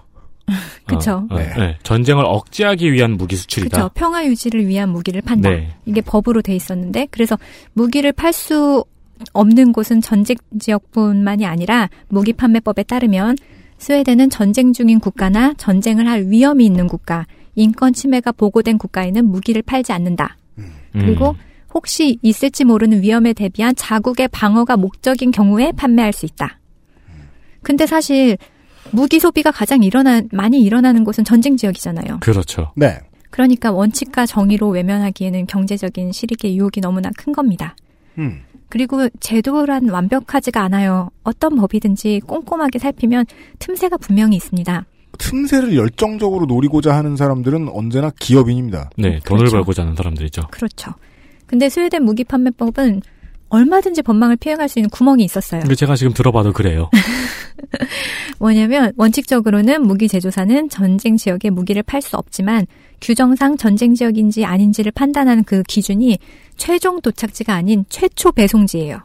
그쵸. 0.85 1.29
어, 1.31 1.35
어, 1.35 1.39
네. 1.39 1.55
네. 1.57 1.79
전쟁을 1.85 2.25
억제하기 2.27 2.93
위한 2.93 3.13
무기 3.13 3.37
수출이다. 3.37 3.77
그렇죠. 3.77 3.93
평화 3.95 4.27
유지를 4.27 4.67
위한 4.67 4.89
무기를 4.89 5.23
판다. 5.23 5.51
네. 5.51 5.69
이게 5.87 6.01
법으로 6.01 6.43
돼 6.43 6.57
있었는데 6.57 7.07
그래서 7.13 7.39
무기를 7.75 8.11
팔 8.11 8.33
수 8.33 8.85
없는 9.33 9.73
곳은 9.73 10.01
전쟁 10.01 10.37
지역뿐만이 10.59 11.47
아니라 11.47 11.89
무기 12.09 12.33
판매법에 12.33 12.85
따르면 12.85 13.37
스웨덴은 13.79 14.31
전쟁 14.31 14.73
중인 14.73 15.01
국가나 15.01 15.55
전쟁을 15.55 16.07
할 16.07 16.27
위험이 16.27 16.67
있는 16.67 16.87
국가, 16.87 17.27
인권 17.55 17.93
침해가 17.93 18.33
보고된 18.33 18.79
국가에는 18.79 19.25
무기를 19.25 19.63
팔지 19.63 19.93
않는다. 19.93 20.37
그리고 20.93 21.31
음. 21.31 21.35
혹시 21.73 22.19
있을지 22.21 22.65
모르는 22.65 23.03
위험에 23.03 23.33
대비한 23.33 23.75
자국의 23.75 24.29
방어가 24.29 24.77
목적인 24.77 25.31
경우에 25.31 25.73
판매할 25.73 26.13
수 26.13 26.27
있다. 26.27 26.59
근데 27.63 27.87
사실 27.87 28.37
무기 28.91 29.21
소비가 29.21 29.51
가장 29.51 29.83
일어나 29.83 30.23
많이 30.33 30.61
일어나는 30.63 31.05
곳은 31.05 31.25
전쟁 31.25 31.57
지역이잖아요. 31.57 32.21
그렇죠. 32.21 32.73
네. 32.77 32.99
그러니까 33.31 33.71
원칙과 33.71 34.27
정의로 34.27 34.69
외면하기에는 34.69 35.47
경제적인 35.47 36.13
실익의 36.13 36.57
유혹이 36.57 36.81
너무나 36.81 37.11
큰 37.17 37.33
겁니다. 37.33 37.77
음. 38.19 38.43
그리고 38.71 39.09
제도란 39.21 39.91
완벽하지가 39.91 40.63
않아요. 40.63 41.11
어떤 41.25 41.57
법이든지 41.57 42.23
꼼꼼하게 42.27 42.79
살피면 42.79 43.27
틈새가 43.59 43.99
분명히 43.99 44.37
있습니다. 44.37 44.87
틈새를 45.19 45.77
열정적으로 45.77 46.47
노리고자 46.47 46.95
하는 46.95 47.17
사람들은 47.17 47.69
언제나 47.69 48.11
기업인입니다. 48.19 48.91
네, 48.97 49.19
돈을 49.27 49.41
그렇죠. 49.41 49.57
벌고자 49.57 49.83
하는 49.83 49.95
사람들이죠. 49.95 50.49
그렇죠. 50.51 50.93
근데 51.47 51.69
스웨덴 51.69 52.05
무기 52.05 52.25
판매법은 52.25 53.03
얼마든지 53.49 54.03
법망을 54.03 54.37
피해갈 54.37 54.69
수 54.69 54.79
있는 54.79 54.89
구멍이 54.89 55.25
있었어요. 55.25 55.63
근데 55.63 55.75
제가 55.75 55.97
지금 55.97 56.15
들어봐도 56.15 56.53
그래요. 56.53 56.89
뭐냐면 58.39 58.93
원칙적으로는 58.97 59.83
무기 59.83 60.09
제조사는 60.09 60.69
전쟁 60.69 61.17
지역에 61.17 61.51
무기를 61.51 61.83
팔 61.83 62.01
수 62.01 62.17
없지만 62.17 62.67
규정상 63.01 63.57
전쟁 63.57 63.95
지역인지 63.95 64.45
아닌지를 64.45 64.93
판단하는 64.93 65.45
그 65.45 65.63
기준이 65.63 66.19
최종 66.57 67.01
도착지가 67.01 67.55
아닌 67.55 67.85
최초 67.89 68.33
배송지예요. 68.33 69.01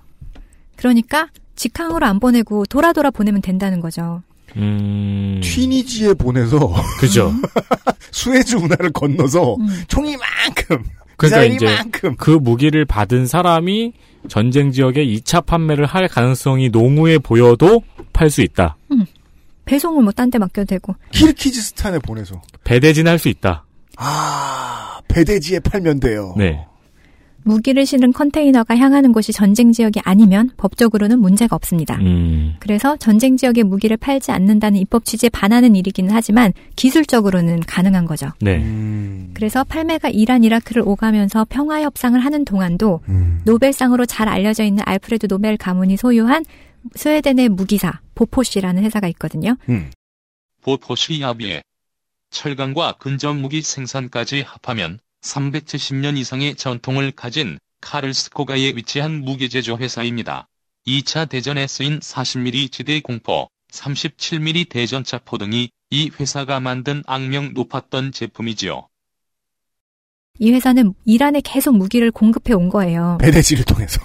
그러니까 0.75 1.29
직항으로 1.55 2.05
안 2.05 2.19
보내고 2.19 2.65
돌아 2.65 2.91
돌아 2.93 3.09
보내면 3.11 3.41
된다는 3.41 3.79
거죠. 3.79 4.21
음. 4.57 5.39
튀니지에 5.43 6.13
보내서 6.15 6.73
그죠. 6.99 7.31
수에즈 8.11 8.55
운하를 8.55 8.91
건너서 8.91 9.55
음. 9.55 9.67
총이만큼 9.87 10.83
그러니까 11.17 11.43
이제 11.45 11.53
미사일이만큼 11.65 12.15
그 12.17 12.31
무기를 12.31 12.83
받은 12.85 13.25
사람이 13.25 13.93
전쟁 14.27 14.71
지역에 14.71 15.05
2차 15.05 15.45
판매를 15.45 15.85
할 15.85 16.07
가능성이 16.09 16.69
농후해 16.69 17.19
보여도 17.19 17.83
팔 18.11 18.29
수 18.29 18.41
있다. 18.41 18.75
배송을 19.65 20.03
뭐 20.03 20.11
딴 20.11 20.29
데 20.29 20.37
맡겨도 20.37 20.65
되고. 20.67 20.93
키르키즈스탄에 21.11 21.97
보내서 21.99 22.39
배대진 22.63 23.07
할 23.07 23.17
수 23.17 23.29
있다. 23.29 23.65
아 23.97 24.99
배대지에 25.07 25.59
팔면 25.59 25.99
돼요. 25.99 26.33
네. 26.37 26.65
무기를 27.45 27.85
실은 27.85 28.11
컨테이너가 28.11 28.75
향하는 28.75 29.11
곳이 29.13 29.31
전쟁 29.31 29.71
지역이 29.71 30.01
아니면 30.03 30.49
법적으로는 30.57 31.19
문제가 31.19 31.55
없습니다. 31.55 31.95
음. 31.97 32.55
그래서 32.59 32.97
전쟁 32.97 33.37
지역에 33.37 33.61
무기를 33.61 33.97
팔지 33.97 34.31
않는다는 34.31 34.79
입법 34.79 35.05
취지에 35.05 35.29
반하는 35.29 35.75
일이기는 35.75 36.09
하지만 36.11 36.53
기술적으로는 36.75 37.59
가능한 37.61 38.05
거죠. 38.05 38.31
네. 38.41 38.57
음, 38.57 39.29
그래서 39.35 39.63
팔메가 39.63 40.09
이란 40.09 40.43
이라크를 40.43 40.81
오가면서 40.83 41.45
평화 41.47 41.83
협상을 41.83 42.19
하는 42.19 42.45
동안도 42.45 43.01
음. 43.09 43.41
노벨상으로 43.45 44.07
잘 44.07 44.27
알려져 44.27 44.63
있는 44.63 44.83
알프레드 44.83 45.27
노벨 45.27 45.55
가문이 45.55 45.97
소유한 45.97 46.43
스웨덴의 46.95 47.49
무기사 47.49 47.99
보포시라는 48.15 48.83
회사가 48.83 49.07
있거든요. 49.09 49.55
음. 49.69 49.91
보포시 50.63 51.21
야비에 51.21 51.61
철강과 52.35 52.97
근접 52.99 53.35
무기 53.35 53.61
생산까지 53.61 54.41
합하면 54.41 54.99
370년 55.21 56.17
이상의 56.17 56.55
전통을 56.55 57.11
가진 57.11 57.57
카를스코가에 57.81 58.73
위치한 58.75 59.21
무기 59.21 59.49
제조 59.49 59.77
회사입니다. 59.77 60.47
2차 60.85 61.29
대전에 61.29 61.65
쓰인 61.65 61.99
40mm 61.99 62.71
지대공포, 62.71 63.47
37mm 63.71 64.69
대전차 64.69 65.19
포 65.19 65.37
등이 65.37 65.69
이 65.89 66.11
회사가 66.19 66.59
만든 66.59 67.03
악명 67.07 67.53
높았던 67.53 68.11
제품이지요. 68.11 68.89
이 70.37 70.51
회사는 70.51 70.93
이란에 71.05 71.39
계속 71.41 71.77
무기를 71.77 72.11
공급해 72.11 72.53
온 72.53 72.69
거예요. 72.69 73.17
배대지를 73.21 73.63
통해서. 73.63 74.01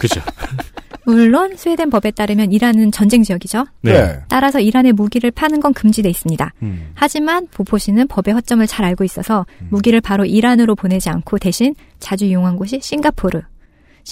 그죠. 0.00 0.20
물론 1.08 1.56
스웨덴 1.56 1.88
법에 1.88 2.10
따르면 2.10 2.52
이란은 2.52 2.92
전쟁 2.92 3.22
지역이죠. 3.22 3.64
네. 3.80 4.20
따라서 4.28 4.60
이란에 4.60 4.92
무기를 4.92 5.30
파는 5.30 5.60
건 5.60 5.72
금지돼 5.72 6.10
있습니다. 6.10 6.52
음. 6.62 6.90
하지만 6.94 7.46
보포시는 7.50 8.08
법의 8.08 8.34
허점을 8.34 8.66
잘 8.66 8.84
알고 8.84 9.04
있어서 9.04 9.46
음. 9.62 9.68
무기를 9.70 10.02
바로 10.02 10.26
이란으로 10.26 10.74
보내지 10.74 11.08
않고 11.08 11.38
대신 11.38 11.74
자주 11.98 12.26
이용한 12.26 12.56
곳이 12.56 12.80
싱가포르. 12.82 13.40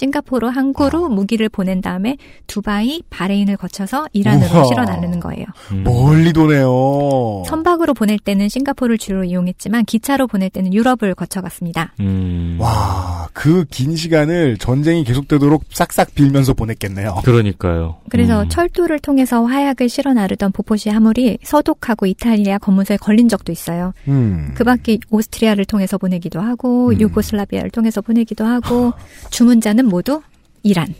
싱가포르 0.01 0.45
항구로 0.47 1.09
무기를 1.09 1.49
보낸 1.49 1.81
다음에 1.81 2.17
두바이, 2.45 3.01
바레인을 3.09 3.57
거쳐서 3.57 4.07
이란으로 4.13 4.53
우와. 4.53 4.63
실어 4.65 4.83
나르는 4.83 5.19
거예요. 5.19 5.43
음. 5.71 5.83
멀리 5.83 6.31
도네요. 6.33 7.41
선박으로 7.47 7.95
보낼 7.95 8.19
때는 8.19 8.47
싱가포르를 8.47 8.99
주로 8.99 9.23
이용했지만 9.23 9.85
기차로 9.85 10.27
보낼 10.27 10.51
때는 10.51 10.71
유럽을 10.75 11.15
거쳐갔습니다. 11.15 11.93
음. 11.99 12.57
와, 12.59 13.27
그 13.33 13.65
긴 13.71 13.95
시간을 13.95 14.57
전쟁이 14.59 15.03
계속되도록 15.03 15.63
싹싹 15.71 16.13
빌면서 16.13 16.53
보냈겠네요. 16.53 17.21
그러니까요. 17.25 17.97
그래서 18.09 18.43
음. 18.43 18.49
철도를 18.49 18.99
통해서 18.99 19.43
화약을 19.45 19.89
실어 19.89 20.13
나르던 20.13 20.51
보포시 20.51 20.89
화물이 20.89 21.39
서독하고 21.43 22.05
이탈리아 22.05 22.59
검문소에 22.59 22.97
걸린 22.97 23.27
적도 23.29 23.51
있어요. 23.51 23.93
음. 24.07 24.51
그 24.53 24.63
밖에 24.63 24.99
오스트리아를 25.09 25.65
통해서 25.65 25.97
보내기도 25.97 26.39
하고 26.39 26.89
음. 26.89 26.99
유고슬라비아를 26.99 27.71
통해서 27.71 28.01
보내기도 28.01 28.45
하고 28.45 28.93
주문자는 29.31 29.86
모두 29.87 30.21
이란. 30.63 30.93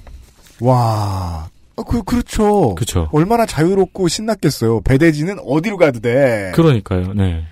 와, 0.59 1.49
어, 1.75 1.83
그, 1.83 2.03
그렇죠. 2.03 2.75
그쵸. 2.75 3.09
얼마나 3.11 3.45
자유롭고 3.45 4.07
신났겠어요. 4.07 4.81
배대지는 4.81 5.37
어디로 5.45 5.77
가도 5.77 5.99
돼. 5.99 6.51
그러니까요. 6.55 7.13
네. 7.13 7.43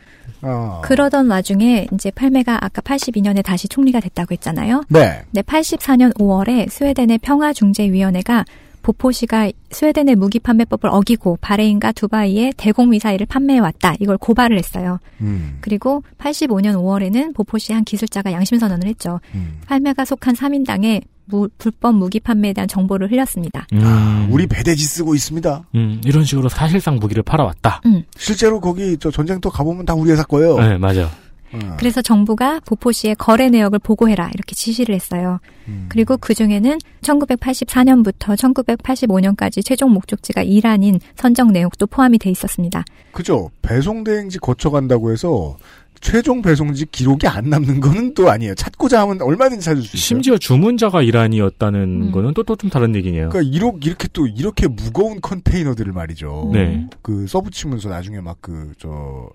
어. 0.42 0.82
그러던 0.84 1.30
와중에 1.30 1.88
이제 1.94 2.12
팔메가 2.12 2.64
아까 2.64 2.82
82년에 2.82 3.44
다시 3.44 3.68
총리가 3.68 4.00
됐다고 4.00 4.34
했잖아요. 4.34 4.84
네. 4.90 5.24
네, 5.32 5.42
84년 5.42 6.16
5월에 6.18 6.70
스웨덴의 6.70 7.20
평화중재위원회가 7.20 8.46
보포시가 8.84 9.52
스웨덴의 9.72 10.16
무기 10.16 10.38
판매법을 10.38 10.92
어기고 10.92 11.40
바레인과 11.42 11.92
두바이에 11.94 12.54
대공 12.56 12.90
미사일을 12.90 13.26
판매해 13.26 13.60
왔다. 13.60 13.96
이걸 14.00 14.18
고발을 14.18 14.60
했어요. 14.60 15.00
음. 15.22 15.58
그리고 15.62 16.04
85년 16.20 16.76
5월에는 16.76 17.34
보포시 17.34 17.74
한 17.74 17.84
기술자가 17.84 18.32
양심 18.32 18.60
선언을 18.60 18.88
했죠. 18.88 19.20
음. 19.34 19.60
팔매가 19.66 20.06
속한 20.06 20.36
3인당에 20.36 21.02
무- 21.26 21.50
불법 21.58 21.96
무기 21.96 22.20
판매에 22.20 22.54
대한 22.54 22.68
정보를 22.68 23.12
흘렸습니다. 23.12 23.66
음. 23.74 23.80
아, 23.84 24.28
우리 24.30 24.48
배대지 24.48 24.84
쓰고 24.86 25.16
있습니다. 25.16 25.64
음, 25.76 26.02
이런 26.06 26.24
식으로 26.24 26.50
사실상 26.50 26.96
무기를 26.98 27.24
팔아왔다. 27.24 27.82
실제로 28.18 28.60
거기 28.60 28.98
저 29.00 29.10
전쟁터 29.12 29.50
가보면 29.50 29.86
다 29.86 29.94
우리 29.94 30.12
회사 30.12 30.24
거예요. 30.24 30.58
네, 30.60 30.78
맞아. 30.78 31.10
어. 31.54 31.60
그래서 31.78 32.02
정부가 32.02 32.60
보포시의 32.66 33.16
거래 33.16 33.50
내역을 33.50 33.80
보고해라 33.80 34.30
이렇게 34.34 34.56
지시를 34.56 34.94
했어요. 34.96 35.40
음. 35.68 35.86
그리고 35.90 36.18
그 36.18 36.34
중에는 36.34 36.80
1984년부터 37.02 38.36
1985년까지 38.36 39.64
최종 39.64 39.92
목적지가 39.92 40.42
이란인 40.44 41.00
선정 41.16 41.52
내역도 41.52 41.88
포함이 41.88 42.18
돼 42.18 42.30
있었습니다. 42.30 42.84
그죠. 43.12 43.50
배송 43.62 44.04
대행지 44.04 44.38
거쳐간다고 44.40 45.12
해서 45.12 45.56
최종 46.02 46.42
배송지 46.42 46.86
기록이 46.92 47.28
안 47.28 47.50
남는 47.50 47.80
거는 47.80 48.14
또 48.14 48.30
아니에요. 48.30 48.56
찾고자 48.56 49.02
하면 49.02 49.22
얼마든지 49.22 49.64
찾을 49.66 49.82
수 49.82 49.96
있어요. 49.98 50.00
심지어 50.06 50.38
주문자가 50.38 51.02
이란이었다는 51.02 51.80
음. 52.08 52.12
거는 52.12 52.34
또 52.34 52.44
또 52.44 52.56
좀 52.56 52.70
다른 52.70 52.96
얘기네요. 52.96 53.30
그러니까 53.30 53.52
이렇게, 53.56 53.80
이렇게 53.88 54.08
또 54.14 54.28
이렇게 54.28 54.68
무거운 54.68 55.20
컨테이너들을 55.22 55.92
말이죠. 55.94 56.52
네. 56.54 56.88
그 57.02 57.26
써붙이면서 57.28 57.90
나중에 57.90 58.20
막 58.22 58.38
그 58.42 58.74
저 58.80 59.30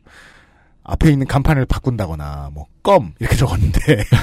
앞에 0.85 1.11
있는 1.13 1.27
간판을 1.27 1.67
바꾼다거나 1.67 2.51
뭐 2.55 2.67
껌 2.83 3.13
이렇게 3.19 3.37
적었는데 3.37 3.79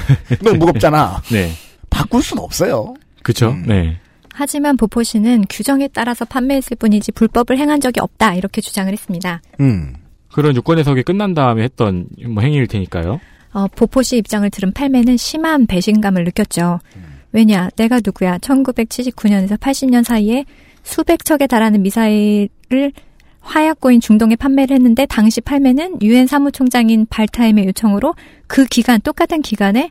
너무 0.43 0.57
무겁잖아. 0.57 1.21
네. 1.31 1.51
바꿀 1.91 2.23
수는 2.23 2.41
없어요. 2.43 2.95
그쵸? 3.21 3.49
음. 3.49 3.63
네. 3.67 3.99
하지만 4.33 4.77
보포시는 4.77 5.45
규정에 5.49 5.88
따라서 5.93 6.25
판매했을 6.25 6.75
뿐이지 6.77 7.11
불법을 7.11 7.57
행한 7.59 7.81
적이 7.81 7.99
없다 8.01 8.33
이렇게 8.35 8.61
주장을 8.61 8.91
했습니다. 8.91 9.41
음. 9.59 9.93
그런 10.38 10.55
유권 10.55 10.77
해석이 10.77 11.01
끝난 11.01 11.33
다음에 11.33 11.63
했던 11.63 12.05
뭐 12.27 12.43
행위일 12.43 12.67
테니까요. 12.67 13.19
어, 13.53 13.65
보포시 13.75 14.17
입장을 14.17 14.47
들은 14.51 14.71
팔매는 14.71 15.17
심한 15.17 15.65
배신감을 15.65 16.25
느꼈죠. 16.25 16.79
왜냐, 17.31 17.71
내가 17.75 18.01
누구야? 18.05 18.38
1979년에서 18.38 19.59
80년 19.59 20.03
사이에 20.03 20.45
수백 20.83 21.25
척에 21.25 21.47
달하는 21.47 21.81
미사일을 21.81 22.91
화약고인 23.41 23.99
중동에 23.99 24.35
판매를 24.35 24.75
했는데 24.75 25.07
당시 25.07 25.41
팔매는 25.41 26.03
유엔 26.03 26.27
사무총장인 26.27 27.07
발타임의 27.09 27.65
요청으로 27.65 28.13
그 28.45 28.65
기간 28.65 29.01
똑같은 29.01 29.41
기간에 29.41 29.89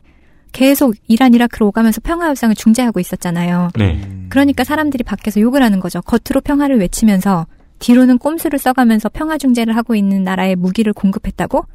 계속 0.53 0.95
이란 1.09 1.33
이라크로 1.33 1.67
오가면서 1.67 1.99
평화 1.99 2.29
협상을 2.29 2.55
중재하고 2.55 3.01
있었잖아요. 3.01 3.71
네. 3.75 3.99
그러니까 4.29 4.63
사람들이 4.63 5.03
밖에서 5.03 5.41
욕을 5.41 5.61
하는 5.61 5.81
거죠. 5.81 6.01
겉으로 6.03 6.39
평화를 6.39 6.79
외치면서 6.79 7.47
뒤로는 7.79 8.17
꼼수를 8.17 8.59
써가면서 8.59 9.09
평화 9.09 9.37
중재를 9.37 9.75
하고 9.75 9.95
있는 9.95 10.23
나라에 10.23 10.55
무기를 10.55 10.93
공급했다고? 10.93 11.65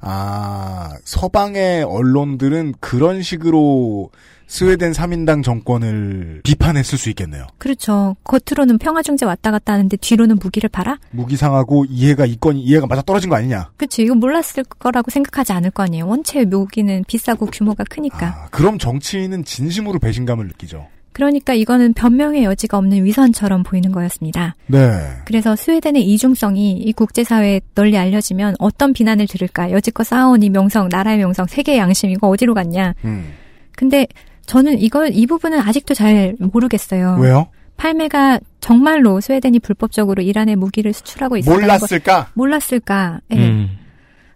아 0.00 0.90
서방의 1.04 1.84
언론들은 1.84 2.74
그런 2.80 3.22
식으로 3.22 4.10
스웨덴 4.48 4.92
3인당 4.92 5.42
정권을 5.42 6.42
비판했을 6.44 6.98
수 6.98 7.08
있겠네요. 7.08 7.46
그렇죠. 7.56 8.16
겉으로는 8.24 8.76
평화 8.76 9.00
중재 9.00 9.24
왔다 9.24 9.50
갔다 9.50 9.72
하는데 9.72 9.96
뒤로는 9.96 10.38
무기를 10.42 10.68
팔아? 10.68 10.98
무기상하고 11.12 11.86
이해가 11.88 12.26
이건 12.26 12.58
이해가 12.58 12.86
맞아 12.86 13.00
떨어진 13.00 13.30
거 13.30 13.36
아니냐. 13.36 13.70
그치. 13.78 14.02
이거 14.02 14.14
몰랐을 14.14 14.64
거라고 14.78 15.10
생각하지 15.10 15.52
않을 15.52 15.70
거 15.70 15.84
아니에요. 15.84 16.06
원체 16.06 16.44
무기는 16.44 17.02
비싸고 17.06 17.46
규모가 17.46 17.84
크니까. 17.88 18.26
아, 18.26 18.48
그럼 18.50 18.76
정치인은 18.78 19.44
진심으로 19.44 19.98
배신감을 20.00 20.48
느끼죠. 20.48 20.86
그러니까 21.12 21.54
이거는 21.54 21.92
변명의 21.92 22.44
여지가 22.44 22.78
없는 22.78 23.04
위선처럼 23.04 23.62
보이는 23.62 23.92
거였습니다. 23.92 24.54
네. 24.66 24.78
그래서 25.24 25.54
스웨덴의 25.54 26.02
이중성이 26.02 26.72
이 26.72 26.92
국제사회에 26.92 27.60
널리 27.74 27.98
알려지면 27.98 28.56
어떤 28.58 28.92
비난을 28.92 29.26
들을까? 29.26 29.70
여지껏 29.70 30.06
쌓아온 30.06 30.42
이 30.42 30.50
명성, 30.50 30.88
나라의 30.90 31.18
명성, 31.18 31.46
세계의 31.46 31.78
양심 31.78 32.10
이거 32.10 32.28
어디로 32.28 32.54
갔냐? 32.54 32.94
음. 33.04 33.32
근데 33.76 34.06
저는 34.46 34.80
이걸 34.80 35.10
이 35.12 35.26
부분은 35.26 35.60
아직도 35.60 35.94
잘 35.94 36.34
모르겠어요. 36.38 37.18
왜요? 37.20 37.46
팔매가 37.76 38.40
정말로 38.60 39.20
스웨덴이 39.20 39.58
불법적으로 39.60 40.22
이란에 40.22 40.54
무기를 40.54 40.92
수출하고 40.92 41.36
있었다는 41.38 41.66
걸 41.66 41.78
몰랐을까? 41.78 42.30
몰랐을까? 42.34 43.20
예. 43.32 43.36
음. 43.36 43.70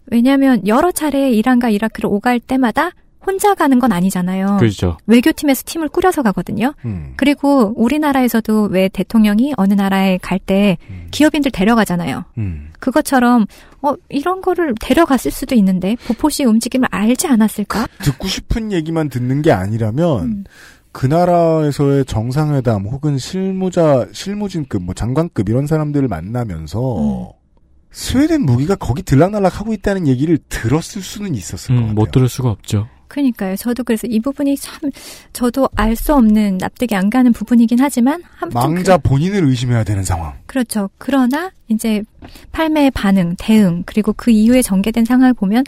왜냐하면 0.07 0.65
여러 0.67 0.91
차례 0.91 1.31
이란과 1.31 1.69
이라크를 1.69 2.09
오갈 2.09 2.39
때마다 2.39 2.91
혼자 3.27 3.53
가는 3.53 3.77
건 3.77 3.91
아니잖아요. 3.91 4.55
그렇죠. 4.57 4.97
외교팀에서 5.05 5.63
팀을 5.65 5.89
꾸려서 5.89 6.23
가거든요. 6.23 6.73
음. 6.85 7.13
그리고 7.17 7.73
우리나라에서도 7.75 8.69
왜 8.71 8.87
대통령이 8.87 9.53
어느 9.57 9.73
나라에 9.73 10.17
갈때 10.17 10.77
음. 10.89 11.07
기업인들 11.11 11.51
데려가잖아요. 11.51 12.23
음. 12.37 12.69
그것처럼 12.79 13.45
어 13.81 13.95
이런 14.07 14.41
거를 14.41 14.73
데려갔을 14.79 15.29
수도 15.29 15.55
있는데 15.55 15.97
보포시 16.07 16.45
움직임을 16.45 16.87
알지 16.89 17.27
않았을까? 17.27 17.87
듣고 18.01 18.27
싶은 18.29 18.71
얘기만 18.71 19.09
듣는 19.09 19.41
게 19.41 19.51
아니라면 19.51 20.23
음. 20.23 20.43
그 20.93 21.05
나라에서의 21.05 22.05
정상회담 22.05 22.85
혹은 22.85 23.17
실무자 23.17 24.07
실무진급 24.13 24.83
뭐 24.83 24.95
장관급 24.95 25.49
이런 25.49 25.67
사람들을 25.67 26.07
만나면서 26.07 27.33
스웨덴 27.91 28.43
무기가 28.43 28.75
거기 28.75 29.03
들락날락 29.03 29.59
하고 29.59 29.73
있다는 29.73 30.07
얘기를 30.07 30.37
들었을 30.49 31.01
수는 31.01 31.35
있었을 31.35 31.67
것 31.67 31.73
음, 31.73 31.81
같아요. 31.81 31.93
못 31.93 32.11
들을 32.11 32.29
수가 32.29 32.49
없죠. 32.49 32.87
그러니까요. 33.07 33.55
저도 33.55 33.83
그래서 33.83 34.07
이 34.07 34.19
부분이 34.19 34.57
참 34.57 34.89
저도 35.33 35.69
알 35.75 35.95
수 35.95 36.13
없는 36.13 36.57
납득이 36.59 36.93
안 36.95 37.09
가는 37.09 37.31
부분이긴 37.33 37.79
하지만 37.79 38.21
망자 38.53 38.97
본인을 38.97 39.45
의심해야 39.45 39.83
되는 39.83 40.03
상황. 40.03 40.33
그렇죠. 40.45 40.89
그러나 40.97 41.51
이제 41.69 42.03
팔매의 42.51 42.91
반응, 42.91 43.35
대응 43.39 43.83
그리고 43.85 44.13
그 44.13 44.29
이후에 44.31 44.61
전개된 44.61 45.05
상황을 45.05 45.33
보면 45.33 45.63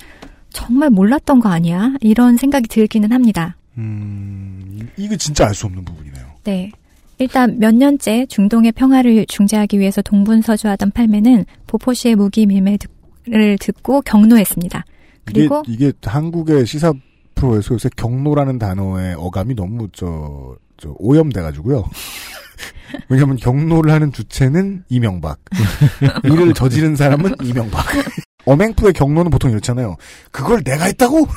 정말 0.52 0.90
몰랐던 0.90 1.40
거 1.40 1.50
아니야? 1.50 1.94
이런 2.02 2.38
생각이 2.38 2.68
들기는 2.68 3.12
합니다. 3.12 3.56
음, 3.78 4.90
이거 4.98 5.16
진짜 5.16 5.46
알 5.48 5.54
수 5.54 5.66
없는 5.66 5.84
부분이네요. 5.86 6.26
네. 6.44 6.72
일단 7.18 7.60
몇 7.60 7.76
년째 7.76 8.26
중동의 8.28 8.72
평화를 8.74 9.26
중재하기 9.28 9.80
위해서 9.80 10.02
동분서주하던 10.02 10.92
팔매는 10.92 11.46
보포시의 11.68 12.16
무기 12.16 12.46
밀매를 12.46 13.58
듣고 13.60 14.02
경로했습니다. 14.02 14.86
그리고 15.26 15.64
이게, 15.68 15.88
이게 15.88 15.94
한국의 16.04 16.66
시사 16.66 16.94
프로에서 17.40 17.76
요새 17.76 17.90
경로라는 17.96 18.60
단어의 18.60 19.16
어감이 19.18 19.56
너무 19.56 19.88
저, 19.94 20.56
저 20.78 20.94
오염돼가지고요. 20.98 21.90
왜냐하면 23.08 23.38
경로를 23.38 23.92
하는 23.92 24.12
주체는 24.12 24.84
이명박, 24.90 25.40
이를 26.26 26.54
저지른 26.54 26.96
사람은 26.96 27.36
이명박. 27.44 27.86
어맹프의 28.46 28.94
경로는 28.94 29.30
보통 29.32 29.52
이렇잖아요. 29.52 29.96
그걸 30.32 30.64
내가 30.64 30.86
했다고? 30.86 31.28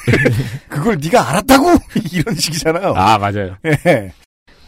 그걸 0.68 0.98
네가 1.02 1.28
알았다고? 1.28 1.66
이런 2.10 2.34
식이잖아요. 2.34 2.94
아, 2.96 3.18
맞아요. 3.18 3.56
예. 3.66 4.12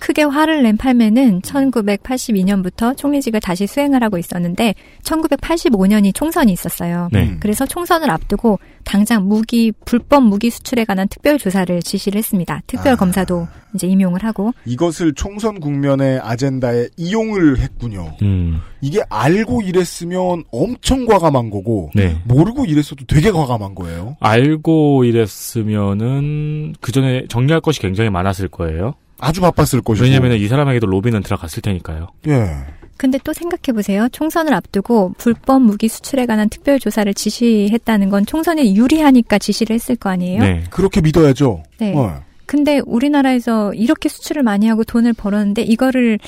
크게 0.04 0.22
화를 0.22 0.62
낸 0.62 0.76
팔매는 0.76 1.40
1982년부터 1.40 2.94
총리직을 2.94 3.40
다시 3.40 3.66
수행을 3.66 4.02
하고 4.02 4.18
있었는데 4.18 4.74
1985년이 5.02 6.14
총선이 6.14 6.52
있었어요. 6.52 7.08
네. 7.10 7.38
그래서 7.40 7.64
총선을 7.64 8.10
앞두고 8.10 8.58
당장 8.84 9.26
무기 9.26 9.72
불법 9.86 10.24
무기 10.24 10.50
수출에 10.50 10.84
관한 10.84 11.08
특별 11.08 11.38
조사를 11.38 11.80
지시를 11.80 12.18
했습니다. 12.18 12.60
특별 12.66 12.92
아. 12.92 12.96
검사도 12.96 13.48
이제 13.74 13.86
임용을 13.86 14.22
하고 14.24 14.52
이것을 14.66 15.14
총선 15.14 15.58
국면의 15.58 16.20
아젠다에 16.22 16.88
이용을 16.98 17.58
했군요. 17.58 18.14
음, 18.20 18.60
이게 18.82 19.00
알고 19.08 19.62
이랬으면 19.62 20.44
엄청 20.52 21.06
과감한 21.06 21.48
거고, 21.48 21.90
네. 21.94 22.20
모르고 22.24 22.66
이랬어도 22.66 23.06
되게 23.06 23.32
과감한 23.32 23.74
거예요. 23.74 24.16
알고 24.20 25.04
이랬으면은 25.04 26.74
그 26.82 26.92
전에 26.92 27.24
정리할 27.28 27.62
것이 27.62 27.80
굉장히 27.80 28.10
많았을 28.10 28.48
거예요. 28.48 28.94
아주 29.24 29.40
바빴을 29.40 29.82
것이고. 29.82 30.04
왜냐하면 30.04 30.32
이 30.32 30.46
사람에게도 30.46 30.86
로비는 30.86 31.22
들어갔을 31.22 31.62
테니까요. 31.62 32.08
예. 32.28 32.50
근데 32.96 33.18
또 33.24 33.32
생각해 33.32 33.74
보세요. 33.74 34.08
총선을 34.12 34.54
앞두고 34.54 35.14
불법 35.18 35.62
무기 35.62 35.88
수출에 35.88 36.26
관한 36.26 36.48
특별 36.48 36.78
조사를 36.78 37.12
지시했다는 37.12 38.10
건 38.10 38.24
총선에 38.24 38.74
유리하니까 38.74 39.38
지시를 39.38 39.74
했을 39.74 39.96
거 39.96 40.10
아니에요? 40.10 40.40
네. 40.40 40.64
그렇게 40.70 41.00
믿어야죠. 41.00 41.62
네. 41.78 41.94
어. 41.96 42.22
근데 42.46 42.80
우리나라에서 42.84 43.72
이렇게 43.74 44.08
수출을 44.08 44.42
많이 44.42 44.68
하고 44.68 44.84
돈을 44.84 45.14
벌었는데 45.14 45.62
이거를 45.62 46.18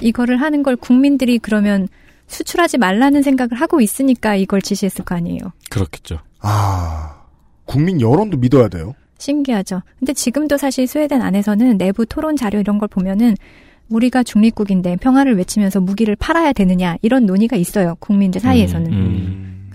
이거를 0.00 0.40
하는 0.40 0.62
걸 0.62 0.76
국민들이 0.76 1.38
그러면 1.38 1.88
수출하지 2.26 2.78
말라는 2.78 3.22
생각을 3.22 3.54
하고 3.54 3.80
있으니까 3.80 4.36
이걸 4.36 4.62
지시했을 4.62 5.04
거 5.04 5.14
아니에요. 5.14 5.40
그렇겠죠. 5.70 6.18
아, 6.40 7.16
국민 7.64 8.00
여론도 8.00 8.36
믿어야 8.38 8.68
돼요. 8.68 8.94
신기하죠. 9.22 9.82
근데 9.98 10.12
지금도 10.12 10.56
사실 10.56 10.86
스웨덴 10.86 11.22
안에서는 11.22 11.78
내부 11.78 12.04
토론 12.06 12.36
자료 12.36 12.58
이런 12.58 12.78
걸 12.78 12.88
보면은 12.88 13.36
우리가 13.88 14.22
중립국인데 14.22 14.96
평화를 14.96 15.36
외치면서 15.36 15.80
무기를 15.80 16.16
팔아야 16.16 16.52
되느냐 16.52 16.96
이런 17.02 17.26
논의가 17.26 17.56
있어요. 17.56 17.94
국민들 18.00 18.40
사이에서는. 18.40 18.92
음, 18.92 19.70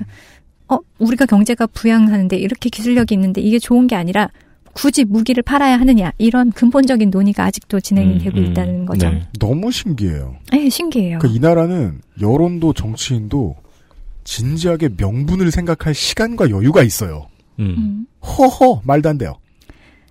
어, 0.68 0.80
우리가 1.00 1.26
경제가 1.26 1.68
부양하는데 1.68 2.36
이렇게 2.36 2.70
기술력이 2.70 3.16
있는데 3.16 3.39
이게 3.41 3.58
좋은 3.58 3.88
게 3.88 3.95
아니라 3.95 4.30
굳이 4.74 5.06
무기를 5.06 5.43
팔아야 5.43 5.80
하느냐 5.80 6.12
이런 6.18 6.52
근본적인 6.52 7.10
논의가 7.10 7.45
아직도 7.45 7.80
진행이 7.80 8.14
음, 8.14 8.20
되고 8.20 8.38
음, 8.38 8.45
있다는 8.45 8.86
거죠. 8.86 9.10
네. 9.10 9.24
너무 9.39 9.72
신기해요. 9.72 10.36
네, 10.52 10.70
신기해요. 10.70 11.20
그러니까 11.20 11.36
이 11.36 11.39
나라는 11.39 12.02
여론도 12.20 12.74
정치인도 12.74 13.56
진지하게 14.24 14.89
명분을 14.98 15.52
생각할 15.52 15.93
시간과 15.93 16.50
여유가 16.50 16.84
있어요. 16.84 17.28
음. 17.60 17.76
음. 17.78 18.08
허허 18.26 18.82
말도 18.84 19.10
안 19.10 19.18
돼요. 19.18 19.36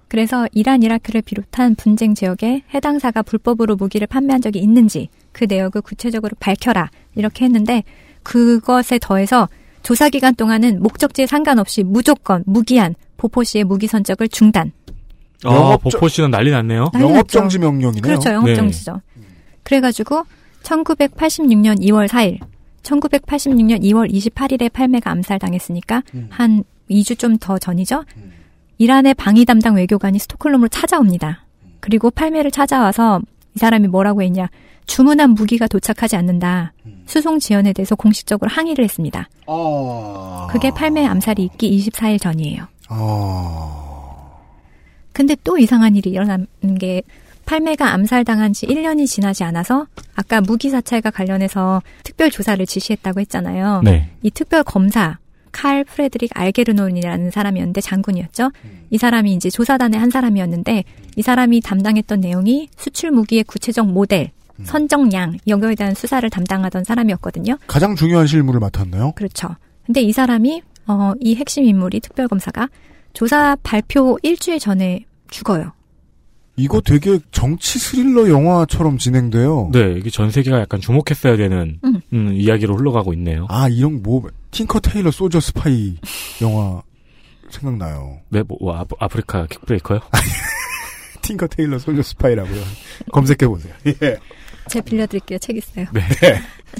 그래서 0.09 0.47
이란 0.53 0.83
이라크를 0.83 1.23
비롯한 1.23 1.75
분쟁 1.75 2.15
지역에 2.15 2.63
해당사가 2.73 3.23
불법으로 3.23 3.77
무기를 3.77 4.07
판매한 4.07 4.41
적이 4.41 4.61
있는지 4.61 5.09
그 5.33 5.45
내역을 5.49 5.83
구체적으로 5.83 6.37
밝혀라 6.39 6.91
이렇게 7.17 7.45
했는데 7.45 7.83
그것에 8.23 8.99
더해서 9.01 9.49
조사 9.83 10.09
기간 10.09 10.35
동안은 10.35 10.83
목적지에 10.83 11.27
상관없이 11.27 11.83
무조건 11.83 12.43
무기한 12.47 12.95
보포시의 13.17 13.65
무기 13.65 13.87
선적을 13.87 14.29
중단. 14.29 14.73
아, 15.45 15.55
영업 15.55 15.83
보포 15.83 16.09
씨는 16.09 16.31
난리 16.31 16.51
났네요. 16.51 16.91
난리 16.93 17.05
영업. 17.05 17.29
정지 17.29 17.59
명령이네요. 17.59 18.03
그렇죠. 18.03 18.31
영업 18.31 18.47
네. 18.47 18.57
정지죠. 18.57 19.01
그래가지고 19.63 20.25
1986년 20.63 21.81
2월 21.81 22.09
4일, 22.09 22.41
1986년 22.83 23.83
2월 23.83 24.11
28일에 24.13 24.73
팔매가 24.73 25.11
암살당했으니까 25.11 26.03
음. 26.15 26.27
한 26.31 26.65
2주 26.91 27.19
좀 27.19 27.39
더 27.39 27.59
전이죠. 27.59 28.05
이란의 28.79 29.15
방위 29.15 29.45
담당 29.45 29.75
외교관이 29.77 30.19
스톡홀름으로 30.19 30.69
찾아옵니다. 30.69 31.45
그리고 31.81 32.11
팔매를 32.11 32.51
찾아와서 32.51 33.21
이 33.55 33.59
사람이 33.59 33.89
뭐라고 33.89 34.23
했냐. 34.23 34.49
주문한 34.87 35.31
무기가 35.31 35.67
도착하지 35.67 36.17
않는다. 36.17 36.73
수송 37.07 37.39
지연에 37.39 37.73
대해서 37.73 37.95
공식적으로 37.97 38.51
항의를 38.51 38.85
했습니다. 38.85 39.29
아. 39.47 40.47
그게 40.51 40.71
팔매 40.71 41.05
암살이 41.07 41.43
있기 41.45 41.79
24일 41.79 42.21
전이에요. 42.21 42.67
아. 42.89 43.83
근데 45.13 45.37
또 45.43 45.59
이상한 45.59 45.97
일이 45.97 46.11
일어나는 46.11 46.47
게 46.79 47.03
팔매가 47.47 47.93
암살당한 47.93 48.53
지 48.53 48.67
1년이 48.67 49.07
지나지 49.07 49.45
않아서 49.45 49.87
아까 50.15 50.41
무기 50.41 50.69
사찰과 50.69 51.11
관련해서 51.11 51.81
특별 52.03 52.31
조사를 52.31 52.65
지시했다고 52.67 53.21
했잖아요. 53.21 53.83
네. 53.85 54.11
이 54.23 54.31
특별 54.31 54.63
검사 54.65 55.19
칼 55.57 55.85
프레드릭 55.85 56.31
알게르논이라는 56.35 57.31
사람이었는데 57.31 57.81
장군이었죠. 57.81 58.51
이 58.91 58.99
사람이 58.99 59.33
이제 59.33 59.49
조사단의 59.49 59.99
한 59.99 60.11
사람이었는데 60.11 60.85
이 61.17 61.23
사람이 61.23 61.63
담당했던 61.63 62.21
내용이 62.21 62.69
수출 62.77 63.11
무기의 63.11 63.43
구체적 63.45 63.91
모델, 63.91 64.33
선정량 64.65 65.39
여기에 65.49 65.75
대한 65.75 65.95
수사를 65.95 66.29
담당하던 66.29 66.85
사람이었거든요. 66.85 67.57
가장 67.67 67.97
중요한 67.97 68.27
실무를 68.27 68.61
맡았네요. 68.61 69.13
그렇죠. 69.17 69.57
근데 69.87 70.03
이 70.03 70.13
사람이 70.13 70.63
어, 70.89 71.13
이 71.21 71.35
핵심 71.37 71.65
인물이 71.65 72.01
특별 72.01 72.29
검사가 72.29 72.69
조사 73.15 73.57
발표 73.63 74.19
일주일 74.23 74.59
전에 74.59 75.07
죽어요. 75.31 75.73
이거 76.57 76.81
되게 76.81 77.19
정치 77.31 77.79
스릴러 77.79 78.31
영화처럼 78.31 78.99
진행돼요. 78.99 79.71
네, 79.73 79.95
이게 79.99 80.09
전 80.11 80.31
세계가 80.31 80.61
약간 80.61 80.81
주목했어야 80.81 81.37
되는 81.37 81.79
음. 81.85 82.01
음, 82.13 82.33
이야기로 82.33 82.77
흘러가고 82.77 83.13
있네요. 83.15 83.47
아, 83.51 83.69
이런 83.69 84.03
뭐 84.03 84.23
Tinker 84.51 84.81
Tailor 84.81 85.11
Soldier 85.11 85.39
Spy 85.39 85.97
영화 86.41 86.83
생각나요. 87.51 88.21
네, 88.31 88.43
뭐 88.43 88.75
아, 88.75 88.85
아프리카 88.99 89.47
킥브레이커요? 89.47 90.01
Tinker 91.23 91.47
Tailor 91.49 91.79
Soldier 91.79 92.03
Spy라고요. 92.03 92.63
검색해 93.13 93.47
보세요. 93.47 93.75
예. 93.87 94.17
제가 94.69 94.85
빌려드릴게요. 94.85 95.39
책 95.39 95.57
있어요. 95.57 95.87
네. 95.93 96.03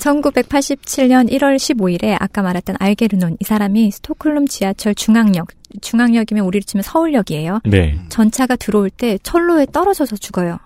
1987년 0.01 1.31
1월 1.31 1.57
15일에 1.57 2.17
아까 2.19 2.43
말했던 2.43 2.77
알게르논 2.81 3.37
이 3.41 3.45
사람이 3.45 3.91
스톡홀름 3.93 4.49
지하철 4.49 4.95
중앙역 4.95 5.49
중앙역이면 5.81 6.45
우리로 6.45 6.63
치면 6.63 6.83
서울역이에요. 6.83 7.61
네. 7.65 7.99
전차가 8.09 8.57
들어올 8.57 8.91
때 8.91 9.19
철로에 9.23 9.67
떨어져서 9.73 10.17
죽어요. 10.17 10.59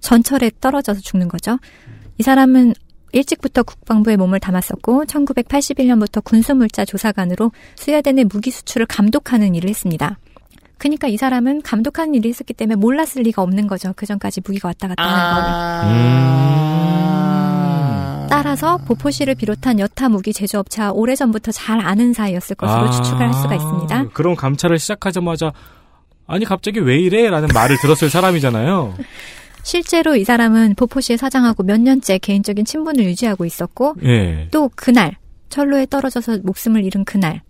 전철에 0.00 0.50
떨어져서 0.60 1.00
죽는 1.00 1.28
거죠. 1.28 1.58
이 2.18 2.22
사람은 2.22 2.74
일찍부터 3.12 3.62
국방부에 3.62 4.16
몸을 4.16 4.38
담았었고 4.40 5.04
1981년부터 5.04 6.22
군수물자 6.22 6.84
조사관으로 6.84 7.52
스웨덴의 7.76 8.24
무기 8.24 8.50
수출을 8.50 8.86
감독하는 8.86 9.54
일을 9.54 9.70
했습니다. 9.70 10.18
그러니까 10.76 11.08
이 11.08 11.16
사람은 11.16 11.62
감독하는 11.62 12.14
일을 12.14 12.28
했었기 12.28 12.54
때문에 12.54 12.76
몰랐을 12.76 13.22
리가 13.24 13.42
없는 13.42 13.66
거죠. 13.66 13.92
그 13.96 14.06
전까지 14.06 14.42
무기가 14.44 14.68
왔다 14.68 14.88
갔다 14.88 15.02
하는 15.02 15.34
거를. 15.34 15.96
음. 15.96 16.48
따라서 18.28 18.76
보포시를 18.78 19.34
비롯한 19.34 19.78
여타 19.80 20.08
무기 20.08 20.32
제조업체와 20.32 20.92
오래전부터 20.92 21.52
잘 21.52 21.80
아는 21.80 22.12
사이였을 22.12 22.56
것으로 22.56 22.90
추측을 22.90 23.20
할 23.20 23.32
수가 23.34 23.54
있습니다. 23.54 24.08
그런 24.12 24.36
감찰을 24.36 24.78
시작하자마자 24.78 25.52
아니 26.26 26.44
갑자기 26.44 26.80
왜 26.80 26.98
이래 26.98 27.28
라는 27.30 27.48
말을 27.52 27.78
들었을 27.80 28.10
사람이잖아요. 28.10 28.94
실제로 29.62 30.16
이 30.16 30.24
사람은 30.24 30.74
보포시의 30.76 31.18
사장하고 31.18 31.62
몇 31.62 31.80
년째 31.80 32.18
개인적인 32.18 32.64
친분을 32.64 33.04
유지하고 33.04 33.44
있었고 33.44 33.96
예. 34.04 34.48
또 34.50 34.70
그날 34.74 35.16
철로에 35.48 35.86
떨어져서 35.86 36.38
목숨을 36.42 36.84
잃은 36.84 37.04
그날 37.04 37.42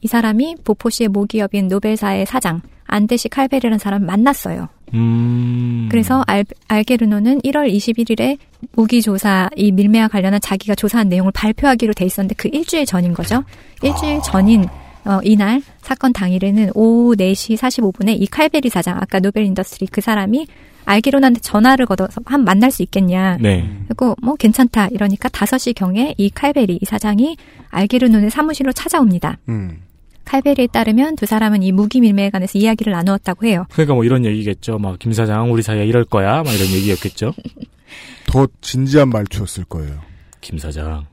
이 0.00 0.06
사람이 0.06 0.56
보포시의 0.64 1.08
모기업인 1.08 1.68
노벨사의 1.68 2.26
사장 2.26 2.60
안데시 2.86 3.28
칼베리라는 3.28 3.78
사람을 3.78 4.06
만났어요. 4.06 4.68
음. 4.92 5.88
그래서 5.90 6.22
알, 6.26 6.44
알게르노는 6.68 7.40
1월 7.40 7.72
21일에 7.72 8.38
무기 8.72 9.02
조사 9.02 9.48
이 9.56 9.72
밀매와 9.72 10.08
관련한 10.08 10.40
자기가 10.40 10.74
조사한 10.74 11.08
내용을 11.08 11.32
발표하기로 11.32 11.92
돼 11.94 12.04
있었는데 12.04 12.34
그 12.36 12.48
일주일 12.52 12.86
전인 12.86 13.12
거죠. 13.14 13.44
일주일 13.82 14.20
전인 14.22 14.66
어, 15.04 15.20
이날 15.22 15.60
사건 15.82 16.12
당일에는 16.12 16.70
오후 16.74 17.14
4시 17.14 17.56
45분에 17.58 18.20
이 18.20 18.26
칼베리 18.26 18.70
사장 18.70 18.96
아까 18.96 19.20
노벨 19.20 19.44
인더스트리 19.44 19.88
그 19.90 20.00
사람이 20.00 20.46
알게르노한테 20.86 21.40
전화를 21.40 21.86
걸어서 21.86 22.20
한 22.26 22.44
만날 22.44 22.70
수 22.70 22.82
있겠냐. 22.82 23.38
네. 23.40 23.70
그리고 23.86 24.14
뭐 24.22 24.34
괜찮다 24.36 24.88
이러니까 24.88 25.28
5시 25.28 25.74
경에 25.74 26.14
이 26.18 26.30
칼베리 26.30 26.78
이 26.80 26.84
사장이 26.84 27.36
알게르노의 27.70 28.30
사무실로 28.30 28.72
찾아옵니다. 28.72 29.38
음. 29.48 29.78
칼베리에 30.24 30.68
따르면 30.68 31.16
두 31.16 31.26
사람은 31.26 31.62
이 31.62 31.70
무기 31.72 32.00
밀매에 32.00 32.30
관해서 32.30 32.58
이야기를 32.58 32.92
나누었다고 32.94 33.46
해요. 33.46 33.66
그러니까 33.70 33.94
뭐 33.94 34.04
이런 34.04 34.24
얘기겠죠. 34.24 34.78
막 34.78 34.98
김 34.98 35.12
사장 35.12 35.52
우리 35.52 35.62
사이에 35.62 35.84
이럴 35.86 36.04
거야. 36.04 36.42
막 36.42 36.46
이런 36.54 36.66
얘기였겠죠. 36.68 37.34
더 38.26 38.46
진지한 38.60 39.08
말투였을 39.10 39.64
거예요. 39.64 40.00
김 40.40 40.58
사장. 40.58 41.06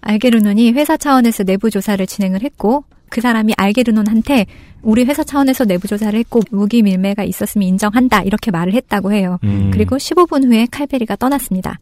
알게르논이 0.00 0.72
회사 0.72 0.96
차원에서 0.96 1.44
내부 1.44 1.70
조사를 1.70 2.06
진행을 2.06 2.42
했고 2.42 2.84
그 3.08 3.20
사람이 3.20 3.54
알게르논한테 3.56 4.46
우리 4.82 5.04
회사 5.04 5.24
차원에서 5.24 5.64
내부 5.64 5.86
조사를 5.86 6.18
했고 6.18 6.40
무기 6.50 6.82
밀매가 6.82 7.24
있었으면 7.24 7.68
인정한다 7.68 8.22
이렇게 8.22 8.50
말을 8.50 8.74
했다고 8.74 9.12
해요. 9.12 9.38
음. 9.44 9.70
그리고 9.72 9.96
15분 9.96 10.44
후에 10.44 10.66
칼베리가 10.70 11.16
떠났습니다. 11.16 11.78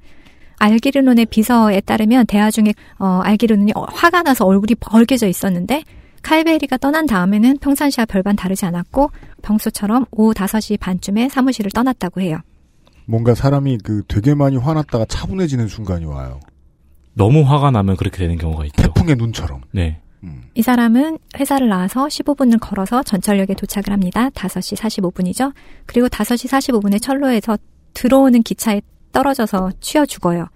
알게르논의 0.59 1.27
비서에 1.27 1.81
따르면 1.81 2.27
대화 2.27 2.51
중에 2.51 2.75
어, 2.99 3.21
알게르논이 3.25 3.73
어, 3.75 3.87
화가 3.93 4.23
나서 4.23 4.45
얼굴이 4.45 4.77
벌개져 4.79 5.27
있었는데 5.27 5.83
칼베리가 6.23 6.77
떠난 6.77 7.07
다음에는 7.07 7.59
평상시와 7.59 8.05
별반 8.05 8.37
다르지 8.37 8.65
않았고 8.67 9.11
평소처럼 9.43 10.07
오후 10.13 10.33
5시 10.33 10.79
반쯤에 10.79 11.29
사무실을 11.29 11.73
떠났다고 11.73 12.21
해요. 12.21 12.39
뭔가 13.07 13.35
사람이 13.35 13.79
그 13.85 14.03
되게 14.09 14.35
많이 14.35 14.57
화났다가 14.57 15.05
차분해지는 15.07 15.69
순간이 15.69 16.05
와요. 16.05 16.41
너무 17.15 17.43
화가 17.43 17.71
나면 17.71 17.97
그렇게 17.97 18.19
되는 18.19 18.39
경우가 18.39 18.65
있죠. 18.67 18.83
태풍의 18.83 19.17
눈처럼. 19.17 19.63
네. 19.73 20.01
이 20.55 20.63
사람은 20.63 21.19
회사를 21.37 21.69
나와서 21.69 22.07
15분을 22.07 22.59
걸어서 22.61 23.03
전철역에 23.03 23.55
도착을 23.55 23.91
합니다. 23.91 24.31
5시 24.31 24.77
45분이죠. 24.77 25.53
그리고 25.87 26.07
5시 26.09 26.49
45분에 26.49 27.03
철로에서 27.03 27.59
들어오는 27.93 28.43
기차에 28.43 28.83
떨어져서 29.11 29.73
취어 29.81 30.07
죽어요. 30.07 30.47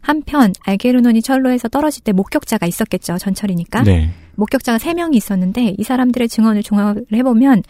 한편 0.00 0.52
알게르논이 0.64 1.22
철로에서 1.22 1.68
떨어질 1.68 2.02
때 2.02 2.12
목격자가 2.12 2.66
있었겠죠. 2.66 3.18
전철이니까. 3.18 3.82
네. 3.82 4.10
목격자가 4.34 4.78
3명이 4.78 5.14
있었는데 5.14 5.74
이 5.78 5.84
사람들의 5.84 6.28
증언을 6.28 6.62
종합을 6.62 7.06
해보면 7.12 7.62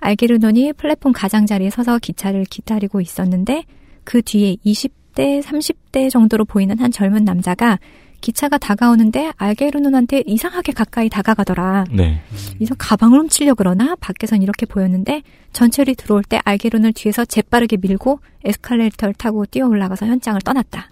알게르논이 0.00 0.72
플랫폼 0.74 1.12
가장자리에 1.12 1.70
서서 1.70 1.98
기차를 1.98 2.44
기다리고 2.44 3.00
있었는데 3.00 3.64
그 4.04 4.22
뒤에 4.22 4.56
20대, 4.64 5.42
30대 5.42 6.10
정도로 6.10 6.44
보이는 6.44 6.78
한 6.78 6.90
젊은 6.90 7.24
남자가 7.24 7.78
기차가 8.20 8.58
다가오는데 8.58 9.32
알게르논한테 9.36 10.22
이상하게 10.26 10.72
가까이 10.72 11.08
다가가더라. 11.08 11.84
네. 11.92 12.20
이서 12.58 12.74
가방을 12.76 13.18
훔치려 13.20 13.54
그러나 13.54 13.94
밖에선 14.00 14.42
이렇게 14.42 14.66
보였는데 14.66 15.22
전철이 15.52 15.94
들어올 15.94 16.22
때 16.24 16.40
알게르논을 16.44 16.92
뒤에서 16.92 17.24
재빠르게 17.24 17.76
밀고 17.80 18.20
에스컬레이터를 18.44 19.14
타고 19.14 19.44
뛰어 19.46 19.66
올라가서 19.66 20.06
현장을 20.06 20.40
떠났다. 20.40 20.90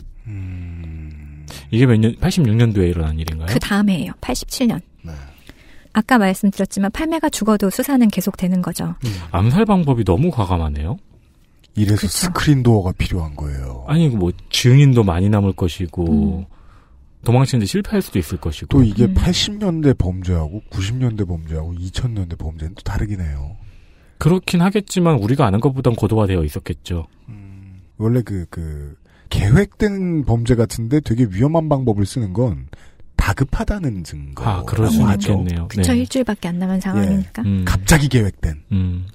이게 1.70 1.86
몇 1.86 1.98
년, 1.98 2.14
86년도에 2.16 2.90
일어난 2.90 3.18
일인가요? 3.18 3.48
그 3.50 3.58
다음에예요. 3.58 4.12
87년. 4.20 4.80
네. 5.94 6.00
아까 6.00 6.18
말씀드렸지만 6.18 6.90
팔매가 6.90 7.30
죽어도 7.30 7.70
수사는 7.70 8.06
계속되는 8.08 8.62
거죠. 8.62 8.94
암살 9.30 9.64
방법이 9.64 10.04
너무 10.04 10.30
과감하네요. 10.30 10.96
이래서 11.76 12.02
그쵸. 12.02 12.08
스크린 12.08 12.62
도어가 12.62 12.92
필요한 12.98 13.34
거예요. 13.36 13.84
아니, 13.88 14.08
뭐, 14.08 14.30
증인도 14.50 15.02
많이 15.02 15.28
남을 15.28 15.54
것이고, 15.54 16.40
음. 16.40 16.44
도망치는데 17.24 17.66
실패할 17.66 18.02
수도 18.02 18.18
있을 18.18 18.38
것이고. 18.38 18.66
또 18.68 18.82
이게 18.82 19.06
음. 19.06 19.14
80년대 19.14 19.98
범죄하고 19.98 20.62
90년대 20.70 21.26
범죄하고 21.26 21.74
2000년대 21.74 22.38
범죄는 22.38 22.74
또 22.74 22.82
다르긴 22.82 23.20
해요. 23.20 23.56
그렇긴 24.18 24.62
하겠지만, 24.62 25.16
우리가 25.16 25.46
아는 25.46 25.60
것보단 25.60 25.94
고도화되어 25.94 26.44
있었겠죠. 26.44 27.06
원래 27.96 28.22
그, 28.22 28.46
그, 28.50 28.96
계획된 29.30 30.24
범죄 30.24 30.54
같은데 30.54 31.00
되게 31.00 31.26
위험한 31.28 31.68
방법을 31.68 32.06
쓰는 32.06 32.32
건 32.32 32.68
다급하다는 33.16 34.04
증거. 34.04 34.44
아, 34.44 34.62
그럴 34.64 34.88
수 34.88 35.00
있겠네요. 35.00 35.68
그쵸, 35.68 35.92
네. 35.92 35.98
일주일밖에 36.00 36.48
안 36.48 36.58
남은 36.58 36.80
상황이니까. 36.80 37.42
음. 37.42 37.64
갑자기 37.64 38.08
계획된. 38.08 38.62
음. 38.72 39.06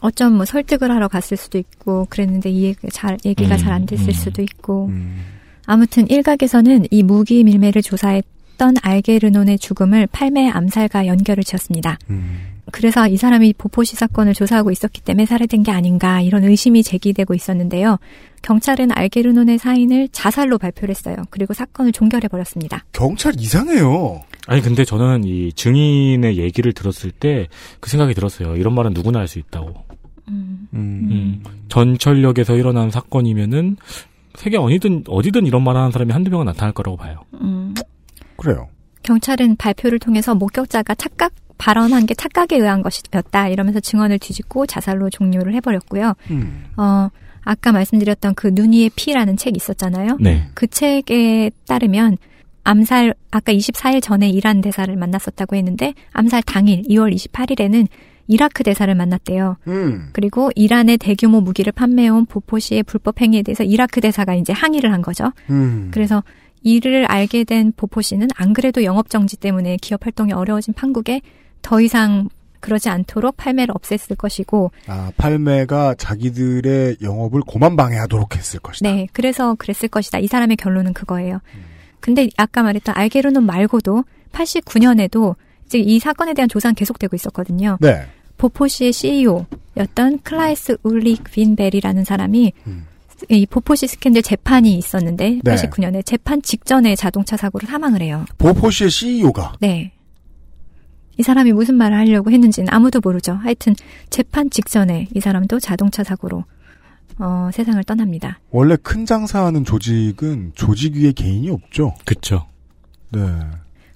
어쩜 0.00 0.34
뭐 0.34 0.44
설득을 0.44 0.90
하러 0.90 1.08
갔을 1.08 1.36
수도 1.36 1.58
있고, 1.58 2.06
그랬는데 2.10 2.50
이 2.50 2.64
얘기 2.64 2.88
잘, 2.90 3.16
얘기가 3.24 3.54
음, 3.54 3.58
잘안 3.58 3.86
됐을 3.86 4.08
음. 4.08 4.12
수도 4.12 4.42
있고. 4.42 4.86
음. 4.86 5.24
아무튼 5.66 6.08
일각에서는 6.08 6.86
이 6.90 7.02
무기 7.02 7.42
밀매를 7.44 7.82
조사했던 7.82 8.76
알게르논의 8.82 9.58
죽음을 9.58 10.06
팔매 10.08 10.48
암살과 10.48 11.06
연결을 11.06 11.44
지었습니다. 11.44 11.98
음. 12.10 12.55
그래서 12.72 13.06
이 13.06 13.16
사람이 13.16 13.54
보포시 13.58 13.94
사건을 13.96 14.34
조사하고 14.34 14.70
있었기 14.70 15.00
때문에 15.02 15.24
살해된 15.26 15.62
게 15.62 15.70
아닌가 15.70 16.20
이런 16.20 16.44
의심이 16.44 16.82
제기되고 16.82 17.32
있었는데요. 17.34 17.98
경찰은 18.42 18.90
알게르논의 18.92 19.58
사인을 19.58 20.08
자살로 20.10 20.58
발표를 20.58 20.90
했어요. 20.94 21.16
그리고 21.30 21.54
사건을 21.54 21.92
종결해 21.92 22.28
버렸습니다. 22.28 22.84
경찰 22.92 23.34
이상해요. 23.38 24.20
아니, 24.48 24.60
근데 24.62 24.84
저는 24.84 25.24
이 25.24 25.52
증인의 25.52 26.38
얘기를 26.38 26.72
들었을 26.72 27.10
때 27.10 27.48
그 27.80 27.90
생각이 27.90 28.14
들었어요. 28.14 28.56
이런 28.56 28.74
말은 28.74 28.92
누구나 28.94 29.18
할 29.20 29.28
수 29.28 29.38
있다고. 29.38 29.74
음. 30.28 30.68
음. 30.74 31.42
전철역에서 31.68 32.56
일어난 32.56 32.90
사건이면은, 32.90 33.76
세계 34.34 34.56
어디든, 34.56 35.04
어디든 35.08 35.46
이런 35.46 35.62
말 35.64 35.76
하는 35.76 35.90
사람이 35.92 36.12
한두 36.12 36.30
명은 36.30 36.46
나타날 36.46 36.72
거라고 36.72 36.96
봐요. 36.96 37.22
음. 37.34 37.74
그래요. 38.36 38.68
경찰은 39.02 39.56
발표를 39.56 39.98
통해서 40.00 40.34
목격자가 40.34 40.94
착각 40.96 41.32
발언한 41.58 42.06
게 42.06 42.14
착각에 42.14 42.60
의한 42.60 42.82
것이었다 42.82 43.48
이러면서 43.48 43.80
증언을 43.80 44.18
뒤집고 44.18 44.66
자살로 44.66 45.10
종료를 45.10 45.54
해버렸고요. 45.54 46.14
음. 46.30 46.64
어 46.76 47.08
아까 47.42 47.72
말씀드렸던 47.72 48.34
그 48.34 48.50
눈이의 48.52 48.90
피라는 48.96 49.36
책 49.36 49.56
있었잖아요. 49.56 50.18
네. 50.20 50.48
그 50.54 50.66
책에 50.66 51.50
따르면 51.66 52.18
암살 52.64 53.14
아까 53.30 53.52
24일 53.52 54.02
전에 54.02 54.28
이란 54.28 54.60
대사를 54.60 54.94
만났었다고 54.94 55.54
했는데 55.54 55.94
암살 56.12 56.42
당일 56.42 56.82
2월 56.82 57.14
28일에는 57.14 57.86
이라크 58.28 58.64
대사를 58.64 58.92
만났대요. 58.92 59.56
음. 59.68 60.08
그리고 60.12 60.50
이란의 60.56 60.98
대규모 60.98 61.40
무기를 61.40 61.72
판매해온 61.72 62.26
보포시의 62.26 62.82
불법 62.82 63.20
행위에 63.20 63.42
대해서 63.42 63.62
이라크 63.62 64.00
대사가 64.00 64.34
이제 64.34 64.52
항의를 64.52 64.92
한 64.92 65.00
거죠. 65.00 65.32
음. 65.48 65.90
그래서 65.92 66.24
이를 66.62 67.04
알게 67.04 67.44
된 67.44 67.72
보포시는 67.76 68.26
안 68.34 68.52
그래도 68.52 68.82
영업 68.82 69.08
정지 69.08 69.36
때문에 69.36 69.76
기업 69.80 70.04
활동이 70.04 70.32
어려워진 70.32 70.74
판국에 70.74 71.20
더 71.66 71.80
이상 71.80 72.28
그러지 72.60 72.88
않도록 72.88 73.36
팔매를 73.36 73.74
없앴을 73.74 74.16
것이고, 74.16 74.70
아, 74.86 75.10
팔매가 75.16 75.96
자기들의 75.98 76.98
영업을 77.02 77.40
고만 77.40 77.74
방해하도록 77.74 78.36
했을 78.36 78.60
것이다. 78.60 78.88
네, 78.88 79.08
그래서 79.12 79.56
그랬을 79.56 79.88
것이다. 79.88 80.20
이 80.20 80.28
사람의 80.28 80.58
결론은 80.58 80.92
그거예요. 80.92 81.40
근데 81.98 82.28
아까 82.36 82.62
말했던 82.62 82.94
알게르논 82.96 83.44
말고도 83.44 84.04
89년에도 84.30 85.34
이제 85.66 85.78
이 85.78 85.98
사건에 85.98 86.34
대한 86.34 86.48
조사는 86.48 86.76
계속되고 86.76 87.16
있었거든요. 87.16 87.78
네. 87.80 88.06
보포시의 88.38 88.92
CEO였던 88.92 90.20
클라이스 90.22 90.76
울릭 90.84 91.24
빈벨이라는 91.24 92.04
사람이 92.04 92.52
음. 92.68 92.86
이 93.28 93.44
보포시 93.46 93.88
스캔들 93.88 94.22
재판이 94.22 94.76
있었는데 94.78 95.40
네. 95.42 95.54
89년에 95.54 96.06
재판 96.06 96.42
직전에 96.42 96.94
자동차 96.94 97.36
사고로 97.36 97.66
사망을 97.66 98.02
해요. 98.02 98.24
보포시의 98.38 98.90
CEO가 98.90 99.54
네. 99.58 99.95
이 101.18 101.22
사람이 101.22 101.52
무슨 101.52 101.76
말을 101.76 101.96
하려고 101.96 102.30
했는지는 102.30 102.72
아무도 102.72 103.00
모르죠. 103.02 103.32
하여튼 103.32 103.74
재판 104.10 104.50
직전에 104.50 105.08
이 105.14 105.20
사람도 105.20 105.60
자동차 105.60 106.04
사고로 106.04 106.44
어, 107.18 107.50
세상을 107.52 107.82
떠납니다. 107.84 108.38
원래 108.50 108.76
큰 108.76 109.06
장사하는 109.06 109.64
조직은 109.64 110.52
조직 110.54 110.96
위에 110.96 111.12
개인이 111.12 111.48
없죠. 111.50 111.94
그쵸. 112.04 112.46
네. 113.10 113.20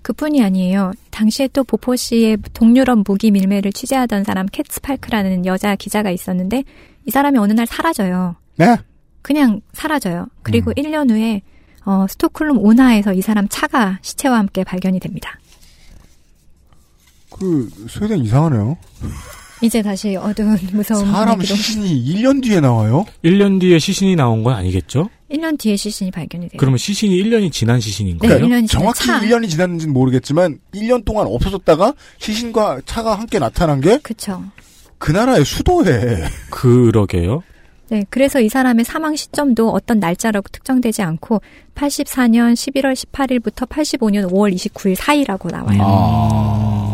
그뿐이 0.03 0.43
아니에요. 0.43 0.93
당시에 1.11 1.49
또 1.49 1.63
보포시의 1.63 2.39
동유럽 2.55 3.03
무기 3.07 3.31
밀매를 3.31 3.73
취재하던 3.73 4.25
사람 4.25 4.47
캣스 4.47 4.81
팔크라는 4.81 5.45
여자 5.45 5.77
기자가 5.77 6.11
있었는데 6.11 6.65
이 7.05 7.11
사람이 7.11 7.39
어느 7.39 7.53
날 7.53 7.67
사라져요. 7.67 8.37
네? 8.57 8.77
그냥 9.21 9.61
사라져요. 9.73 10.29
그리고 10.43 10.71
음. 10.71 10.75
1년 10.75 11.11
후에 11.11 11.43
어, 11.85 12.07
스톡홀름 12.09 12.65
운하에서 12.65 13.13
이 13.13 13.21
사람 13.21 13.47
차가 13.49 13.99
시체와 14.03 14.39
함께 14.39 14.65
발견이 14.65 15.01
됩니다. 15.01 15.39
그 17.41 17.69
스웨덴 17.89 18.19
이상하네요. 18.19 18.77
이제 19.63 19.83
다시 19.83 20.17
어두운 20.17 20.59
무서운 20.73 21.05
사람 21.07 21.37
분위기로 21.37 21.57
시신이 21.57 22.05
1년 22.15 22.43
뒤에 22.43 22.61
나와요? 22.61 23.05
1년 23.25 23.61
뒤에 23.61 23.79
시신이 23.79 24.17
나온 24.17 24.43
건 24.43 24.55
아니겠죠? 24.55 25.11
1년 25.31 25.59
뒤에 25.59 25.77
시신이 25.77 26.11
발견이 26.11 26.49
돼요. 26.49 26.59
그러면 26.59 26.79
시신이 26.79 27.23
1년이 27.23 27.53
지난 27.53 27.79
시신인 27.81 28.19
네, 28.19 28.29
거예요? 28.29 28.47
1년이 28.47 28.67
지난 28.67 28.67
정확히 28.67 29.07
차. 29.07 29.21
1년이 29.21 29.49
지났는지는 29.51 29.93
모르겠지만 29.93 30.59
1년 30.75 31.05
동안 31.05 31.27
없어졌다가 31.27 31.95
시신과 32.19 32.83
차가 32.87 33.19
함께 33.19 33.39
나타난 33.39 33.81
게그 33.81 34.01
그쵸. 34.03 34.43
나라의 35.13 35.45
수도에 35.45 36.25
그러게요. 36.51 37.43
네, 37.91 38.05
그래서 38.09 38.41
이 38.41 38.49
사람의 38.49 38.85
사망 38.85 39.17
시점도 39.17 39.71
어떤 39.71 39.99
날짜라고 39.99 40.47
특정되지 40.53 41.03
않고 41.03 41.43
84년 41.75 42.55
11월 42.55 42.95
18일부터 42.95 43.69
85년 43.69 44.31
5월 44.31 44.55
29일 44.55 44.95
사이라고 44.95 45.51
나와요. 45.51 45.79
아. 45.83 46.90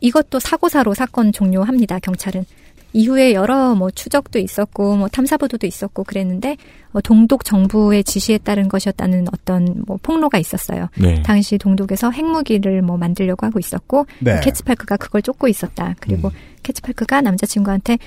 이것도 0.00 0.38
사고사로 0.38 0.94
사건 0.94 1.32
종료합니다. 1.32 1.98
경찰은 1.98 2.44
이후에 2.92 3.34
여러 3.34 3.74
뭐 3.74 3.90
추적도 3.90 4.38
있었고 4.38 4.96
뭐 4.96 5.08
탐사 5.08 5.36
보도도 5.36 5.66
있었고 5.66 6.04
그랬는데 6.04 6.56
어, 6.92 7.00
동독 7.02 7.44
정부의 7.44 8.02
지시에 8.04 8.38
따른 8.38 8.68
것이었다는 8.68 9.26
어떤 9.32 9.82
뭐 9.86 9.98
폭로가 10.02 10.38
있었어요. 10.38 10.88
네. 10.98 11.22
당시 11.22 11.58
동독에서 11.58 12.10
핵무기를 12.10 12.80
뭐 12.80 12.96
만들려고 12.96 13.44
하고 13.44 13.58
있었고 13.58 14.06
네. 14.20 14.40
캐치팔크가 14.40 14.96
그걸 14.96 15.20
쫓고 15.20 15.48
있었다. 15.48 15.94
그리고 16.00 16.28
음. 16.28 16.34
캐치팔크가 16.62 17.20
남자친구한테 17.20 17.98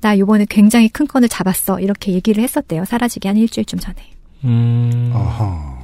나 0.00 0.16
요번에 0.16 0.46
굉장히 0.48 0.88
큰 0.88 1.08
건을 1.08 1.28
잡았어 1.28 1.80
이렇게 1.80 2.12
얘기를 2.12 2.42
했었대요. 2.42 2.84
사라지기 2.84 3.26
한 3.26 3.36
일주일쯤 3.36 3.80
전에. 3.80 3.96
음. 4.44 5.10
아하. 5.12 5.76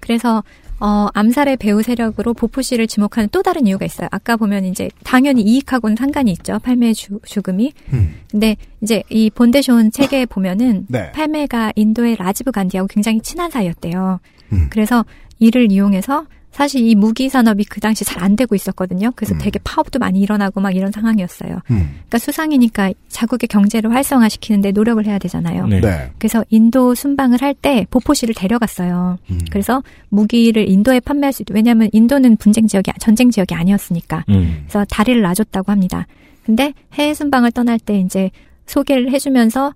그래서 0.00 0.42
어, 0.80 1.08
암살의 1.12 1.56
배후 1.56 1.82
세력으로 1.82 2.34
보포스를 2.34 2.86
지목하는 2.86 3.28
또 3.32 3.42
다른 3.42 3.66
이유가 3.66 3.84
있어요. 3.84 4.08
아까 4.10 4.36
보면 4.36 4.64
이제 4.64 4.88
당연히 5.04 5.42
이익하고는 5.42 5.96
상관이 5.96 6.30
있죠. 6.32 6.58
팔메 6.60 6.92
주, 6.92 7.18
죽음이. 7.24 7.72
음. 7.92 8.14
근데 8.30 8.56
이제 8.80 9.02
이 9.08 9.30
본데손 9.30 9.90
책에 9.90 10.26
보면은 10.26 10.86
네. 10.90 11.10
팔메가 11.12 11.72
인도의 11.74 12.16
라지브 12.16 12.52
간디하고 12.52 12.86
굉장히 12.88 13.20
친한 13.20 13.50
사이였대요. 13.50 14.20
음. 14.52 14.66
그래서 14.70 15.04
이를 15.38 15.70
이용해서 15.70 16.26
사실 16.50 16.84
이 16.86 16.94
무기 16.94 17.28
산업이 17.28 17.64
그 17.64 17.80
당시 17.80 18.04
잘 18.04 18.18
안 18.18 18.34
되고 18.34 18.54
있었거든요. 18.56 19.12
그래서 19.14 19.34
음. 19.34 19.38
되게 19.38 19.60
파업도 19.62 19.98
많이 20.00 20.20
일어나고 20.20 20.60
막 20.60 20.74
이런 20.74 20.90
상황이었어요. 20.90 21.60
음. 21.70 21.76
그러니까 21.90 22.18
수상이니까 22.18 22.92
자국의 23.08 23.46
경제를 23.46 23.94
활성화시키는데 23.94 24.72
노력을 24.72 25.04
해야 25.06 25.18
되잖아요. 25.18 25.66
네. 25.68 25.80
네. 25.80 26.10
그래서 26.18 26.44
인도 26.50 26.94
순방을 26.96 27.40
할 27.42 27.54
때 27.54 27.86
보포 27.90 28.12
씨를 28.14 28.34
데려갔어요. 28.34 29.18
음. 29.30 29.40
그래서 29.50 29.82
무기를 30.08 30.68
인도에 30.68 31.00
판매할 31.00 31.32
수 31.32 31.42
있도 31.42 31.54
왜냐하면 31.54 31.88
인도는 31.92 32.36
분쟁 32.36 32.66
지역이 32.66 32.90
전쟁 32.98 33.30
지역이 33.30 33.54
아니었으니까 33.54 34.24
음. 34.28 34.62
그래서 34.62 34.84
다리를 34.90 35.22
놔줬다고 35.22 35.70
합니다. 35.70 36.06
근데 36.44 36.72
해외 36.94 37.14
순방을 37.14 37.52
떠날 37.52 37.78
때 37.78 37.98
이제 38.00 38.30
소개를 38.66 39.12
해주면서 39.12 39.74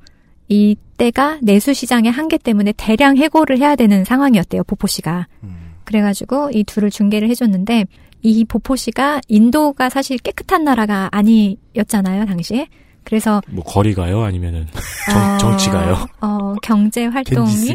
이때가 0.49 1.39
내수 1.43 1.75
시장의 1.75 2.11
한계 2.13 2.39
때문에 2.39 2.73
대량 2.77 3.17
해고를 3.17 3.59
해야 3.59 3.77
되는 3.77 4.05
상황이었대요 4.05 4.65
보포 4.65 4.87
씨가. 4.87 5.27
음. 5.45 5.62
그래가지고 5.93 6.51
이 6.55 6.65
둘을 6.65 6.91
중계를 6.91 7.29
해줬는데 7.29 7.85
이 8.23 8.45
보포 8.47 8.77
씨가 8.77 9.21
인도가 9.29 9.91
사실 9.91 10.17
깨끗한 10.17 10.65
나라가 10.65 11.09
아니었잖아요 11.13 12.25
당시에. 12.25 12.67
그래서 13.05 13.43
뭐 13.49 13.65
거리가요? 13.65 14.23
아니면은 14.23 14.67
정, 15.11 15.35
어, 15.35 15.39
정치가요? 15.39 16.07
어, 16.21 16.55
경제 16.63 17.05
활동이. 17.05 17.75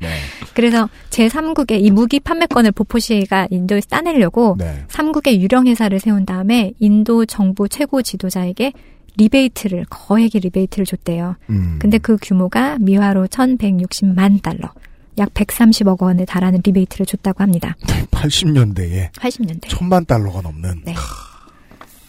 네. 0.00 0.08
그래서 0.52 0.88
제 1.10 1.28
3국의 1.28 1.82
이 1.82 1.90
무기 1.90 2.20
판매권을 2.20 2.72
보포시가 2.72 3.46
인도에서 3.50 3.86
따내려고 3.88 4.56
네. 4.58 4.84
3국의 4.88 5.40
유령 5.40 5.68
회사를 5.68 6.00
세운 6.00 6.26
다음에 6.26 6.72
인도 6.80 7.24
정부 7.24 7.68
최고 7.68 8.02
지도자에게 8.02 8.72
리베이트를 9.16 9.86
거액의 9.88 10.40
리베이트를 10.42 10.84
줬대요. 10.86 11.36
음. 11.48 11.78
근데 11.80 11.98
그 11.98 12.16
규모가 12.20 12.78
미화로 12.80 13.28
1,160만 13.28 14.42
달러, 14.42 14.72
약 15.18 15.32
130억 15.34 16.00
원에 16.02 16.24
달하는 16.24 16.60
리베이트를 16.64 17.06
줬다고 17.06 17.42
합니다. 17.42 17.76
80년대에 18.10 19.12
80년대. 19.12 19.68
천만 19.68 20.04
달러가 20.06 20.40
넘는 20.40 20.82
네. 20.84 20.94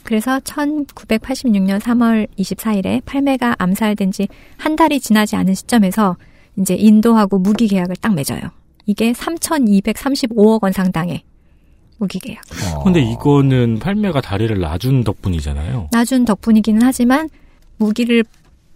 그래서 0.03 0.39
1986년 0.39 1.79
3월 1.79 2.27
24일에 2.37 3.01
팔메가 3.05 3.55
암살된 3.57 4.11
지 4.11 4.27
한 4.57 4.75
달이 4.75 4.99
지나지 4.99 5.35
않은 5.35 5.53
시점에서 5.55 6.17
이제 6.57 6.75
인도하고 6.75 7.39
무기 7.39 7.67
계약을 7.67 7.95
딱 7.97 8.13
맺어요. 8.13 8.41
이게 8.85 9.11
3,235억 9.13 10.63
원 10.63 10.71
상당의 10.73 11.23
무기 11.97 12.19
계약. 12.19 12.41
어. 12.75 12.83
근데 12.83 13.01
이거는 13.01 13.79
팔메가 13.79 14.21
다리를 14.21 14.57
놔준 14.59 15.03
덕분이잖아요. 15.05 15.89
놔준 15.91 16.25
덕분이기는 16.25 16.81
하지만 16.83 17.29
무기를 17.77 18.23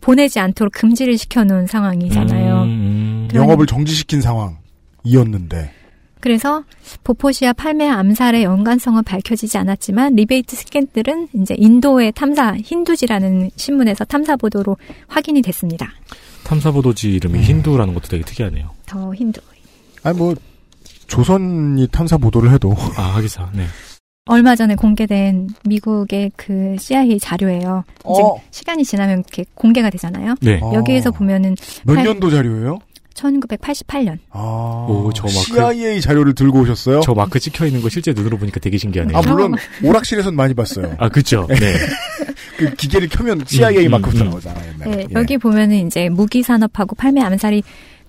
보내지 0.01 0.39
않도록 0.39 0.73
금지를 0.73 1.17
시켜놓은 1.17 1.67
상황이잖아요. 1.67 2.63
음, 2.63 2.67
음. 2.69 3.06
그러니- 3.27 3.35
영업을 3.43 3.65
정지시킨 3.65 4.21
상황이었는데 5.03 5.71
그래서 6.19 6.63
보포스와 7.03 7.53
팔메 7.53 7.87
암살의 7.87 8.43
연관성은 8.43 9.03
밝혀지지 9.03 9.57
않았지만 9.59 10.15
리베이트 10.15 10.55
스캔들은 10.55 11.29
이제 11.35 11.55
인도의 11.57 12.11
탐사 12.13 12.55
힌두지라는 12.57 13.51
신문에서 13.55 14.03
탐사 14.05 14.35
보도로 14.35 14.77
확인이 15.07 15.41
됐습니다. 15.43 15.89
탐사 16.43 16.71
보도지 16.71 17.13
이름이 17.13 17.37
음. 17.37 17.43
힌두라는 17.43 17.93
것도 17.93 18.07
되게 18.07 18.23
특이하네요. 18.23 18.71
더 18.87 19.13
힌두. 19.13 19.41
아니 20.03 20.17
뭐 20.17 20.33
조선이 21.07 21.87
탐사 21.87 22.17
보도를 22.17 22.51
해도 22.51 22.75
아, 22.97 23.01
하기사. 23.15 23.49
네. 23.53 23.65
얼마 24.25 24.55
전에 24.55 24.75
공개된 24.75 25.49
미국의 25.65 26.31
그 26.35 26.75
CIA 26.79 27.17
자료예요. 27.19 27.83
이제 27.99 28.21
어. 28.23 28.35
시간이 28.51 28.83
지나면 28.83 29.19
이렇게 29.19 29.45
공개가 29.53 29.89
되잖아요. 29.89 30.35
네. 30.41 30.59
어. 30.61 30.73
여기에서 30.73 31.11
보면은 31.11 31.55
몇 31.85 31.93
팔- 31.95 32.03
년도 32.03 32.29
자료예요? 32.31 32.79
1988년. 33.17 34.17
아, 34.29 34.85
오, 34.89 35.11
저 35.13 35.23
마크. 35.23 35.73
CIA 35.73 35.99
자료를 36.01 36.35
들고 36.35 36.61
오셨어요? 36.61 37.01
저 37.01 37.13
마크 37.13 37.39
찍혀 37.39 37.65
있는 37.65 37.81
거 37.81 37.89
실제 37.89 38.13
눈으로 38.13 38.37
보니까 38.37 38.59
되게 38.59 38.77
신기하네요. 38.77 39.17
아 39.17 39.21
물론 39.21 39.55
오락실에선 39.83 40.35
많이 40.35 40.53
봤어요. 40.53 40.95
아, 40.97 41.09
그죠? 41.09 41.47
네. 41.49 41.55
그 42.57 42.73
기계를 42.75 43.09
켜면 43.09 43.43
CIA 43.45 43.85
음, 43.85 43.91
마크부터 43.91 44.23
음, 44.23 44.27
음. 44.27 44.29
나오잖아요. 44.31 44.73
옛날에. 44.73 44.95
네, 44.95 45.07
예. 45.09 45.13
여기 45.13 45.37
보면은 45.37 45.87
이제 45.87 46.09
무기 46.09 46.43
산업하고 46.43 46.95
팔매 46.95 47.21
암살이 47.21 47.63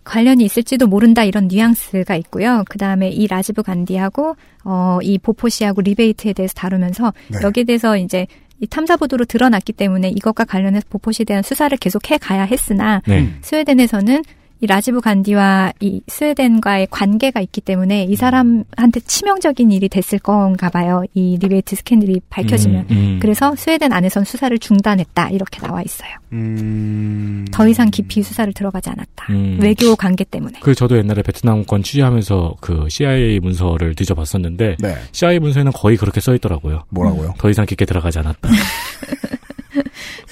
관련이 0.04 0.42
있을지도 0.44 0.86
모른다 0.86 1.24
이런 1.24 1.48
뉘앙스가 1.48 2.16
있고요. 2.16 2.64
그 2.70 2.78
다음에 2.78 3.10
이 3.10 3.26
라지브 3.26 3.62
간디하고 3.62 4.36
어, 4.64 4.98
이 5.02 5.18
보포스하고 5.18 5.82
리베이트에 5.82 6.32
대해서 6.32 6.54
다루면서 6.54 7.12
네. 7.28 7.38
여기에 7.42 7.64
대해서 7.64 7.96
이제 7.98 8.26
이 8.60 8.66
탐사 8.66 8.96
보도로 8.96 9.24
드러났기 9.26 9.72
때문에 9.74 10.08
이것과 10.08 10.44
관련해서 10.44 10.86
보포스에 10.88 11.24
대한 11.24 11.42
수사를 11.42 11.76
계속 11.78 12.10
해 12.10 12.18
가야 12.18 12.44
했으나 12.44 13.02
네. 13.06 13.20
음. 13.20 13.38
스웨덴에서는 13.42 14.22
이 14.60 14.66
라지브 14.66 15.00
간디와 15.00 15.72
이 15.80 16.00
스웨덴과의 16.08 16.88
관계가 16.90 17.40
있기 17.40 17.60
때문에 17.60 18.04
이 18.04 18.16
사람한테 18.16 19.00
치명적인 19.06 19.70
일이 19.70 19.88
됐을 19.88 20.18
건가 20.18 20.68
봐요. 20.68 21.04
이 21.14 21.38
리베이트 21.40 21.76
스캔들이 21.76 22.20
밝혀지면. 22.28 22.86
음, 22.90 22.96
음. 22.96 23.18
그래서 23.20 23.54
스웨덴 23.54 23.92
안에선 23.92 24.24
수사를 24.24 24.56
중단했다. 24.58 25.30
이렇게 25.30 25.60
나와 25.60 25.82
있어요. 25.82 26.10
음... 26.32 27.46
더 27.52 27.68
이상 27.68 27.90
깊이 27.90 28.22
수사를 28.22 28.52
들어가지 28.52 28.90
않았다. 28.90 29.26
음. 29.30 29.58
외교 29.60 29.94
관계 29.94 30.24
때문에. 30.24 30.58
그 30.60 30.74
저도 30.74 30.98
옛날에 30.98 31.22
베트남권 31.22 31.82
취재하면서 31.82 32.56
그 32.60 32.86
CIA 32.90 33.38
문서를 33.40 33.94
뒤져봤었는데 33.94 34.76
네. 34.80 34.94
CIA 35.12 35.38
문서에는 35.38 35.72
거의 35.72 35.96
그렇게 35.96 36.20
써 36.20 36.34
있더라고요. 36.34 36.84
뭐라고요? 36.88 37.34
더 37.38 37.48
이상 37.48 37.64
깊게 37.64 37.84
들어가지 37.84 38.18
않았다. 38.18 38.48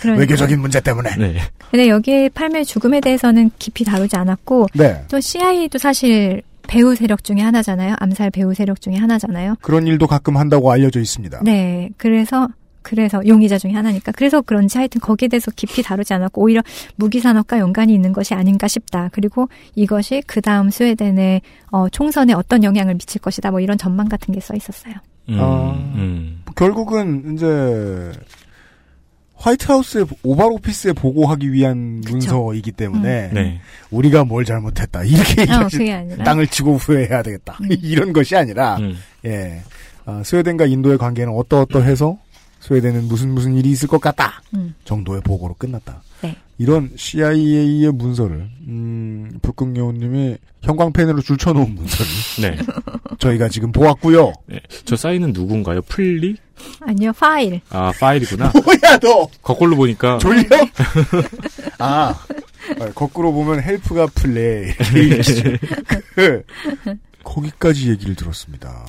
그러니까. 0.01 0.21
외교적인 0.21 0.61
문제 0.61 0.81
때문에. 0.81 1.17
네. 1.17 1.37
근데 1.71 1.89
여기에 1.89 2.31
팔매 2.31 2.65
죽음에 2.65 3.01
대해서는 3.01 3.51
깊이 3.59 3.85
다루지 3.85 4.17
않았고 4.17 4.69
네. 4.75 5.03
또 5.09 5.21
CIA도 5.21 5.79
사실 5.79 6.43
배후 6.69 6.95
세력 6.95 7.23
중에 7.25 7.41
하나잖아요. 7.41 7.95
암살 7.99 8.31
배후 8.31 8.55
세력 8.55 8.81
중에 8.81 8.97
하나잖아요. 8.97 9.57
그런 9.63 9.87
일도 9.87 10.07
가끔 10.07 10.37
한다고 10.37 10.71
알려져 10.73 11.01
있습니다. 11.01 11.41
네. 11.45 11.91
그래서 11.97 12.49
그래서 12.83 13.21
용의자 13.27 13.59
중에 13.59 13.73
하나니까 13.73 14.13
그래서 14.13 14.41
그런지 14.41 14.79
하여튼 14.79 15.01
거기에 15.01 15.27
대해서 15.27 15.51
깊이 15.57 15.83
다루지 15.83 16.15
않았고 16.15 16.41
오히려 16.41 16.63
무기 16.95 17.19
산업과 17.19 17.59
연관이 17.59 17.93
있는 17.93 18.13
것이 18.13 18.33
아닌가 18.35 18.69
싶다. 18.69 19.09
그리고 19.13 19.49
이것이 19.75 20.23
그 20.25 20.41
다음 20.41 20.71
스웨덴의 20.71 21.41
어, 21.73 21.89
총선에 21.89 22.33
어떤 22.33 22.63
영향을 22.63 22.95
미칠 22.95 23.21
것이다. 23.21 23.51
뭐 23.51 23.59
이런 23.59 23.77
전망 23.77 24.09
같은 24.09 24.33
게 24.33 24.41
써 24.41 24.55
있었어요. 24.55 24.95
음, 25.29 25.39
아. 25.41 25.73
음. 25.97 26.43
결국은 26.55 27.35
이제 27.35 28.13
화이트하우스에 29.47 30.05
오발 30.25 30.51
오피스에 30.53 30.93
보고하기 30.93 31.53
위한 31.53 32.01
그쵸. 32.01 32.13
문서이기 32.13 32.73
때문에 32.73 33.31
네. 33.33 33.61
우리가 33.91 34.25
뭘 34.25 34.45
잘못했다 34.45 35.05
이렇게 35.05 35.43
어, 35.43 36.25
땅을 36.25 36.49
치고 36.49 36.77
후회해야 36.77 37.23
되겠다 37.23 37.59
음. 37.63 37.69
이런 37.83 38.13
것이 38.13 38.35
아니라 38.35 38.77
음. 38.79 38.97
예 39.25 39.63
아, 40.05 40.23
스웨덴과 40.25 40.67
인도의 40.67 40.99
관계는 40.99 41.33
어떠어떠해서 41.33 42.19
스웨덴은 42.61 43.05
무슨 43.07 43.31
무슨 43.31 43.55
일이 43.55 43.71
있을 43.71 43.87
것 43.87 44.01
같다. 44.01 44.43
음. 44.55 44.75
정도의 44.85 45.21
보고로 45.23 45.55
끝났다. 45.55 46.03
네. 46.23 46.37
이런 46.59 46.91
CIA의 46.97 47.93
문서를 47.93 48.49
음, 48.67 49.39
북극여우님이 49.43 50.37
형광펜으로 50.63 51.21
줄쳐놓은 51.21 51.75
문서를 51.75 52.11
네. 52.43 52.57
저희가 53.19 53.49
지금 53.49 53.71
보았고요. 53.71 54.33
네. 54.47 54.61
저 54.85 54.97
사인은 54.97 55.33
누군가요? 55.33 55.83
플리? 55.83 56.37
아니요, 56.81 57.13
파일. 57.13 57.61
아, 57.71 57.93
파일이구나. 57.99 58.53
뭐야 58.65 58.99
너 59.01 59.29
거꾸로 59.43 59.77
보니까. 59.77 60.19
졸려? 60.19 60.43
아 61.79 62.15
아, 62.81 62.91
거꾸로 62.95 63.33
보면 63.33 63.63
help가 63.63 64.07
플레이. 64.15 64.73
그, 66.15 66.43
거기까지 67.23 67.91
얘기를 67.91 68.15
들었습니다. 68.15 68.87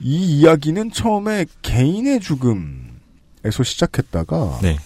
이 0.00 0.38
이야기는 0.40 0.90
처음에 0.90 1.46
개인의 1.62 2.20
죽음에서 2.20 3.62
시작했다가 3.62 4.58
네. 4.62 4.76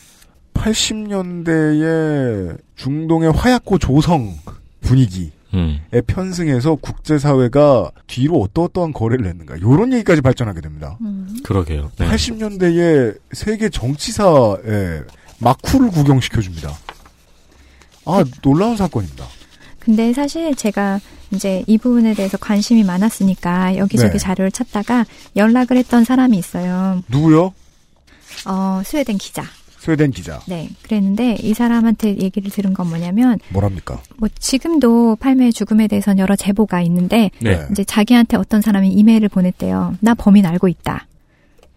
80년대의 0.54 2.58
중동의 2.76 3.32
화약고 3.32 3.78
조성 3.78 4.34
분위기에 4.80 5.30
음. 5.54 5.80
편승해서 6.06 6.74
국제사회가 6.76 7.90
뒤로 8.06 8.40
어떠어떠한 8.42 8.92
거래를 8.92 9.26
했는가 9.26 9.56
이런 9.56 9.92
얘기까지 9.92 10.20
발전하게 10.20 10.60
됩니다. 10.60 10.98
음. 11.00 11.38
그러게요. 11.42 11.90
네. 11.96 12.08
80년대의 12.08 13.18
세계 13.32 13.68
정치사에 13.68 15.02
마쿠를 15.38 15.90
구경시켜줍니다. 15.90 16.70
아 18.06 18.24
놀라운 18.42 18.76
사건입니다. 18.76 19.24
근데 19.80 20.12
사실 20.12 20.54
제가 20.54 21.00
이제 21.30 21.62
이 21.66 21.78
부분에 21.78 22.14
대해서 22.14 22.36
관심이 22.38 22.84
많았으니까 22.84 23.76
여기저기 23.76 24.12
네. 24.12 24.18
자료를 24.18 24.50
찾다가 24.50 25.04
연락을 25.36 25.76
했던 25.76 26.04
사람이 26.04 26.36
있어요. 26.36 27.02
누구요? 27.08 27.52
어, 28.46 28.82
스웨덴 28.84 29.18
기자. 29.18 29.44
스웨덴 29.78 30.10
기자. 30.10 30.40
네. 30.46 30.68
그랬는데 30.82 31.36
이 31.40 31.54
사람한테 31.54 32.18
얘기를 32.18 32.50
들은 32.50 32.74
건 32.74 32.88
뭐냐면 32.88 33.38
뭐랍니까? 33.50 34.00
뭐 34.16 34.28
지금도 34.38 35.16
팔매의 35.16 35.52
죽음에 35.52 35.86
대해서는 35.86 36.18
여러 36.18 36.36
제보가 36.36 36.80
있는데 36.82 37.30
네. 37.40 37.66
이제 37.70 37.84
자기한테 37.84 38.36
어떤 38.36 38.60
사람이 38.60 38.88
이메일을 38.90 39.28
보냈대요. 39.28 39.94
나 40.00 40.14
범인 40.14 40.46
알고 40.46 40.68
있다. 40.68 41.06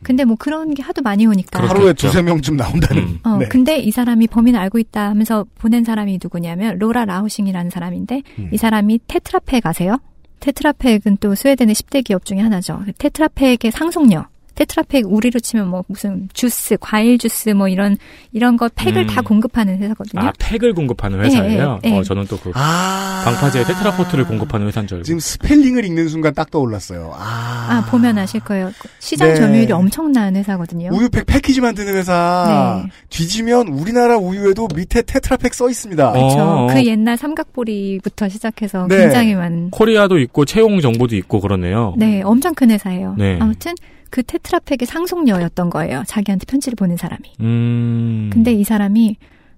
근데 0.03 0.25
뭐 0.25 0.35
그런 0.37 0.73
게 0.73 0.81
하도 0.81 1.01
많이 1.03 1.27
오니까. 1.27 1.59
그렇겠죠. 1.59 1.77
하루에 1.79 1.93
두세 1.93 2.21
명쯤 2.23 2.57
나온다는. 2.57 3.03
음. 3.03 3.19
어, 3.23 3.37
네. 3.37 3.47
근데 3.47 3.77
이 3.77 3.91
사람이 3.91 4.27
범인을 4.27 4.59
알고 4.59 4.79
있다 4.79 5.09
하면서 5.09 5.45
보낸 5.59 5.83
사람이 5.83 6.19
누구냐면 6.21 6.79
로라 6.79 7.05
라우싱이라는 7.05 7.69
사람인데 7.69 8.23
음. 8.39 8.49
이 8.51 8.57
사람이 8.57 9.01
테트라팩 9.07 9.65
아세요? 9.65 9.99
테트라팩은 10.39 11.17
또 11.19 11.35
스웨덴의 11.35 11.75
10대 11.75 12.03
기업 12.03 12.25
중에 12.25 12.39
하나죠. 12.39 12.81
테트라팩의 12.97 13.71
상속녀. 13.71 14.25
테트라팩 14.55 15.05
우리로 15.07 15.39
치면 15.39 15.67
뭐 15.67 15.83
무슨 15.87 16.29
주스, 16.33 16.77
과일 16.79 17.17
주스 17.17 17.49
뭐 17.49 17.67
이런 17.67 17.97
이런 18.31 18.57
거 18.57 18.69
팩을 18.73 19.03
음. 19.03 19.07
다 19.07 19.21
공급하는 19.21 19.77
회사거든요. 19.79 20.21
아, 20.23 20.33
팩을 20.39 20.73
공급하는 20.73 21.23
회사예요? 21.23 21.79
예, 21.83 21.89
예, 21.89 21.93
예. 21.93 21.97
어, 21.97 22.03
저는 22.03 22.27
또그 22.27 22.51
아. 22.55 23.21
방파제 23.25 23.63
테트라포드를 23.63 24.25
공급하는 24.25 24.67
회사인 24.67 24.87
줄 24.87 24.97
알고. 24.97 25.05
지금 25.05 25.19
스펠링을 25.19 25.85
읽는 25.85 26.09
순간 26.09 26.33
딱 26.33 26.51
떠올랐어요. 26.51 27.13
아. 27.15 27.67
아, 27.69 27.85
보면 27.89 28.17
아실 28.17 28.39
거예요. 28.41 28.71
시장 28.99 29.29
네. 29.29 29.35
점유율이 29.35 29.71
엄청난 29.71 30.35
회사거든요. 30.35 30.89
우유팩 30.91 31.25
패키지 31.25 31.61
만드는 31.61 31.95
회사. 31.95 32.81
네. 32.83 32.91
뒤지면 33.09 33.69
우리나라 33.69 34.17
우유에도 34.17 34.67
밑에 34.75 35.01
테트라팩 35.01 35.53
써 35.53 35.69
있습니다. 35.69 36.09
어. 36.09 36.13
그렇죠. 36.13 36.67
그 36.71 36.85
옛날 36.85 37.17
삼각보리부터 37.17 38.29
시작해서 38.29 38.87
네. 38.87 38.97
굉장히 38.97 39.35
많은 39.35 39.69
코리아도 39.71 40.19
있고 40.19 40.45
채용 40.45 40.79
정보도 40.81 41.15
있고 41.15 41.39
그러네요. 41.39 41.93
네, 41.97 42.21
엄청 42.23 42.53
큰 42.53 42.71
회사예요. 42.71 43.15
네. 43.17 43.37
아무튼 43.39 43.73
그 44.11 44.21
테트라팩의 44.21 44.85
상속녀였던 44.85 45.71
거예요. 45.71 46.03
자기한테 46.05 46.45
편지를 46.45 46.75
보낸 46.75 46.97
사람이. 46.97 47.23
음. 47.39 48.29
근데 48.31 48.51
이 48.51 48.63
사람이 48.63 49.15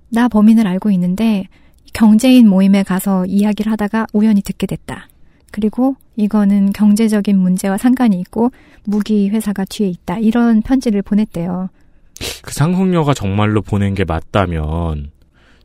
나 0.09 0.29
범인을 0.29 0.67
알고 0.67 0.91
있는데 0.91 1.47
경제인 1.91 2.47
모임에 2.47 2.83
가서 2.83 3.25
이야기를 3.25 3.71
하다가 3.71 4.07
우연히 4.13 4.41
듣게 4.41 4.67
됐다. 4.67 5.07
그리고 5.51 5.95
이거는 6.15 6.71
경제적인 6.71 7.37
문제와 7.37 7.77
상관이 7.77 8.19
있고 8.21 8.51
무기 8.85 9.29
회사가 9.29 9.65
뒤에 9.65 9.87
있다. 9.87 10.19
이런 10.19 10.61
편지를 10.61 11.01
보냈대요. 11.01 11.69
그 12.43 12.53
상속녀가 12.53 13.13
정말로 13.15 13.61
보낸 13.61 13.95
게 13.95 14.05
맞다면 14.05 15.11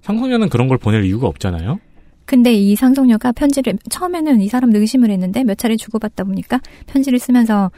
상속녀는 0.01 0.49
그런 0.49 0.69
걸 0.69 0.79
보낼 0.79 1.05
이유가 1.05 1.27
없잖아요. 1.27 1.79
근데 2.25 2.53
이 2.55 2.75
상속녀가 2.75 3.33
편지를 3.33 3.79
처음에는 3.91 4.41
이 4.41 4.49
사람 4.49 4.75
의심을 4.75 5.11
했는데 5.11 5.45
몇 5.45 5.59
차례 5.59 5.77
주고받다 5.77 6.25
보니까 6.25 6.61
편지를 6.87 7.19
쓰면서 7.19 7.71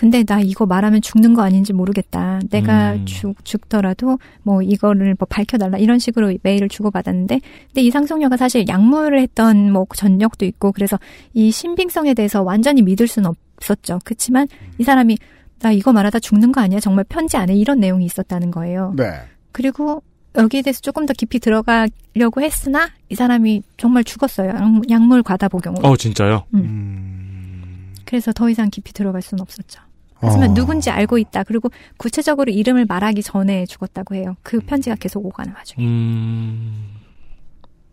근데 0.00 0.24
나 0.24 0.40
이거 0.40 0.64
말하면 0.64 1.02
죽는 1.02 1.34
거 1.34 1.42
아닌지 1.42 1.74
모르겠다. 1.74 2.40
내가 2.48 2.94
음. 2.94 3.04
죽, 3.04 3.44
죽더라도 3.44 4.18
뭐 4.42 4.62
이거를 4.62 5.14
뭐 5.18 5.26
밝혀달라 5.28 5.76
이런 5.76 5.98
식으로 5.98 6.32
메일을 6.42 6.70
주고받았는데 6.70 7.38
근데 7.66 7.82
이 7.82 7.90
상속녀가 7.90 8.38
사실 8.38 8.64
약물을 8.66 9.20
했던 9.20 9.70
뭐 9.70 9.84
전력도 9.94 10.46
있고 10.46 10.72
그래서 10.72 10.98
이 11.34 11.50
신빙성에 11.50 12.14
대해서 12.14 12.42
완전히 12.42 12.80
믿을 12.80 13.08
수는 13.08 13.30
없었죠. 13.58 13.98
그렇지만 14.02 14.48
이 14.78 14.84
사람이 14.84 15.18
나 15.58 15.70
이거 15.70 15.92
말하다 15.92 16.18
죽는 16.20 16.50
거 16.52 16.62
아니야? 16.62 16.80
정말 16.80 17.04
편지 17.06 17.36
안에 17.36 17.54
이런 17.54 17.78
내용이 17.78 18.06
있었다는 18.06 18.50
거예요. 18.52 18.94
네. 18.96 19.04
그리고 19.52 20.02
여기에 20.34 20.62
대해서 20.62 20.80
조금 20.80 21.04
더 21.04 21.12
깊이 21.12 21.38
들어가려고 21.40 22.40
했으나 22.40 22.88
이 23.10 23.14
사람이 23.16 23.64
정말 23.76 24.02
죽었어요. 24.04 24.48
약- 24.48 24.90
약물 24.90 25.22
과다 25.24 25.48
복용으로. 25.48 25.86
어, 25.86 25.94
진짜요? 25.94 26.44
음. 26.54 27.92
그래서 28.06 28.32
더 28.32 28.48
이상 28.48 28.70
깊이 28.70 28.94
들어갈 28.94 29.20
수는 29.20 29.42
없었죠. 29.42 29.82
하지만 30.20 30.50
어. 30.50 30.54
누군지 30.54 30.90
알고 30.90 31.18
있다. 31.18 31.44
그리고 31.44 31.70
구체적으로 31.96 32.52
이름을 32.52 32.86
말하기 32.86 33.22
전에 33.22 33.66
죽었다고 33.66 34.14
해요. 34.14 34.36
그 34.42 34.60
편지가 34.60 34.96
계속 34.96 35.24
오가는 35.24 35.52
와중에. 35.54 35.86
음. 35.86 36.96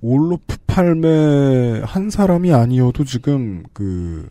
올로프 0.02 0.58
팔매 0.68 1.82
한 1.84 2.10
사람이 2.10 2.54
아니어도 2.54 3.04
지금 3.04 3.64
그 3.74 4.30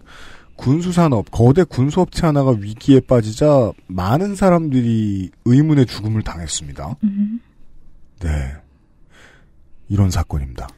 군수산업 0.57 1.31
거대 1.31 1.65
군수업체 1.65 2.27
하나가 2.27 2.51
위기에 2.53 3.01
빠지자 3.01 3.73
많은 3.89 4.37
사람들이 4.37 5.31
의문의 5.45 5.87
죽음을 5.87 6.23
당했습니다. 6.23 6.97
음. 7.03 7.41
네. 8.21 8.55
이런 9.89 10.11
사건입니다. 10.11 10.69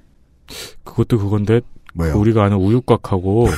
그것도 0.85 1.19
그건데 1.19 1.61
뭐요? 1.95 2.15
그 2.15 2.19
우리가 2.19 2.45
아는 2.45 2.57
우유곽하고 2.57 3.49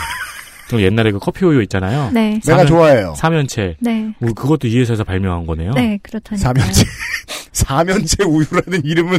또 0.70 0.82
옛날에 0.82 1.10
그 1.12 1.18
커피 1.18 1.44
우유 1.44 1.62
있잖아요. 1.62 2.10
네. 2.12 2.40
내가 2.44 2.58
사면- 2.58 2.66
좋아해요. 2.66 3.14
사면체. 3.16 3.76
네. 3.80 4.12
우- 4.20 4.34
그것도 4.34 4.68
이 4.68 4.78
회사에서 4.78 5.04
발명한 5.04 5.46
거네요. 5.46 5.72
네, 5.72 5.98
그렇다니까. 6.02 6.42
사면체 6.52 6.84
사면체 7.52 8.24
우유라는 8.24 8.84
이름은 8.84 9.18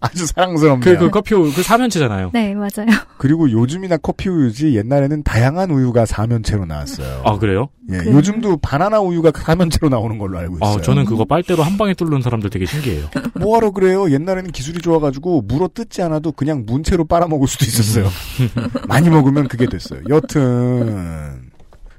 아주 0.00 0.26
사랑스럽네요. 0.26 0.80
그, 0.98 1.04
그 1.04 1.10
커피 1.10 1.34
우유, 1.34 1.52
그 1.52 1.62
사면체잖아요. 1.62 2.30
네, 2.32 2.54
맞아요. 2.54 2.86
그리고 3.18 3.50
요즘이나 3.50 3.96
커피 3.96 4.28
우유지 4.28 4.76
옛날에는 4.76 5.22
다양한 5.22 5.70
우유가 5.70 6.06
사면체로 6.06 6.64
나왔어요. 6.66 7.22
아, 7.24 7.38
그래요? 7.38 7.68
예, 7.90 7.98
그- 7.98 8.12
요즘도 8.12 8.58
바나나 8.58 9.00
우유가 9.00 9.32
사면체로 9.34 9.88
나오는 9.88 10.16
걸로 10.18 10.38
알고 10.38 10.56
있어요. 10.56 10.78
아, 10.78 10.80
저는 10.80 11.04
그거 11.04 11.24
빨대로 11.24 11.62
한 11.62 11.76
방에 11.76 11.94
뚫는 11.94 12.22
사람들 12.22 12.50
되게 12.50 12.66
신기해요. 12.66 13.08
뭐하러 13.34 13.72
그래요? 13.72 14.10
옛날에는 14.10 14.52
기술이 14.52 14.80
좋아가지고 14.80 15.42
물어 15.42 15.68
뜯지 15.74 16.02
않아도 16.02 16.32
그냥 16.32 16.64
문채로 16.66 17.04
빨아먹을 17.06 17.48
수도 17.48 17.64
있었어요. 17.64 18.08
많이 18.88 19.10
먹으면 19.10 19.48
그게 19.48 19.66
됐어요. 19.66 20.00
여튼 20.08 21.50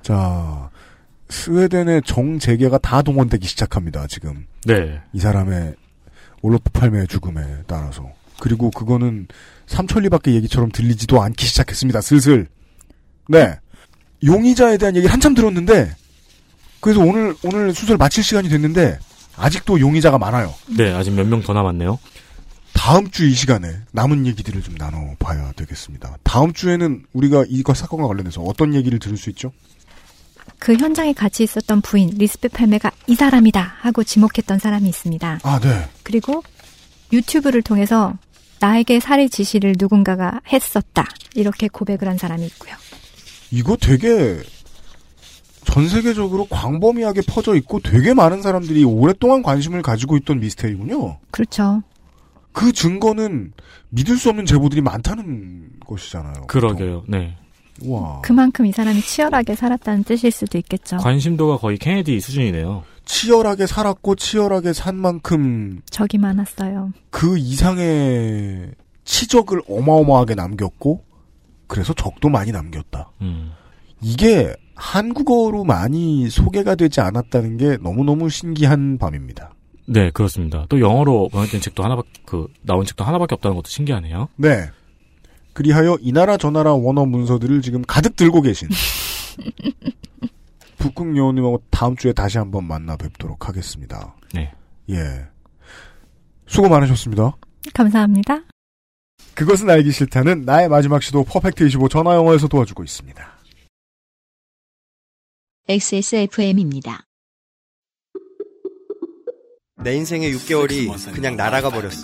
자 0.01 0.69
스웨덴의 1.29 2.01
정재계가 2.05 2.77
다 2.79 3.01
동원되기 3.01 3.47
시작합니다. 3.47 4.05
지금 4.07 4.45
네. 4.65 4.99
이 5.13 5.19
사람의 5.19 5.75
올로프 6.41 6.69
팔매의 6.71 7.07
죽음에 7.07 7.41
따라서 7.67 8.09
그리고 8.39 8.71
그거는 8.71 9.27
삼천리밖에 9.67 10.33
얘기처럼 10.33 10.71
들리지도 10.71 11.21
않기 11.21 11.45
시작했습니다. 11.45 12.01
슬슬 12.01 12.47
네 13.29 13.55
용의자에 14.23 14.77
대한 14.77 14.95
얘기를 14.95 15.11
한참 15.13 15.33
들었는데 15.35 15.95
그래서 16.79 16.99
오늘 17.01 17.35
오늘 17.43 17.73
수술 17.73 17.97
마칠 17.97 18.23
시간이 18.23 18.49
됐는데 18.49 18.99
아직도 19.37 19.79
용의자가 19.79 20.17
많아요. 20.17 20.53
네, 20.77 20.91
아직 20.93 21.11
몇 21.13 21.25
명 21.27 21.41
더 21.43 21.53
남았네요. 21.53 21.99
다음 22.73 23.09
주 23.11 23.25
이 23.27 23.33
시간에 23.33 23.67
남은 23.91 24.25
얘기들을 24.25 24.61
좀 24.63 24.75
나눠봐야 24.75 25.51
되겠습니다. 25.53 26.17
다음 26.23 26.51
주에는 26.53 27.05
우리가 27.13 27.45
이거 27.47 27.73
사건과 27.73 28.07
관련해서 28.07 28.41
어떤 28.41 28.73
얘기를 28.73 28.97
들을 28.99 29.17
수 29.17 29.29
있죠? 29.29 29.51
그 30.61 30.75
현장에 30.75 31.11
같이 31.11 31.41
있었던 31.41 31.81
부인 31.81 32.11
리스베 32.19 32.49
팔메가 32.49 32.91
이 33.07 33.15
사람이다 33.15 33.77
하고 33.79 34.03
지목했던 34.03 34.59
사람이 34.59 34.87
있습니다. 34.87 35.39
아, 35.41 35.59
네. 35.59 35.89
그리고 36.03 36.43
유튜브를 37.11 37.63
통해서 37.63 38.13
나에게 38.59 38.99
살해 38.99 39.27
지시를 39.27 39.73
누군가가 39.79 40.39
했었다 40.53 41.07
이렇게 41.33 41.67
고백을 41.67 42.07
한 42.07 42.19
사람이 42.19 42.45
있고요. 42.45 42.75
이거 43.49 43.75
되게 43.75 44.39
전 45.65 45.89
세계적으로 45.89 46.45
광범위하게 46.45 47.21
퍼져 47.27 47.55
있고 47.55 47.79
되게 47.79 48.13
많은 48.13 48.43
사람들이 48.43 48.83
오랫동안 48.83 49.41
관심을 49.41 49.81
가지고 49.81 50.15
있던 50.17 50.41
미스테리군요. 50.41 51.17
그렇죠. 51.31 51.81
그 52.51 52.71
증거는 52.71 53.53
믿을 53.89 54.15
수 54.15 54.29
없는 54.29 54.45
제보들이 54.45 54.81
많다는 54.81 55.79
것이잖아요. 55.87 56.45
그러게요. 56.45 57.05
네. 57.07 57.35
와. 57.87 58.21
그만큼 58.21 58.65
이 58.65 58.71
사람이 58.71 59.01
치열하게 59.01 59.55
살았다는 59.55 60.03
뜻일 60.03 60.31
수도 60.31 60.57
있겠죠. 60.57 60.97
관심도가 60.97 61.57
거의 61.57 61.77
케네디 61.77 62.19
수준이네요. 62.19 62.83
치열하게 63.05 63.67
살았고 63.67 64.15
치열하게 64.15 64.73
산 64.73 64.95
만큼 64.95 65.81
적이 65.89 66.19
많았어요. 66.19 66.91
그 67.09 67.37
이상의 67.37 68.71
치적을 69.03 69.61
어마어마하게 69.67 70.35
남겼고 70.35 71.03
그래서 71.67 71.93
적도 71.93 72.29
많이 72.29 72.51
남겼다. 72.51 73.11
음. 73.21 73.51
이게 74.01 74.53
한국어로 74.75 75.63
많이 75.63 76.29
소개가 76.29 76.75
되지 76.75 77.01
않았다는 77.01 77.57
게 77.57 77.77
너무너무 77.77 78.29
신기한 78.29 78.97
밤입니다. 78.97 79.51
네, 79.85 80.09
그렇습니다. 80.11 80.65
또 80.69 80.79
영어로 80.79 81.29
번역된 81.31 81.61
책도 81.61 81.83
하나밖에, 81.83 82.09
그, 82.25 82.47
나온 82.61 82.85
책도 82.85 83.03
하나밖에 83.03 83.35
없다는 83.35 83.55
것도 83.55 83.67
신기하네요. 83.67 84.29
네. 84.37 84.69
그리하여 85.53 85.97
이 86.01 86.11
나라 86.11 86.37
저 86.37 86.49
나라 86.49 86.73
원어 86.73 87.05
문서들을 87.05 87.61
지금 87.61 87.81
가득 87.81 88.15
들고 88.15 88.41
계신 88.41 88.69
북극 90.77 91.15
여우님하고 91.15 91.63
다음 91.69 91.95
주에 91.95 92.13
다시 92.13 92.37
한번 92.37 92.65
만나 92.65 92.97
뵙도록 92.97 93.47
하겠습니다. 93.47 94.15
네. 94.33 94.53
예. 94.89 95.27
수고 96.47 96.69
많으셨습니다. 96.69 97.37
감사합니다. 97.73 98.43
그것은 99.35 99.69
알기 99.69 99.91
싫다는 99.91 100.41
나의 100.41 100.69
마지막 100.69 101.01
시도 101.01 101.23
퍼펙트 101.23 101.65
25 101.65 101.89
전화 101.89 102.15
영어에서 102.15 102.47
도와주고 102.47 102.83
있습니다. 102.83 103.31
XSFM입니다. 105.67 107.05
내 109.83 109.95
인생의 109.95 110.33
6개월이 110.33 111.13
그냥 111.13 111.37
날아가 111.37 111.69
버렸어. 111.69 112.03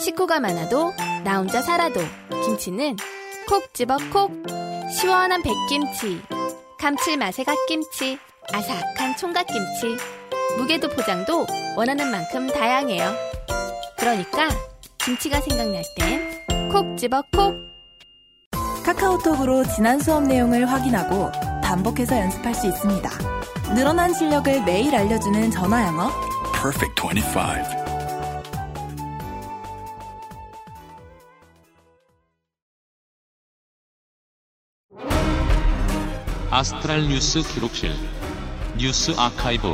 식구가 0.00 0.40
많아도 0.40 0.92
나 1.24 1.38
혼자 1.38 1.60
살아도 1.62 2.00
김치는 2.44 2.96
콕 3.48 3.72
집어 3.74 3.96
콕. 4.12 4.32
시원한 4.90 5.42
백김치, 5.42 6.20
감칠맛의 6.80 7.44
갓김치, 7.44 8.18
아삭한 8.52 9.16
총각김치. 9.16 9.96
무게도 10.58 10.88
포장도 10.88 11.46
원하는 11.76 12.10
만큼 12.10 12.48
다양해요. 12.48 13.12
그러니까 13.98 14.48
김치가 14.98 15.40
생각날 15.40 15.82
땐 15.96 16.40
콕 16.70 16.96
집어 16.96 17.22
콕. 17.32 17.54
카카오톡으로 18.84 19.64
지난 19.64 20.00
수업 20.00 20.24
내용을 20.24 20.70
확인하고 20.70 21.30
반복해서 21.62 22.18
연습할 22.18 22.54
수 22.54 22.66
있습니다. 22.66 23.10
늘어난 23.74 24.12
실력을 24.14 24.64
매일 24.64 24.94
알려주는 24.94 25.50
전화 25.50 25.86
영어. 25.86 26.10
Perfect 26.52 27.00
25. 27.00 27.79
아스트랄 36.50 37.06
뉴스 37.08 37.42
기록실 37.42 37.92
뉴스 38.76 39.12
아카이브 39.16 39.68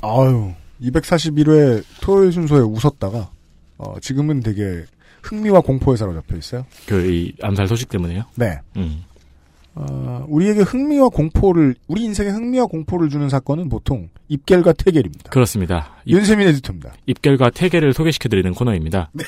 아유, 0.00 0.52
241회 0.80 1.82
토요일 2.00 2.32
순서에 2.32 2.60
웃었다가, 2.60 3.30
어, 3.78 3.94
지금은 4.00 4.40
되게 4.40 4.84
흥미와 5.22 5.60
공포에 5.60 5.96
사로잡혀 5.96 6.36
있어요. 6.36 6.66
그, 6.86 7.10
이, 7.10 7.32
암살 7.40 7.68
소식 7.68 7.88
때문에요? 7.88 8.24
네. 8.36 8.58
음. 8.76 9.04
어, 9.74 10.24
우리에게 10.28 10.60
흥미와 10.60 11.08
공포를, 11.08 11.74
우리 11.86 12.04
인생에 12.04 12.30
흥미와 12.30 12.66
공포를 12.66 13.08
주는 13.08 13.28
사건은 13.30 13.68
보통 13.70 14.08
입결과 14.34 14.72
퇴결입니다. 14.72 15.30
그렇습니다. 15.30 15.90
윤세민 16.06 16.46
에디터입니다. 16.48 16.92
입결과 17.06 17.50
퇴계를 17.50 17.92
소개시켜드리는 17.94 18.52
코너입니다. 18.52 19.10
네, 19.14 19.24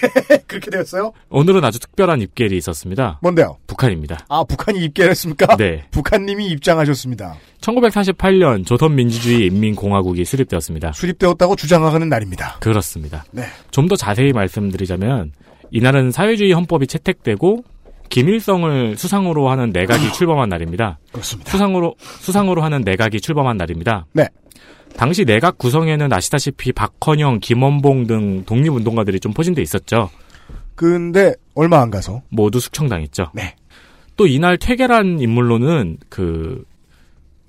그렇게 0.47 0.71
되었어요? 0.71 1.13
오늘은 1.31 1.65
아주 1.65 1.79
특별한 1.81 2.21
입결이 2.23 2.57
있었습니다. 2.59 3.19
뭔데요? 3.23 3.57
북한입니다. 3.67 4.27
아, 4.29 4.45
북한이 4.45 4.81
입결했습니까? 4.85 5.57
네. 5.57 5.85
북한님이 5.91 6.47
입장하셨습니다. 6.49 7.37
1948년 7.61 8.67
조선민주주의 8.67 9.47
인민공화국이 9.47 10.25
수립되었습니다. 10.25 10.93
수립되었다고 10.93 11.57
주장하는 11.57 12.09
날입니다. 12.09 12.57
그렇습니다. 12.61 13.25
네. 13.31 13.45
좀 13.71 13.87
더 13.87 13.95
자세히 13.95 14.33
말씀드리자면 14.33 15.31
이날은 15.71 16.11
사회주의 16.11 16.51
헌법이 16.53 16.89
채택되고 16.89 17.63
김일성을 18.09 18.97
수상으로 18.97 19.49
하는 19.49 19.71
내각이 19.71 20.13
출범한 20.13 20.49
날입니다. 20.49 20.99
그렇습니다. 21.13 21.51
수상으로 21.51 21.95
수상으로 22.21 22.63
하는 22.63 22.81
내각이 22.83 23.21
출범한 23.21 23.57
날입니다. 23.57 24.07
네. 24.13 24.29
당시 24.97 25.25
내각 25.25 25.59
구성에는 25.59 26.13
아시다시피 26.13 26.73
박헌영, 26.73 27.41
김원봉 27.41 28.07
등 28.07 28.45
독립운동가들이 28.47 29.21
좀 29.21 29.33
포진돼 29.33 29.61
있었죠. 29.63 30.11
근데 30.75 31.35
얼마 31.55 31.81
안 31.81 31.91
가서 31.91 32.23
모두 32.29 32.61
숙청당했죠. 32.61 33.31
네. 33.35 33.55
또 34.17 34.27
이날 34.27 34.57
퇴계란 34.59 35.21
인물로는 35.21 35.99
그 36.09 36.65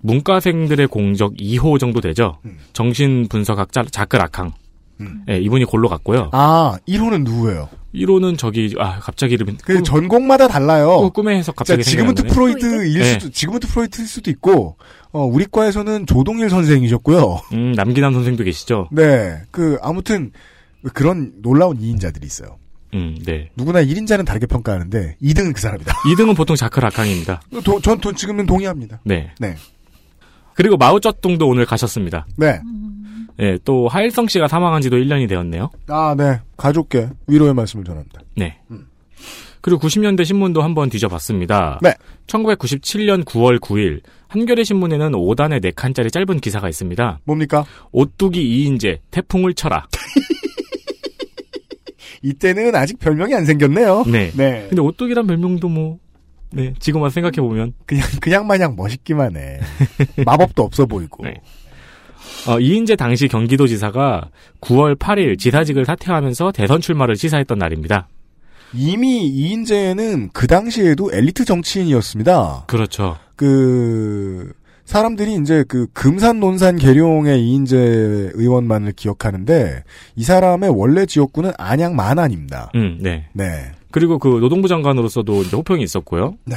문과생들의 0.02 0.88
공적 0.88 1.36
2호 1.36 1.80
정도 1.80 2.02
되죠. 2.02 2.38
음. 2.46 2.58
정신분석학 2.74 3.72
자 3.72 3.84
자크 3.90 4.16
라캉. 4.16 4.52
음. 5.00 5.22
네, 5.28 5.38
이분이 5.40 5.66
골로 5.66 5.90
갔고요. 5.90 6.30
아, 6.34 6.78
1호는 6.88 7.24
누구예요? 7.24 7.70
1호는 7.94 8.38
저기 8.38 8.74
아 8.80 9.00
갑자기 9.00 9.34
이름이 9.36 9.58
그 9.64 9.82
전공마다 9.84 10.48
달라요. 10.48 10.98
꾸- 10.98 11.12
꿈의 11.12 11.38
해석 11.38 11.56
갑자기 11.56 11.84
자, 11.84 11.92
지금은 11.92 12.16
또 12.16 12.24
생각이 12.24 12.40
나네. 12.40 12.60
프로이드일 12.60 13.00
네. 13.00 13.14
수도, 13.20 13.30
지금은 13.32 13.60
또 13.60 13.68
프로이드일 13.68 14.08
수도 14.08 14.32
있고, 14.32 14.76
어, 15.18 15.26
우리 15.26 15.48
과에서는 15.50 16.06
조동일 16.06 16.52
선생이셨고요. 16.52 17.42
음, 17.54 17.72
남기남 17.72 18.14
선생도 18.14 18.44
계시죠. 18.44 18.88
네. 18.92 19.42
그, 19.50 19.80
아무튼, 19.82 20.32
그런 20.94 21.34
놀라운 21.42 21.80
2인자들이 21.80 22.24
있어요. 22.24 22.60
음, 22.94 23.18
네. 23.26 23.50
누구나 23.56 23.82
1인자는 23.84 24.28
다르게 24.28 24.46
평가하는데, 24.46 25.18
2등은 25.20 25.56
그 25.56 25.60
사람이다. 25.60 25.92
2등은 26.06 26.38
보통 26.38 26.56
자크 26.56 26.80
라캉입니다. 26.80 27.42
도, 27.64 27.82
전, 27.82 28.00
전 28.00 28.16
지금은 28.16 28.46
동의합니다. 28.46 29.00
네. 29.06 29.32
네. 29.40 29.56
그리고 30.54 30.78
마오쩌둥도 30.78 31.48
오늘 31.48 31.66
가셨습니다. 31.66 32.28
네. 32.36 32.60
네, 33.38 33.58
또 33.66 33.88
하일성 33.88 34.28
씨가 34.28 34.48
사망한 34.48 34.84
지도 34.84 34.98
1년이 34.98 35.28
되었네요. 35.28 35.72
아, 35.88 36.14
네. 36.16 36.42
가족께 36.58 37.10
위로의 37.26 37.56
말씀을 37.56 37.86
전합니다. 37.86 38.22
네. 38.36 38.60
그리고 39.62 39.82
90년대 39.82 40.26
신문도 40.26 40.62
한번 40.62 40.90
뒤져봤습니다. 40.90 41.80
네. 41.82 41.94
1997년 42.28 43.24
9월 43.26 43.60
9일 43.60 44.02
한겨레 44.28 44.64
신문에는 44.64 45.12
5단의 45.12 45.62
4칸짜리 45.62 46.12
짧은 46.12 46.40
기사가 46.40 46.70
있습니다. 46.70 47.20
뭡니까? 47.24 47.66
오뚜기 47.92 48.42
이인재 48.42 49.02
태풍을 49.12 49.54
쳐라. 49.54 49.88
이때는 52.24 52.76
아직 52.76 53.00
별명이 53.00 53.34
안 53.34 53.46
생겼네요. 53.46 54.04
네. 54.08 54.32
네. 54.36 54.66
근데 54.70 54.82
오뚜기란 54.82 55.28
별명도 55.28 55.70
뭐 55.70 56.00
네, 56.52 56.74
지금 56.80 57.02
와서 57.02 57.14
생각해 57.14 57.36
보면 57.36 57.74
그냥, 57.86 58.08
그냥 58.22 58.48
마냥 58.48 58.76
멋있기만 58.76 59.36
해. 59.36 59.60
마법도 60.26 60.64
없어 60.64 60.86
보이고. 60.86 61.24
네. 61.24 61.36
어, 62.48 62.60
이인재 62.60 62.96
당시 62.96 63.28
경기도지사가 63.28 64.30
9월 64.62 64.98
8일 64.98 65.38
지사직을 65.38 65.86
사퇴하면서 65.86 66.52
대선 66.54 66.82
출마를 66.82 67.16
시사했던 67.16 67.58
날입니다. 67.58 68.08
이미 68.74 69.28
이인재는 69.28 70.30
그 70.34 70.48
당시에도 70.48 71.10
엘리트 71.14 71.46
정치인이었습니다. 71.46 72.66
그렇죠. 72.68 73.18
그 73.38 74.52
사람들이 74.84 75.36
이제 75.36 75.64
그 75.68 75.88
금산 75.94 76.40
논산 76.40 76.76
계룡의 76.78 77.42
이인재 77.42 77.78
의원만을 78.34 78.94
기억하는데 78.94 79.84
이 80.16 80.24
사람의 80.24 80.72
원래 80.74 81.06
지역구는 81.06 81.52
안양 81.58 81.96
만안입니다. 81.96 82.72
음, 82.76 82.98
네. 83.02 83.28
네. 83.34 83.72
그리고 83.92 84.18
그 84.18 84.28
노동부 84.40 84.68
장관으로서도 84.68 85.44
이제 85.44 85.56
호평이 85.56 85.84
있었고요. 85.84 86.36
네. 86.46 86.56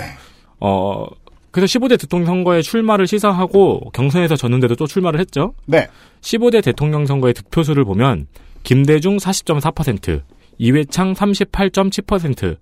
어, 0.61 1.07
그래서 1.51 1.79
15대 1.79 2.01
대통령 2.01 2.27
선거에 2.27 2.63
출마를 2.63 3.07
시사하고 3.07 3.91
경선에서 3.93 4.37
졌는데도 4.37 4.77
또 4.77 4.87
출마를 4.87 5.21
했죠. 5.21 5.55
네. 5.67 5.89
15대 6.21 6.63
대통령 6.63 7.07
선거의 7.07 7.35
득표수를 7.35 7.85
보면 7.85 8.27
김대중 8.63 9.17
40.4%, 9.17 10.23
이회창 10.59 11.15
38.7%, 11.15 12.57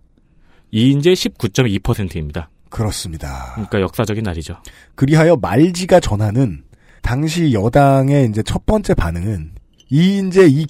이인재 0.70 1.12
19.2%입니다. 1.12 2.49
그렇습니다. 2.69 3.53
그러니까 3.55 3.81
역사적인 3.81 4.23
날이죠. 4.23 4.57
그리하여 4.95 5.36
말지가 5.36 6.01
전하는 6.01 6.65
당시 7.03 7.53
여당의 7.53 8.28
이제 8.28 8.43
첫 8.43 8.66
번째 8.66 8.95
반응은 8.95 9.53
이인재 9.90 10.47
이 10.49 10.66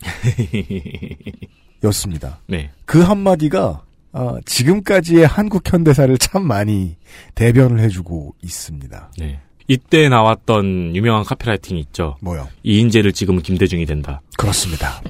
였습니다. 1.84 2.40
네. 2.46 2.70
그 2.84 3.00
한마디가 3.00 3.82
어, 4.12 4.36
지금까지의 4.44 5.26
한국 5.26 5.72
현대사를 5.72 6.16
참 6.18 6.42
많이 6.46 6.96
대변을 7.34 7.80
해주고 7.80 8.34
있습니다. 8.42 9.12
네. 9.18 9.40
이때 9.68 10.08
나왔던 10.08 10.96
유명한 10.96 11.22
카피라이팅이 11.24 11.80
있죠. 11.80 12.16
뭐요? 12.20 12.48
이인재를 12.64 13.12
지금은 13.12 13.42
김대중이 13.42 13.86
된다. 13.86 14.20
그렇습니다. 14.36 15.00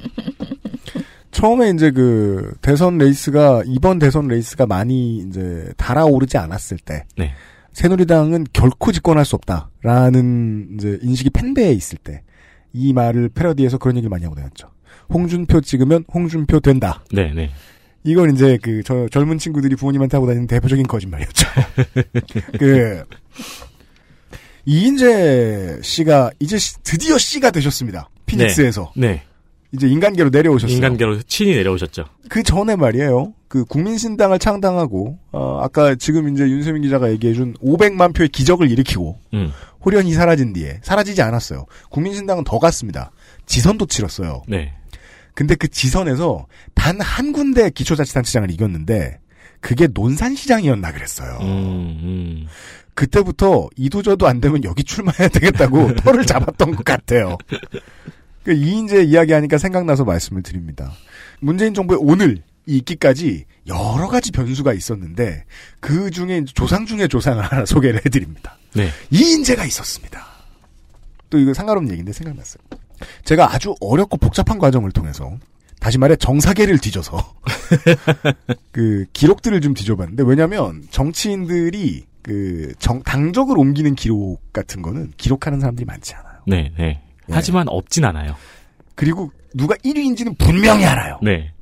처음에 1.31 1.71
이제 1.71 1.91
그 1.91 2.55
대선 2.63 2.99
레이스가 2.99 3.63
이번 3.67 3.99
대선 3.99 4.27
레이스가 4.29 4.67
많이 4.67 5.19
이제 5.19 5.73
달아오르지 5.77 6.37
않았을 6.39 6.79
때 6.79 7.05
네. 7.17 7.33
새누리당은 7.73 8.47
결코 8.53 8.91
집권할 8.93 9.25
수 9.25 9.37
없다라는 9.37 10.71
이제 10.77 10.99
인식이 11.03 11.31
팽배해 11.31 11.73
있을 11.73 11.99
때 11.99 12.23
이 12.73 12.93
말을 12.93 13.31
패러디해서 13.31 13.79
그런 13.79 13.97
얘기를 13.97 14.09
많이 14.11 14.23
하고 14.23 14.37
다녔죠. 14.37 14.69
홍준표 15.13 15.61
찍으면 15.61 16.05
홍준표 16.15 16.61
된다. 16.61 17.03
네, 17.13 17.33
네. 17.35 17.51
이건 18.05 18.33
이제 18.33 18.59
그 18.63 18.83
저 18.85 19.09
젊은 19.09 19.39
친구들이 19.39 19.75
부모님한테 19.75 20.17
하고 20.17 20.29
다니는 20.29 20.47
대표적인 20.47 20.87
거짓말이었죠. 20.87 21.49
그 22.61 23.03
이인재 24.67 25.81
씨가 25.83 26.31
이제 26.39 26.59
시- 26.59 26.77
드디어 26.83 27.19
씨가 27.19 27.51
되셨습니다. 27.51 28.09
피닉스에서 28.27 28.93
네. 28.97 29.23
이제 29.73 29.87
인간계로 29.89 30.31
내려오셨어요. 30.31 30.75
인간계로 30.77 31.23
친히 31.23 31.55
내려오셨죠. 31.55 32.05
그 32.29 32.43
전에 32.43 32.77
말이에요. 32.77 33.35
그 33.49 33.65
국민신당을 33.65 34.39
창당하고 34.39 35.19
어, 35.33 35.61
아까 35.63 35.95
지금 35.95 36.33
이제 36.33 36.45
윤세민 36.49 36.83
기자가 36.83 37.11
얘기해준 37.13 37.55
500만 37.63 38.15
표의 38.15 38.29
기적을 38.29 38.71
일으키고 38.71 39.19
음. 39.35 39.53
호련히 39.85 40.13
사라진 40.13 40.53
뒤에 40.53 40.81
사라지지 40.83 41.23
않았어요. 41.23 41.67
국민신당은 41.91 42.45
더 42.45 42.59
갔습니다. 42.59 43.13
지선도 43.47 43.87
치렀어요. 43.87 44.43
네. 44.49 44.75
근데 45.35 45.55
그 45.55 45.69
지선에서 45.69 46.47
단 46.75 47.01
한 47.01 47.33
군데 47.33 47.71
기초자치단체장을 47.71 48.51
이겼는데 48.51 49.19
그게 49.61 49.87
논산시장이었나 49.93 50.93
그랬어요. 50.93 51.39
음, 51.43 52.47
그때부터 52.95 53.69
이도저도 53.77 54.27
안 54.27 54.41
되면 54.41 54.65
여기 54.65 54.83
출마해야 54.85 55.29
되겠다고 55.29 55.95
털을 56.03 56.27
잡았던 56.27 56.75
것 56.77 56.85
같아요. 56.85 57.37
그 58.43 58.53
이인재 58.53 59.03
이야기하니까 59.05 59.59
생각나서 59.59 60.05
말씀을 60.05 60.43
드립니다. 60.43 60.93
문재인 61.41 61.75
정부의 61.75 62.01
오늘 62.03 62.43
이 62.67 62.77
있기까지 62.79 63.45
여러 63.67 64.09
가지 64.09 64.31
변수가 64.33 64.73
있었는데 64.75 65.45
그 65.81 66.11
중에 66.11 66.45
조상 66.45 66.87
중에 66.87 67.09
조상을 67.09 67.43
하나 67.43 67.65
소개를 67.65 68.05
해드립니다. 68.05 68.59
네. 68.75 68.89
이인재가 69.11 69.65
있었습니다. 69.65 70.25
또 71.31 71.39
이거 71.39 71.55
상관없는 71.55 71.91
얘기인데 71.93 72.13
생각났어요. 72.13 72.63
제가 73.25 73.55
아주 73.55 73.75
어렵고 73.81 74.19
복잡한 74.19 74.59
과정을 74.59 74.93
통해서 74.93 75.39
다시 75.81 75.97
말해 75.97 76.15
정사계를 76.17 76.79
뒤져서 76.79 77.35
그 78.71 79.07
기록들을 79.13 79.61
좀 79.63 79.73
뒤져봤는데 79.73 80.23
왜냐하면 80.25 80.83
정치인들이 80.91 82.05
그 82.23 82.75
정, 82.79 83.03
당적을 83.03 83.59
옮기는 83.59 83.95
기록 83.95 84.53
같은 84.53 84.83
거는 84.83 85.13
기록하는 85.17 85.61
사람들이 85.61 85.87
많지 85.87 86.15
않아요. 86.15 86.41
네, 86.47 86.73
네. 86.77 87.01
하지만 87.37 87.69
없진 87.69 88.05
않아요. 88.05 88.35
그리고 88.95 89.31
누가 89.55 89.75
1위인지는 89.77 90.37
분명히 90.39 90.85
알아요. 90.85 91.19
네. 91.23 91.53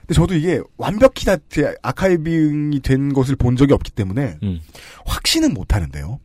근데 0.00 0.14
저도 0.14 0.34
이게 0.34 0.60
완벽히 0.76 1.24
다 1.26 1.36
제- 1.48 1.74
아카이빙이 1.82 2.80
된 2.80 3.12
것을 3.12 3.36
본 3.36 3.56
적이 3.56 3.74
없기 3.74 3.90
때문에 3.92 4.38
음. 4.42 4.60
확신은 5.06 5.52
못 5.54 5.74
하는데요. 5.74 6.18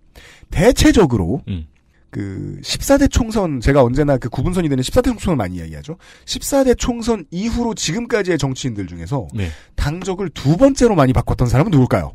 대체적으로 0.52 1.42
음. 1.48 1.68
그 2.10 2.60
14대 2.62 3.10
총선 3.10 3.60
제가 3.60 3.82
언제나 3.84 4.18
그 4.18 4.30
구분선이 4.30 4.70
되는 4.70 4.82
14대 4.84 5.06
총선을 5.06 5.36
많이 5.36 5.56
이야기하죠. 5.58 5.98
14대 6.26 6.78
총선 6.78 7.26
이후로 7.32 7.74
지금까지의 7.74 8.38
정치인들 8.38 8.86
중에서 8.88 9.28
네. 9.34 9.50
당적을 9.76 10.30
두 10.30 10.56
번째로 10.58 10.94
많이 10.96 11.12
바꿨던 11.12 11.48
사람은 11.48 11.72
누굴까요? 11.72 12.14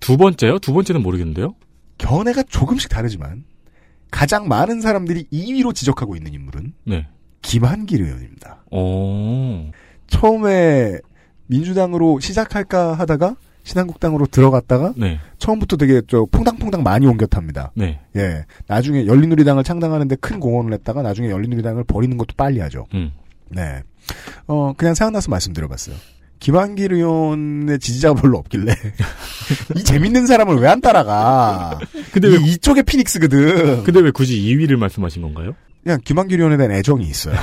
두 0.00 0.16
번째요? 0.16 0.58
두 0.58 0.72
번째는 0.72 1.02
모르겠는데요? 1.02 1.54
견해가 1.98 2.42
조금씩 2.42 2.88
다르지만 2.90 3.44
가장 4.10 4.48
많은 4.48 4.80
사람들이 4.80 5.26
2위로 5.32 5.74
지적하고 5.74 6.16
있는 6.16 6.34
인물은 6.34 6.72
네. 6.84 7.06
김한길 7.42 8.02
의원입니다. 8.02 8.64
오. 8.70 9.70
처음에 10.08 10.98
민주당으로 11.46 12.20
시작할까 12.20 12.94
하다가 12.94 13.36
신한국당으로 13.62 14.26
들어갔다가 14.26 14.94
네. 14.96 15.18
처음부터 15.38 15.76
되게 15.76 16.02
저 16.08 16.26
퐁당퐁당 16.30 16.82
많이 16.82 17.06
옮겨 17.06 17.26
탑니다. 17.26 17.72
네. 17.74 18.00
예. 18.16 18.44
나중에 18.66 19.06
열린우리당을 19.06 19.64
창당하는데 19.64 20.16
큰 20.16 20.40
공헌을 20.40 20.72
했다가 20.74 21.02
나중에 21.02 21.30
열린우리당을 21.30 21.84
버리는 21.84 22.16
것도 22.16 22.34
빨리 22.36 22.60
하죠. 22.60 22.86
음. 22.94 23.12
네. 23.48 23.82
어, 24.46 24.72
그냥 24.76 24.94
생각나서 24.94 25.30
말씀드려봤어요. 25.30 25.96
김한길 26.40 26.92
의원의 26.94 27.78
지지자가 27.78 28.20
별로 28.20 28.38
없길래 28.38 28.74
이 29.76 29.84
재밌는 29.84 30.26
사람을 30.26 30.56
왜 30.56 30.68
안 30.70 30.80
따라가? 30.80 31.78
근데 32.12 32.28
이, 32.28 32.32
왜- 32.32 32.38
이쪽에 32.50 32.82
피닉스거든. 32.82 33.82
근데 33.84 34.00
왜 34.00 34.10
굳이 34.10 34.40
2위를 34.40 34.76
말씀하신 34.76 35.22
건가요? 35.22 35.54
그냥 35.82 35.98
김한길 36.04 36.38
의원에 36.38 36.56
대한 36.56 36.72
애정이 36.72 37.04
있어요. 37.06 37.34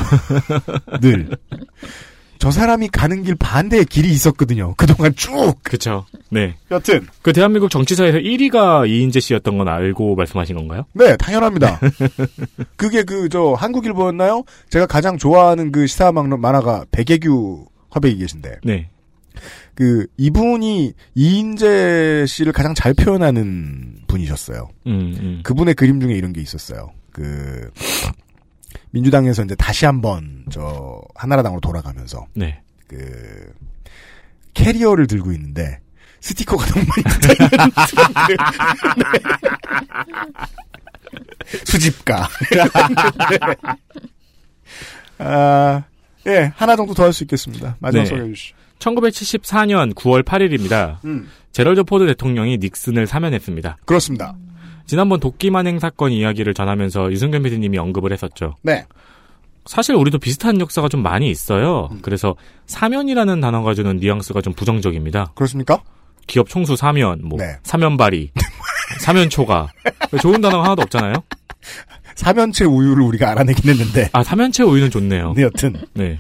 늘. 1.02 1.30
저 2.40 2.52
사람이 2.52 2.90
가는 2.90 3.24
길 3.24 3.34
반대의 3.36 3.86
길이 3.86 4.10
있었거든요. 4.12 4.76
그동안 4.78 5.14
쭉. 5.16 5.56
그쵸. 5.64 6.06
네. 6.30 6.56
여튼. 6.70 7.08
그 7.24 7.34
대한민국 7.34 7.70
정치사에서 7.72 8.20
1위가 8.20 8.88
이인재 8.88 9.20
씨였던 9.20 9.58
건 9.58 9.68
알고 9.68 10.16
말씀하신 10.16 10.56
건가요? 10.56 10.84
네, 10.94 11.18
당연합니다. 11.18 11.80
그게 12.76 13.02
그, 13.04 13.28
저, 13.30 13.54
한국일보였나요? 13.58 14.44
제가 14.70 14.86
가장 14.86 15.18
좋아하는 15.18 15.72
그 15.72 15.88
시사 15.88 16.12
막- 16.12 16.28
만화가 16.28 16.86
백예규 16.92 17.66
화백이 17.98 18.18
계신데. 18.18 18.60
네. 18.64 18.90
그, 19.76 20.08
이분이 20.18 20.94
이인재 21.14 22.26
씨를 22.28 22.52
가장 22.54 22.74
잘 22.74 22.94
표현하는 22.94 24.00
분이셨어요. 24.08 24.70
음, 24.88 25.16
음. 25.20 25.42
그분의 25.44 25.76
그림 25.76 26.00
중에 26.00 26.14
이런 26.14 26.34
게 26.34 26.42
있었어요. 26.42 26.92
그, 27.12 27.70
민주당에서 28.92 29.44
이제 29.44 29.54
다시 29.56 29.86
한번, 29.86 30.46
저, 30.50 31.02
한나라당으로 31.16 31.60
돌아가면서. 31.62 32.26
네. 32.34 32.62
그, 32.88 33.52
캐리어를 34.54 35.06
들고 35.06 35.32
있는데, 35.34 35.80
스티커가 36.22 36.66
너무 36.66 36.86
많이 36.88 37.04
붙어 37.04 37.34
있는 37.34 37.50
사람들. 37.50 38.38
네. 41.52 41.60
수집가. 41.64 42.28
아, 45.20 45.84
예, 46.28 46.52
하나 46.56 46.76
정도 46.76 46.94
더 46.94 47.04
할 47.04 47.14
수 47.14 47.24
있겠습니다. 47.24 47.76
마지막 47.80 48.04
네. 48.04 48.10
소개해 48.10 48.28
주시죠. 48.34 48.56
1974년 48.80 49.94
9월 49.94 50.24
8일입니다. 50.24 50.98
음. 51.06 51.28
제럴드 51.52 51.84
포드 51.84 52.06
대통령이 52.08 52.58
닉슨을 52.60 53.08
사면했습니다. 53.08 53.78
그렇습니다. 53.86 54.36
지난번 54.86 55.20
도끼만행 55.20 55.80
사건 55.80 56.12
이야기를 56.12 56.54
전하면서 56.54 57.12
유승균 57.12 57.44
PD님이 57.44 57.78
언급을 57.78 58.12
했었죠. 58.14 58.56
네. 58.62 58.86
사실 59.66 59.96
우리도 59.96 60.20
비슷한 60.20 60.60
역사가 60.62 60.88
좀 60.90 61.02
많이 61.04 61.30
있어요. 61.30 61.90
그래서 62.02 62.36
사면이라는 62.68 63.42
단어가 63.42 63.74
주는 63.74 63.98
뉘앙스가 63.98 64.42
좀 64.42 64.54
부정적입니다. 64.54 65.32
그렇습니까? 65.36 65.82
기업 66.26 66.48
총수 66.48 66.76
사면, 66.78 67.20
뭐 67.24 67.38
네. 67.40 67.58
사면발이, 67.64 68.32
사면초가 69.02 69.70
좋은 70.22 70.40
단어가 70.42 70.64
하나도 70.66 70.84
없잖아요. 70.84 71.16
사면체 72.18 72.66
우유를 72.66 73.04
우리가 73.04 73.32
알아내긴 73.32 73.70
했는데. 73.70 74.10
아 74.12 74.24
사면체 74.24 74.64
우유는 74.64 74.90
좋네요. 74.90 75.34
네, 75.36 75.44
여튼. 75.44 75.76
네. 75.94 76.20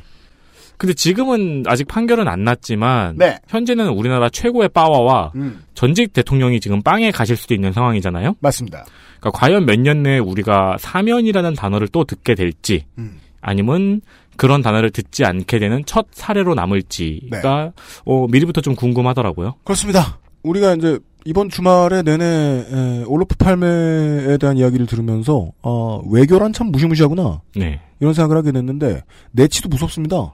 근데 0.78 0.94
지금은 0.94 1.64
아직 1.66 1.88
판결은 1.88 2.28
안 2.28 2.44
났지만 2.44 3.16
네. 3.18 3.40
현재는 3.48 3.90
우리나라 3.90 4.30
최고의 4.30 4.70
파워와 4.70 5.32
음. 5.36 5.64
전직 5.74 6.14
대통령이 6.14 6.60
지금 6.60 6.84
빵에 6.84 7.10
가실 7.10 7.36
수도 7.36 7.56
있는 7.56 7.74
상황이잖아요. 7.74 8.36
맞습니다. 8.40 8.86
그러니까 9.20 9.32
과연 9.40 9.66
몇 9.66 9.80
년 9.80 10.04
내에 10.04 10.20
우리가 10.20 10.78
사면이라는 10.80 11.56
단어를 11.56 11.88
또 11.88 12.04
듣게 12.04 12.36
될지 12.36 12.86
음. 13.00 13.20
아니면 13.42 14.02
그런 14.36 14.62
단어를 14.62 14.92
듣지 14.92 15.26
않게 15.26 15.58
되는 15.58 15.82
첫 15.88 16.06
사례로 16.12 16.54
남을지가 16.54 17.72
어, 18.06 18.28
미리부터 18.30 18.62
좀 18.62 18.76
궁금하더라고요. 18.76 19.56
그렇습니다. 19.64 20.20
우리가 20.44 20.76
이제 20.76 21.00
이번 21.26 21.50
주말에 21.50 22.04
내내 22.04 22.24
에, 22.24 23.04
올로프 23.06 23.36
팔매에 23.36 24.38
대한 24.38 24.58
이야기를 24.58 24.86
들으면서 24.86 25.52
어, 25.62 26.02
외교란 26.10 26.54
참 26.54 26.68
무시무시하구나 26.68 27.42
네. 27.56 27.82
이런 28.00 28.14
생각을 28.14 28.38
하게 28.38 28.52
됐는데 28.52 29.04
내치도 29.32 29.68
무섭습니다. 29.70 30.34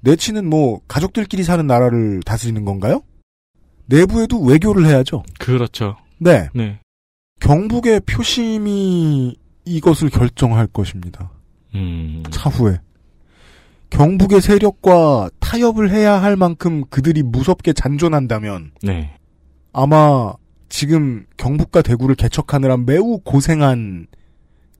내치는 0.00 0.48
뭐 0.48 0.80
가족들끼리 0.86 1.42
사는 1.42 1.66
나라를 1.66 2.22
다스리는 2.24 2.64
건가요? 2.64 3.02
내부에도 3.86 4.40
외교를 4.40 4.86
해야죠. 4.86 5.24
그렇죠. 5.38 5.96
네. 6.18 6.48
네. 6.54 6.78
경북의 7.40 8.00
표심이 8.00 9.36
이것을 9.64 10.10
결정할 10.10 10.66
것입니다. 10.68 11.30
음. 11.74 12.22
차후에. 12.30 12.78
경북의 13.90 14.40
세력과 14.40 15.30
타협을 15.40 15.90
해야 15.90 16.20
할 16.20 16.36
만큼 16.36 16.84
그들이 16.90 17.22
무섭게 17.22 17.72
잔존한다면 17.72 18.72
네. 18.82 19.16
아마 19.72 20.32
지금 20.68 21.26
경북과 21.36 21.82
대구를 21.82 22.14
개척하느라 22.16 22.76
매우 22.76 23.18
고생한 23.18 24.06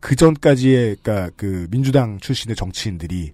그 0.00 0.16
전까지의 0.16 0.96
그러니까 1.02 1.30
그 1.36 1.66
민주당 1.70 2.18
출신의 2.18 2.56
정치인들이 2.56 3.32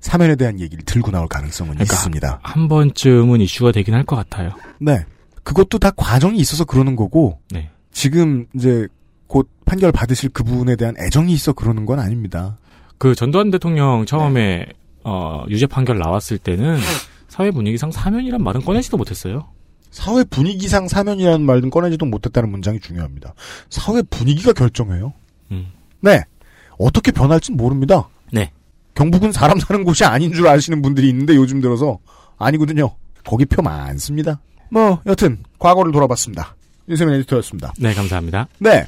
사면에 0.00 0.34
대한 0.36 0.60
얘기를 0.60 0.84
들고 0.84 1.10
나올 1.10 1.28
가능성은 1.28 1.74
그러니까 1.74 1.94
있습니다. 1.94 2.40
한 2.42 2.68
번쯤은 2.68 3.40
이슈가 3.42 3.72
되긴 3.72 3.94
할 3.94 4.04
것 4.04 4.16
같아요. 4.16 4.50
네. 4.78 5.04
그것도 5.42 5.78
다 5.78 5.90
과정이 5.90 6.38
있어서 6.38 6.64
그러는 6.64 6.96
거고, 6.96 7.38
네. 7.50 7.70
지금 7.92 8.46
이제 8.54 8.88
곧 9.26 9.48
판결 9.64 9.92
받으실 9.92 10.30
그분에 10.30 10.76
대한 10.76 10.94
애정이 10.98 11.32
있어 11.32 11.52
그러는 11.52 11.86
건 11.86 11.98
아닙니다. 11.98 12.58
그 13.00 13.14
전두환 13.14 13.50
대통령 13.50 14.04
처음에 14.04 14.66
어, 15.04 15.44
유죄 15.48 15.66
판결 15.66 15.98
나왔을 15.98 16.36
때는 16.36 16.76
사회 17.28 17.50
분위기상 17.50 17.90
사면이란 17.90 18.44
말은 18.44 18.60
꺼내지도 18.60 18.98
못했어요. 18.98 19.48
사회 19.90 20.22
분위기상 20.24 20.86
사면이라는 20.86 21.40
말은 21.40 21.70
꺼내지도 21.70 22.04
못했다는 22.04 22.50
문장이 22.50 22.78
중요합니다. 22.80 23.32
사회 23.70 24.02
분위기가 24.02 24.52
결정해요. 24.52 25.14
음. 25.50 25.72
네. 26.00 26.22
어떻게 26.78 27.10
변할진 27.10 27.56
모릅니다. 27.56 28.06
네. 28.32 28.52
경북은 28.94 29.32
사람 29.32 29.58
사는 29.58 29.82
곳이 29.82 30.04
아닌 30.04 30.34
줄 30.34 30.46
아시는 30.46 30.82
분들이 30.82 31.08
있는데 31.08 31.34
요즘 31.36 31.62
들어서 31.62 31.98
아니거든요. 32.36 32.94
거기 33.24 33.46
표 33.46 33.62
많습니다. 33.62 34.40
뭐 34.70 35.00
여튼 35.06 35.38
과거를 35.58 35.90
돌아봤습니다. 35.90 36.54
윤세민 36.86 37.14
에디터였습니다. 37.14 37.72
네, 37.78 37.94
감사합니다. 37.94 38.46
네. 38.58 38.84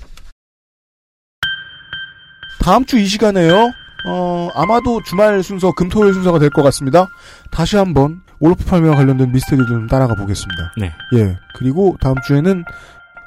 다음 2.60 2.84
주 2.84 2.98
이 2.98 3.06
시간에요. 3.06 3.72
어, 4.06 4.48
아마도 4.54 5.00
주말 5.02 5.42
순서, 5.42 5.72
금토일 5.72 6.12
순서가 6.14 6.38
될 6.38 6.50
것 6.50 6.62
같습니다. 6.62 7.06
다시 7.50 7.76
한번 7.76 8.20
올로프 8.40 8.64
팔메와 8.64 8.96
관련된 8.96 9.30
미스터리를 9.32 9.66
좀 9.68 9.86
따라가 9.86 10.14
보겠습니다. 10.14 10.72
네. 10.76 10.92
예. 11.14 11.38
그리고 11.54 11.96
다음 12.00 12.16
주에는 12.26 12.64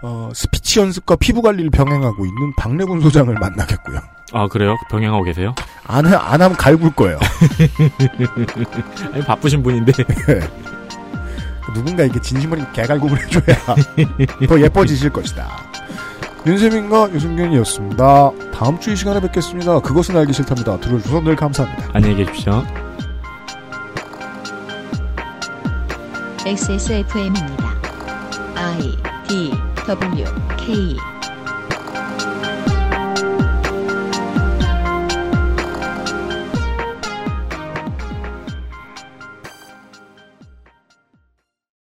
어, 0.04 0.30
스피치 0.34 0.82
연습과 0.82 1.16
피부 1.16 1.42
관리를 1.42 1.70
병행하고 1.72 2.26
있는 2.26 2.54
박래군 2.58 3.00
소장을 3.02 3.34
만나겠고요. 3.34 4.00
아, 4.34 4.48
그래요? 4.48 4.76
병행하고 4.90 5.24
계세요? 5.24 5.56
안, 5.88 6.06
해- 6.06 6.14
안 6.14 6.42
하면 6.42 6.58
갈굴 6.58 6.92
거예요. 6.94 7.18
아니, 9.14 9.24
바쁘신 9.24 9.64
분인데. 9.64 9.94
누군가 11.74 12.04
이렇게 12.04 12.22
진심어린 12.22 12.66
개갈굼을 12.74 13.18
해줘야 13.26 13.58
더 14.48 14.60
예뻐지실 14.62 15.10
것이다. 15.10 15.48
윤세민과 16.46 17.12
유승균이었습니다. 17.12 18.32
다음 18.54 18.80
주 18.80 18.92
이 18.92 18.96
시간에 18.96 19.20
뵙겠습니다. 19.20 19.80
그것은 19.80 20.16
알기 20.16 20.32
싫답니다. 20.32 20.80
들어주셔서 20.80 21.22
늘 21.22 21.36
감사합니다. 21.36 21.90
안녕히 21.94 22.18
계십시오. 22.18 22.64
XSFM입니다. 26.46 27.76
I 28.56 28.80
D 29.28 29.52
W 29.88 30.26
K 30.58 30.96